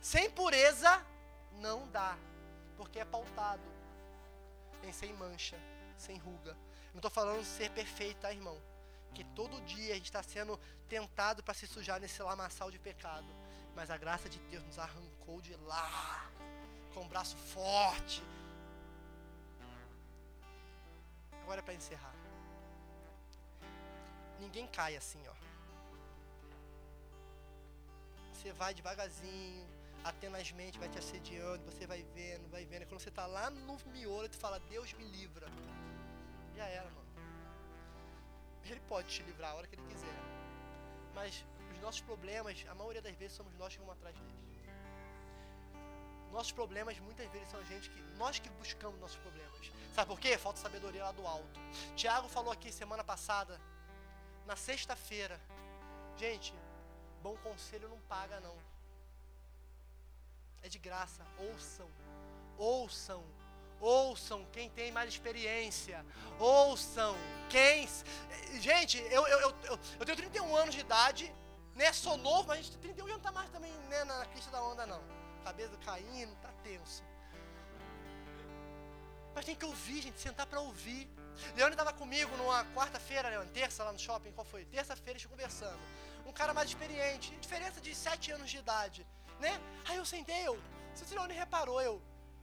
Sem 0.00 0.28
pureza, 0.28 1.06
não 1.52 1.88
dá, 1.88 2.18
porque 2.76 2.98
é 2.98 3.04
pautado 3.04 3.62
em 4.82 4.92
sem 4.92 5.12
mancha, 5.12 5.56
sem 5.96 6.18
ruga. 6.18 6.56
Não 6.92 6.98
estou 6.98 7.10
falando 7.10 7.40
de 7.40 7.46
ser 7.46 7.70
perfeito, 7.70 8.22
tá, 8.22 8.32
irmão? 8.32 8.60
Que 9.14 9.22
todo 9.22 9.60
dia 9.62 9.92
a 9.92 9.96
gente 9.96 10.06
está 10.06 10.22
sendo 10.22 10.58
tentado 10.88 11.44
para 11.44 11.54
se 11.54 11.68
sujar 11.68 12.00
nesse 12.00 12.20
lamaçal 12.22 12.72
de 12.72 12.78
pecado. 12.78 13.26
Mas 13.76 13.88
a 13.88 13.96
graça 13.96 14.28
de 14.28 14.40
Deus 14.40 14.64
nos 14.64 14.78
arrancou 14.80 15.11
de 15.42 15.54
lá, 15.56 16.30
com 16.94 17.00
o 17.00 17.04
um 17.04 17.08
braço 17.08 17.36
forte. 17.36 18.22
Agora 21.42 21.60
é 21.60 21.62
para 21.62 21.74
encerrar. 21.74 22.14
Ninguém 24.38 24.66
cai 24.68 24.96
assim, 24.96 25.22
ó. 25.28 25.34
Você 28.32 28.52
vai 28.52 28.74
devagarzinho, 28.74 29.66
atenazmente 30.04 30.78
vai 30.78 30.88
te 30.88 30.98
assediando, 30.98 31.64
você 31.64 31.86
vai 31.86 32.02
vendo, 32.14 32.48
vai 32.50 32.64
vendo. 32.64 32.86
Quando 32.86 33.00
você 33.00 33.08
está 33.08 33.26
lá 33.26 33.50
no 33.50 33.78
miolo, 33.86 34.28
tu 34.28 34.36
fala, 34.36 34.58
Deus 34.60 34.92
me 34.94 35.04
livra. 35.04 35.46
Já 36.56 36.66
era, 36.66 36.90
mano. 36.90 37.02
Ele 38.64 38.80
pode 38.88 39.08
te 39.08 39.22
livrar 39.22 39.52
a 39.52 39.54
hora 39.54 39.66
que 39.66 39.74
ele 39.76 39.86
quiser. 39.86 40.18
Mas 41.14 41.44
os 41.72 41.80
nossos 41.80 42.00
problemas, 42.00 42.64
a 42.68 42.74
maioria 42.74 43.02
das 43.02 43.14
vezes 43.16 43.36
somos 43.36 43.54
nós 43.54 43.72
que 43.72 43.80
vamos 43.80 43.94
atrás 43.94 44.14
deles. 44.16 44.51
Nossos 46.32 46.50
problemas 46.50 46.98
muitas 46.98 47.30
vezes 47.30 47.50
são 47.50 47.60
a 47.60 47.64
gente 47.64 47.90
que 47.90 48.00
nós 48.16 48.38
que 48.38 48.48
buscamos 48.50 48.98
nossos 48.98 49.18
problemas. 49.18 49.70
Sabe 49.94 50.08
por 50.08 50.18
quê? 50.18 50.38
Falta 50.38 50.58
sabedoria 50.58 51.04
lá 51.04 51.12
do 51.12 51.26
alto. 51.26 51.60
Tiago 51.94 52.26
falou 52.26 52.50
aqui 52.50 52.72
semana 52.72 53.04
passada, 53.04 53.60
na 54.46 54.56
sexta-feira. 54.56 55.38
Gente, 56.16 56.54
bom 57.22 57.36
conselho 57.36 57.86
não 57.86 58.00
paga 58.00 58.40
não. 58.40 58.56
É 60.62 60.70
de 60.70 60.78
graça. 60.78 61.22
Ouçam. 61.38 61.90
Ouçam. 62.56 63.22
Ouçam 63.78 64.46
quem 64.52 64.70
tem 64.70 64.90
mais 64.90 65.10
experiência. 65.10 66.02
Ouçam 66.38 67.14
quem. 67.50 67.86
Gente, 68.58 68.98
eu, 69.10 69.26
eu, 69.26 69.40
eu, 69.40 69.78
eu, 70.00 70.06
tenho 70.06 70.16
31 70.16 70.56
anos 70.56 70.74
de 70.74 70.80
idade. 70.80 71.34
Né? 71.74 71.92
Sou 71.92 72.16
novo, 72.16 72.48
mas 72.48 72.70
31 72.70 73.06
já 73.06 73.14
não 73.14 73.20
tá 73.20 73.32
mais 73.32 73.50
também 73.50 73.72
né, 73.90 74.04
na 74.04 74.24
crista 74.26 74.50
da 74.50 74.62
onda, 74.62 74.86
não. 74.86 75.21
Cabeça 75.42 75.76
caindo, 75.84 76.34
tá 76.36 76.50
tenso. 76.62 77.02
Mas 79.34 79.44
tem 79.44 79.56
que 79.56 79.64
ouvir, 79.64 80.02
gente, 80.02 80.20
sentar 80.20 80.46
para 80.46 80.60
ouvir. 80.60 81.08
Leone 81.56 81.72
estava 81.72 81.92
comigo 81.92 82.36
numa 82.36 82.64
quarta-feira, 82.74 83.28
Leone, 83.28 83.50
terça 83.50 83.82
lá 83.82 83.92
no 83.92 83.98
shopping, 83.98 84.32
qual 84.32 84.44
foi? 84.44 84.64
Terça-feira, 84.66 85.18
a 85.18 85.28
conversando. 85.28 85.80
Um 86.26 86.32
cara 86.32 86.52
mais 86.52 86.68
experiente, 86.68 87.34
diferença 87.36 87.80
de 87.80 87.94
7 87.94 88.32
anos 88.32 88.50
de 88.50 88.58
idade 88.58 89.06
né? 89.42 89.60
Aí 89.88 89.96
eu 89.96 90.06
sentei, 90.06 90.46
eu, 90.46 90.56
se 90.94 91.02
o 91.04 91.16
Leone 91.16 91.34
reparou, 91.34 91.82
eu, 91.82 92.00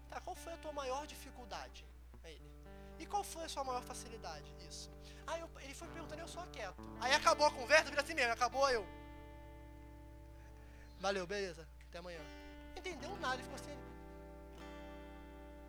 tá, 0.10 0.20
qual 0.20 0.36
foi 0.36 0.54
a 0.54 0.58
tua 0.58 0.74
maior 0.74 1.08
dificuldade? 1.08 1.86
Aí 2.24 2.34
ele, 2.34 2.52
e 3.00 3.06
qual 3.06 3.24
foi 3.24 3.46
a 3.46 3.50
sua 3.50 3.64
maior 3.64 3.82
facilidade 3.82 4.54
nisso? 4.56 4.92
Aí 5.26 5.40
eu, 5.40 5.50
ele 5.62 5.74
foi 5.74 5.88
perguntando, 5.88 6.22
eu 6.22 6.28
só 6.28 6.46
quieto. 6.48 6.76
Aí 7.00 7.14
acabou 7.14 7.48
a 7.48 7.52
conversa, 7.52 7.90
vira 7.90 8.02
assim 8.02 8.14
mesmo, 8.14 8.34
acabou 8.34 8.70
eu. 8.70 8.86
Valeu, 11.00 11.26
beleza, 11.26 11.66
até 11.88 12.00
amanhã. 12.00 12.20
Entendeu 12.80 13.14
nada, 13.18 13.36
ele 13.36 13.44
ficou 13.44 13.56
assim. 13.56 13.78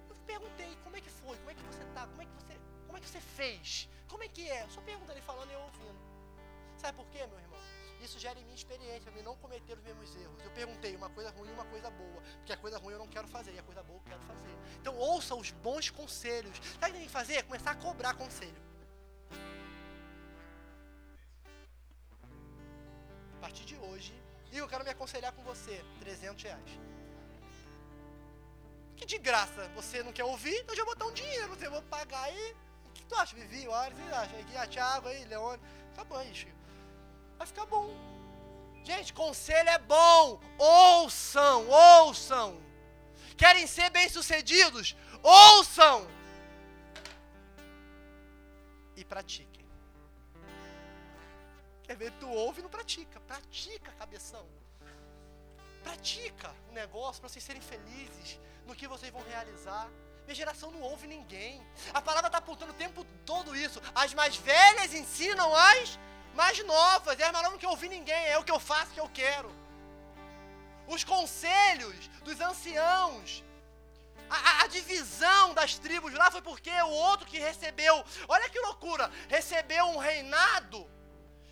Eu 0.08 0.16
perguntei, 0.32 0.76
como 0.84 0.96
é 0.96 1.00
que 1.00 1.10
foi? 1.10 1.36
Como 1.38 1.50
é 1.50 1.54
que 1.54 1.62
você 1.62 1.84
tá? 1.96 2.06
Como 2.06 2.22
é 2.22 2.24
que 2.24 2.34
você, 2.40 2.54
como 2.86 2.96
é 2.96 3.00
que 3.00 3.08
você 3.08 3.20
fez? 3.20 3.88
Como 4.06 4.22
é 4.22 4.28
que 4.28 4.48
é? 4.48 4.68
Só 4.68 4.80
perguntando 4.80 5.18
ele 5.18 5.22
falando 5.22 5.50
e 5.50 5.54
eu 5.54 5.60
ouvindo. 5.60 5.98
Sabe 6.76 6.96
por 6.96 7.06
quê, 7.08 7.26
meu 7.26 7.38
irmão? 7.38 7.58
Isso 8.00 8.16
gera 8.18 8.38
em 8.38 8.44
mim 8.44 8.54
experiência, 8.54 9.10
para 9.10 9.22
não 9.22 9.36
cometer 9.36 9.74
os 9.76 9.82
mesmos 9.82 10.14
erros. 10.16 10.44
Eu 10.44 10.52
perguntei 10.52 10.94
uma 10.94 11.10
coisa 11.10 11.30
ruim 11.30 11.48
e 11.48 11.52
uma 11.52 11.64
coisa 11.64 11.90
boa, 11.90 12.22
porque 12.36 12.52
a 12.52 12.56
coisa 12.56 12.78
ruim 12.78 12.92
eu 12.92 12.98
não 13.00 13.08
quero 13.08 13.26
fazer 13.26 13.52
e 13.54 13.58
a 13.58 13.62
coisa 13.62 13.82
boa 13.82 13.98
eu 13.98 14.04
quero 14.04 14.22
fazer. 14.22 14.56
Então 14.80 14.96
ouça 14.96 15.34
os 15.34 15.50
bons 15.50 15.90
conselhos. 15.90 16.56
Sabe 16.78 16.92
o 16.92 16.92
que 16.92 16.98
tem 17.00 17.06
que 17.06 17.12
fazer? 17.12 17.42
Começar 17.42 17.72
a 17.72 17.74
cobrar 17.74 18.14
conselho. 18.14 18.62
A 23.36 23.40
partir 23.40 23.64
de 23.64 23.76
hoje, 23.76 24.14
eu 24.52 24.68
quero 24.68 24.84
me 24.84 24.90
aconselhar 24.90 25.32
com 25.32 25.42
você, 25.42 25.84
300 25.98 26.42
reais. 26.44 26.99
Que 29.00 29.06
de 29.12 29.18
graça 29.18 29.62
você 29.74 30.02
não 30.02 30.12
quer 30.12 30.24
ouvir, 30.24 30.56
então 30.60 30.76
já 30.76 30.84
vou 30.84 30.94
botar 30.94 31.06
um 31.10 31.16
dinheiro, 31.22 31.48
você 31.54 31.68
vai 31.74 31.82
pagar 31.96 32.24
aí. 32.28 32.46
O 32.88 32.92
que 32.92 33.04
tu 33.04 33.14
acha, 33.14 33.34
Vivi? 33.34 33.66
O 33.66 33.74
Ares, 33.74 33.96
você 33.98 34.14
acha? 34.22 34.36
Aqui, 34.42 34.56
a 34.56 34.66
Thiago 34.66 35.08
aí, 35.08 35.24
Leone. 35.24 35.62
Acabou 35.92 36.18
aí, 36.18 36.34
Chico 36.34 36.60
vai 37.40 37.46
ficar 37.46 37.64
bom. 37.64 37.88
Gente, 38.84 39.14
conselho 39.14 39.70
é 39.70 39.78
bom. 39.78 40.38
Ouçam, 40.58 41.66
ouçam. 41.68 42.48
Querem 43.36 43.66
ser 43.66 43.88
bem-sucedidos? 43.88 44.94
Ouçam. 45.22 46.06
E 48.94 49.02
pratiquem. 49.12 49.66
Quer 51.84 51.96
ver? 51.96 52.12
Tu 52.20 52.28
ouve 52.28 52.60
e 52.60 52.62
não 52.62 52.68
pratica. 52.68 53.18
Pratica, 53.20 53.90
cabeção. 53.92 54.46
Pratica 55.82 56.54
o 56.68 56.72
negócio 56.72 57.22
para 57.22 57.30
vocês 57.30 57.42
serem 57.42 57.62
felizes 57.62 58.38
no 58.70 58.76
que 58.76 58.86
vocês 58.86 59.12
vão 59.12 59.22
realizar. 59.24 59.90
Minha 60.24 60.34
geração 60.34 60.70
não 60.70 60.80
ouve 60.80 61.08
ninguém. 61.08 61.60
A 61.92 62.00
palavra 62.00 62.28
está 62.28 62.38
apontando 62.38 62.70
o 62.72 62.76
tempo 62.76 63.04
todo 63.26 63.56
isso. 63.56 63.82
As 63.92 64.14
mais 64.14 64.36
velhas 64.36 64.94
ensinam 64.94 65.54
as 65.54 65.98
mais 66.34 66.64
novas, 66.64 67.18
e 67.18 67.22
as 67.22 67.32
mais 67.32 67.42
novas 67.42 67.50
não 67.50 67.58
quer 67.58 67.66
ouvir 67.66 67.88
ninguém, 67.88 68.28
é 68.28 68.38
o 68.38 68.44
que 68.44 68.52
eu 68.52 68.60
faço 68.60 68.92
que 68.92 69.00
eu 69.00 69.10
quero. 69.12 69.50
Os 70.86 71.02
conselhos 71.02 72.08
dos 72.22 72.40
anciãos, 72.40 73.42
a, 74.30 74.62
a, 74.62 74.66
divisão 74.68 75.52
das 75.52 75.76
tribos 75.76 76.12
lá 76.14 76.30
foi 76.30 76.40
porque 76.40 76.70
o 76.70 76.90
outro 76.90 77.26
que 77.26 77.38
recebeu, 77.38 78.04
olha 78.28 78.48
que 78.48 78.60
loucura, 78.60 79.10
recebeu 79.28 79.84
um 79.86 79.98
reinado, 79.98 80.88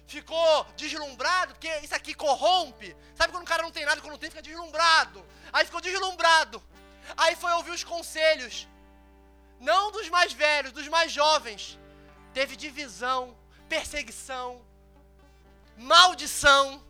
ficou 0.06 0.64
deslumbrado, 0.76 1.54
porque 1.54 1.80
isso 1.80 1.96
aqui 1.96 2.14
corrompe. 2.14 2.96
Sabe 3.16 3.32
quando 3.32 3.42
o 3.42 3.46
cara 3.46 3.64
não 3.64 3.72
tem 3.72 3.84
nada, 3.84 4.00
quando 4.00 4.18
tem, 4.18 4.30
fica 4.30 4.42
deslumbrado. 4.42 5.26
Aí 5.52 5.64
ficou 5.64 5.80
deslumbrado. 5.80 6.62
Aí 7.16 7.34
foi 7.36 7.52
ouvir 7.52 7.70
os 7.70 7.84
conselhos, 7.84 8.68
não 9.60 9.90
dos 9.90 10.08
mais 10.08 10.32
velhos, 10.32 10.72
dos 10.72 10.88
mais 10.88 11.10
jovens. 11.10 11.78
Teve 12.32 12.56
divisão, 12.56 13.36
perseguição, 13.68 14.60
maldição. 15.76 16.84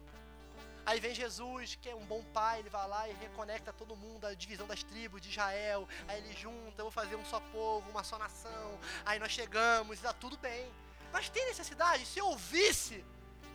Aí 0.84 1.00
vem 1.00 1.14
Jesus, 1.14 1.74
que 1.80 1.88
é 1.90 1.94
um 1.94 2.04
bom 2.06 2.22
pai, 2.32 2.60
ele 2.60 2.70
vai 2.70 2.88
lá 2.88 3.06
e 3.08 3.12
reconecta 3.12 3.72
todo 3.74 3.94
mundo, 3.94 4.26
a 4.26 4.32
divisão 4.32 4.66
das 4.66 4.82
tribos 4.82 5.20
de 5.20 5.28
Israel. 5.28 5.86
Aí 6.08 6.18
ele 6.18 6.34
junta, 6.34 6.80
eu 6.80 6.84
vou 6.84 6.90
fazer 6.90 7.14
um 7.14 7.24
só 7.26 7.40
povo, 7.52 7.90
uma 7.90 8.02
só 8.02 8.18
nação. 8.18 8.78
Aí 9.04 9.18
nós 9.18 9.32
chegamos, 9.32 9.98
está 9.98 10.14
tudo 10.14 10.38
bem. 10.38 10.72
Mas 11.12 11.28
tem 11.28 11.44
necessidade? 11.46 12.06
Se 12.06 12.18
eu 12.18 12.26
ouvisse, 12.26 13.04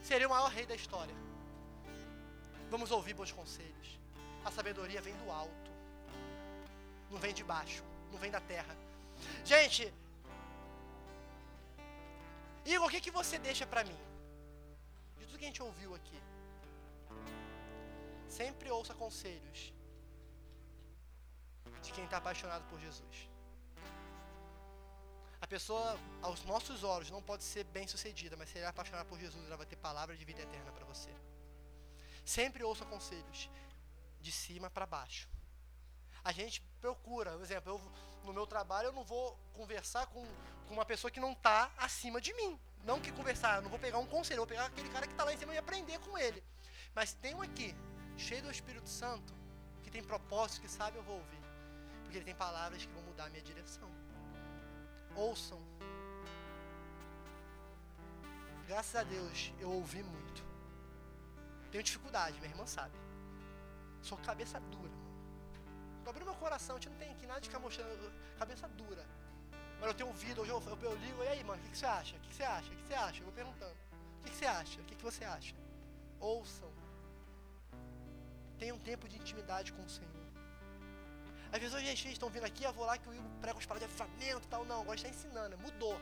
seria 0.04 0.28
o 0.28 0.30
maior 0.30 0.50
rei 0.50 0.66
da 0.66 0.76
história. 0.76 1.16
Vamos 2.70 2.92
ouvir 2.92 3.14
bons 3.16 3.32
conselhos. 3.32 4.00
A 4.46 4.52
sabedoria 4.52 5.02
vem 5.02 5.16
do 5.18 5.32
alto, 5.32 5.72
não 7.14 7.20
vem 7.26 7.34
de 7.40 7.44
baixo, 7.56 7.84
não 8.12 8.20
vem 8.24 8.32
da 8.38 8.42
terra. 8.54 8.76
Gente, 9.46 9.84
Igor, 12.66 12.88
o 12.88 12.92
que, 12.94 13.02
que 13.06 13.12
você 13.20 13.38
deixa 13.50 13.66
para 13.74 13.84
mim? 13.92 14.02
que 15.44 15.48
a 15.48 15.52
gente 15.52 15.64
ouviu 15.70 15.94
aqui. 15.94 16.20
Sempre 18.30 18.72
ouça 18.72 18.94
conselhos 18.94 19.74
de 21.82 21.92
quem 21.92 22.06
está 22.06 22.18
apaixonado 22.18 22.64
por 22.70 22.80
Jesus. 22.80 23.30
A 25.42 25.48
pessoa, 25.48 26.00
aos 26.22 26.44
nossos 26.46 26.84
olhos, 26.86 27.12
não 27.12 27.22
pode 27.22 27.44
ser 27.44 27.66
bem 27.66 27.86
sucedida, 27.94 28.38
mas 28.38 28.50
se 28.50 28.58
ela 28.58 28.68
é 28.68 28.70
apaixonada 28.70 29.06
por 29.10 29.20
Jesus, 29.20 29.46
ela 29.46 29.58
vai 29.58 29.66
ter 29.66 29.76
palavra 29.76 30.16
de 30.16 30.24
vida 30.24 30.42
eterna 30.42 30.72
para 30.72 30.86
você. 30.86 31.14
Sempre 32.24 32.64
ouça 32.64 32.86
conselhos 32.86 33.50
de 34.22 34.32
cima 34.32 34.70
para 34.70 34.86
baixo. 34.86 35.28
A 36.24 36.32
gente 36.32 36.62
procura, 36.80 37.32
por 37.32 37.42
exemplo, 37.42 37.74
eu, 37.74 37.82
no 38.24 38.34
meu 38.34 38.48
trabalho 38.48 38.88
eu 38.88 38.94
não 38.94 39.04
vou 39.04 39.38
conversar 39.54 40.06
com, 40.08 40.26
com 40.68 40.74
uma 40.74 40.86
pessoa 40.86 41.12
que 41.12 41.20
não 41.20 41.34
está 41.34 41.72
acima 41.78 42.22
de 42.22 42.34
mim. 42.34 42.60
Não 42.84 43.00
que 43.00 43.12
conversar, 43.12 43.58
eu 43.58 43.62
não 43.62 43.70
vou 43.70 43.80
pegar 43.80 43.98
um 43.98 44.06
conselho, 44.06 44.40
eu 44.40 44.46
vou 44.46 44.48
pegar 44.48 44.66
aquele 44.66 44.90
cara 44.90 45.06
que 45.06 45.14
está 45.14 45.24
lá 45.24 45.34
em 45.34 45.38
cima 45.38 45.54
e 45.54 45.58
aprender 45.58 46.00
com 46.00 46.18
ele. 46.18 46.44
Mas 46.94 47.14
tem 47.14 47.34
um 47.34 47.42
aqui, 47.42 47.76
cheio 48.18 48.42
do 48.42 48.52
Espírito 48.52 48.90
Santo, 48.90 49.34
que 49.82 49.90
tem 49.90 50.04
propósito, 50.04 50.62
que 50.62 50.70
sabe, 50.70 50.98
eu 50.98 51.04
vou 51.04 51.18
ouvir. 51.18 51.42
Porque 52.04 52.18
ele 52.18 52.26
tem 52.26 52.36
palavras 52.36 52.86
que 52.86 52.94
vão 52.94 53.04
mudar 53.04 53.26
a 53.26 53.30
minha 53.30 53.42
direção. 53.42 53.90
Ouçam. 55.16 55.62
Graças 58.68 58.96
a 58.96 59.04
Deus, 59.04 59.54
eu 59.60 59.72
ouvi 59.72 60.04
muito. 60.04 60.44
Tenho 61.72 61.84
dificuldade, 61.84 62.40
minha 62.40 62.52
irmã 62.52 62.66
sabe. 62.66 62.96
Sou 64.02 64.18
cabeça 64.20 64.60
dura, 64.60 64.92
mano. 66.04 66.06
Eu 66.06 66.10
abri 66.10 66.24
meu 66.24 66.36
coração, 66.36 66.76
a 66.76 66.80
gente 66.80 66.90
não 66.90 66.98
tem 66.98 67.12
aqui 67.12 67.26
nada 67.26 67.40
de 67.40 67.48
ficar 67.48 67.60
mostrando. 67.60 68.12
Cabeça 68.38 68.68
dura. 68.70 69.06
Mas 69.80 69.88
eu 69.90 69.94
tenho 69.94 70.10
ouvido, 70.10 70.42
hoje 70.42 70.52
eu, 70.52 70.62
eu, 70.82 70.96
ligo, 70.96 71.24
e 71.24 71.28
aí, 71.28 71.44
mano, 71.44 71.60
o 71.62 71.66
que, 71.66 71.72
que, 71.72 71.78
você 71.78 71.86
acha? 71.86 72.16
O 72.16 72.20
que, 72.20 72.30
que, 72.30 72.36
você 72.36 72.44
acha? 72.44 72.68
O 72.68 72.70
que, 72.70 72.76
que, 72.76 72.88
você 72.88 72.94
acha? 72.94 73.20
Eu 73.20 73.26
vou 73.26 73.34
perguntando. 73.34 73.76
O 74.20 74.24
que, 74.24 74.32
que 74.32 74.38
você 74.38 74.46
acha? 74.46 74.82
O 74.82 74.84
que, 74.86 74.96
que 74.96 75.04
você 75.04 75.26
acha? 75.26 75.56
Ouçam. 76.20 76.72
Tenham 78.58 78.80
tempo 78.80 79.10
de 79.10 79.18
intimidade 79.18 79.74
com 79.74 79.84
o 79.84 79.90
Senhor. 79.90 80.24
Às 81.52 81.60
vezes 81.60 81.76
hoje 81.76 81.86
vocês 81.86 82.14
estão 82.14 82.30
vindo 82.30 82.46
aqui, 82.46 82.64
eu 82.64 82.74
vou 82.74 82.86
lá 82.86 82.98
que 82.98 83.08
o 83.10 83.14
Igor 83.14 83.30
prega 83.42 83.56
umas 83.56 83.66
paradas 83.66 83.88
de 83.88 84.02
avivamento 84.02 84.46
e 84.46 84.50
tal. 84.50 84.66
Não, 84.66 84.82
agora 84.82 84.96
está 84.96 85.10
ensinando. 85.10 85.58
Mudou. 85.58 86.00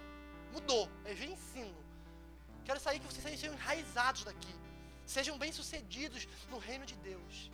Mudou. 0.53 0.89
Eu 1.03 1.15
já 1.15 1.25
ensino. 1.25 1.83
Quero 2.63 2.79
sair 2.79 2.99
que 2.99 3.05
vocês 3.05 3.23
sejam 3.23 3.53
enraizados 3.53 4.23
daqui. 4.23 4.55
Sejam 5.05 5.37
bem-sucedidos 5.37 6.27
no 6.49 6.57
reino 6.57 6.85
de 6.85 6.95
Deus. 6.97 7.51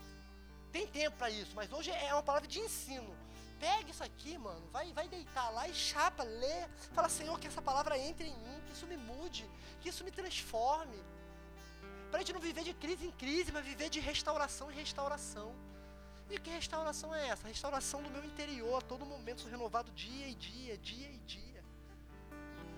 Tem 0.71 0.87
tempo 0.87 1.17
para 1.17 1.29
isso, 1.29 1.53
mas 1.55 1.71
hoje 1.71 1.91
é 1.91 2.13
uma 2.13 2.23
palavra 2.23 2.47
de 2.47 2.59
ensino. 2.59 3.15
Pega 3.59 3.89
isso 3.89 4.03
aqui, 4.03 4.37
mano, 4.37 4.67
vai, 4.71 4.91
vai 4.93 5.07
deitar 5.07 5.49
lá 5.49 5.67
e 5.67 5.73
chapa, 5.73 6.23
lê. 6.23 6.67
Fala, 6.93 7.09
Senhor, 7.09 7.39
que 7.39 7.47
essa 7.47 7.61
palavra 7.61 7.97
entre 7.97 8.27
em 8.27 8.37
mim, 8.37 8.61
que 8.65 8.73
isso 8.73 8.85
me 8.85 8.97
mude, 8.97 9.49
que 9.81 9.89
isso 9.89 10.03
me 10.03 10.11
transforme. 10.11 10.99
Para 12.09 12.19
a 12.19 12.21
gente 12.21 12.33
não 12.33 12.39
viver 12.39 12.63
de 12.63 12.73
crise 12.73 13.05
em 13.07 13.11
crise, 13.11 13.51
mas 13.51 13.65
viver 13.65 13.89
de 13.89 13.99
restauração 13.99 14.71
em 14.71 14.75
restauração. 14.75 15.55
E 16.29 16.37
que 16.37 16.49
restauração 16.49 17.15
é 17.15 17.29
essa? 17.29 17.47
Restauração 17.47 18.03
do 18.03 18.09
meu 18.09 18.23
interior, 18.23 18.77
a 18.77 18.81
todo 18.81 19.05
momento 19.05 19.41
sou 19.41 19.49
renovado 19.49 19.91
dia 19.91 20.27
e 20.27 20.35
dia, 20.35 20.77
dia 20.77 21.09
e 21.09 21.17
dia. 21.19 21.63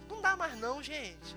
Não 0.08 0.22
dá 0.22 0.38
mais 0.38 0.58
não, 0.58 0.82
gente. 0.82 1.36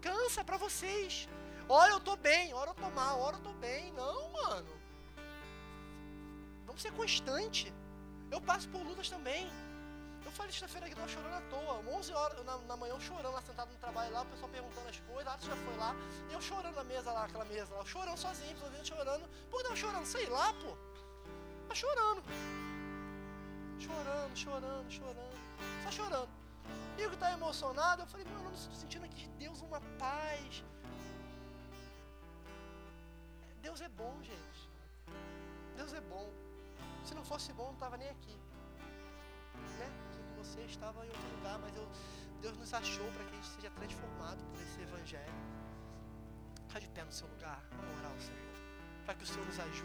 Cansa 0.00 0.42
para 0.42 0.56
vocês. 0.56 1.28
Ora 1.68 1.92
eu 1.92 2.00
tô 2.00 2.16
bem, 2.16 2.52
ora 2.54 2.70
eu 2.70 2.74
tô 2.74 2.90
mal, 2.90 3.20
ora 3.20 3.36
eu 3.36 3.42
tô 3.42 3.52
bem. 3.54 3.92
Não, 3.92 4.32
mano. 4.32 4.75
Vamos 6.76 6.82
ser 6.82 6.92
constante. 6.92 7.74
Eu 8.30 8.38
passo 8.38 8.68
por 8.68 8.82
lutas 8.82 9.08
também. 9.08 9.50
Eu 10.22 10.30
falei 10.30 10.52
sexta-feira 10.52 10.86
que 10.86 10.92
eu 10.92 10.96
tava 10.96 11.08
chorando 11.08 11.32
à 11.32 11.40
toa. 11.48 11.96
11 11.96 12.12
horas 12.12 12.44
na, 12.44 12.58
na 12.58 12.76
manhã, 12.76 12.92
eu 12.92 13.00
chorando 13.00 13.32
lá, 13.32 13.40
sentado 13.40 13.72
no 13.72 13.78
trabalho 13.78 14.12
lá, 14.12 14.20
o 14.20 14.26
pessoal 14.26 14.50
perguntando 14.50 14.86
as 14.86 15.00
coisas. 15.00 15.26
Ah, 15.26 15.38
já 15.40 15.56
foi 15.56 15.76
lá? 15.78 15.96
E 16.28 16.34
eu 16.34 16.42
chorando 16.42 16.74
na 16.74 16.84
mesa 16.84 17.10
lá, 17.12 17.24
aquela 17.24 17.46
mesa 17.46 17.74
lá. 17.74 17.82
Chorando 17.86 18.18
sozinho, 18.18 18.54
pessoal 18.56 18.84
chorando. 18.84 19.26
Que 19.50 19.72
eu 19.72 19.76
chorando? 19.76 20.04
Sei 20.04 20.28
lá, 20.28 20.52
pô. 20.52 20.76
Tá 21.66 21.74
chorando. 21.74 22.22
Chorando, 23.78 24.36
chorando, 24.36 24.90
chorando. 24.90 25.38
Só 25.82 25.90
chorando. 25.90 26.28
E 26.98 27.06
o 27.06 27.10
que 27.10 27.16
tá 27.16 27.32
emocionado, 27.32 28.02
eu 28.02 28.06
falei, 28.06 28.26
mano, 28.26 28.50
eu 28.50 28.54
estou 28.54 28.74
sentindo 28.74 29.06
aqui 29.06 29.14
de 29.14 29.28
Deus 29.28 29.62
uma 29.62 29.80
paz. 29.98 30.62
Deus 33.62 33.80
é 33.80 33.88
bom, 33.88 34.14
gente. 34.22 34.68
Deus 35.74 35.94
é 35.94 36.02
bom. 36.02 36.45
Se 37.06 37.14
não 37.14 37.24
fosse 37.24 37.52
bom, 37.52 37.66
não 37.66 37.74
estava 37.74 37.96
nem 37.96 38.08
aqui. 38.10 38.36
Né? 39.78 39.88
Que 40.10 40.38
você 40.38 40.60
estava 40.62 41.06
em 41.06 41.08
outro 41.08 41.28
lugar, 41.36 41.56
mas 41.60 41.76
eu, 41.76 41.88
Deus 42.40 42.56
nos 42.56 42.74
achou 42.74 43.06
para 43.12 43.24
que 43.24 43.30
a 43.30 43.34
gente 43.36 43.46
seja 43.46 43.70
transformado 43.70 44.44
por 44.50 44.60
esse 44.60 44.80
evangelho. 44.80 45.32
Fica 46.66 46.80
de 46.80 46.88
pé 46.88 47.04
no 47.04 47.12
seu 47.12 47.28
lugar, 47.28 47.62
vamos 47.70 47.96
orar 48.00 48.10
ao 48.10 48.18
Senhor. 48.18 48.56
Para 49.04 49.14
que 49.14 49.22
o 49.22 49.26
Senhor 49.26 49.46
nos 49.46 49.60
ajude. 49.60 49.74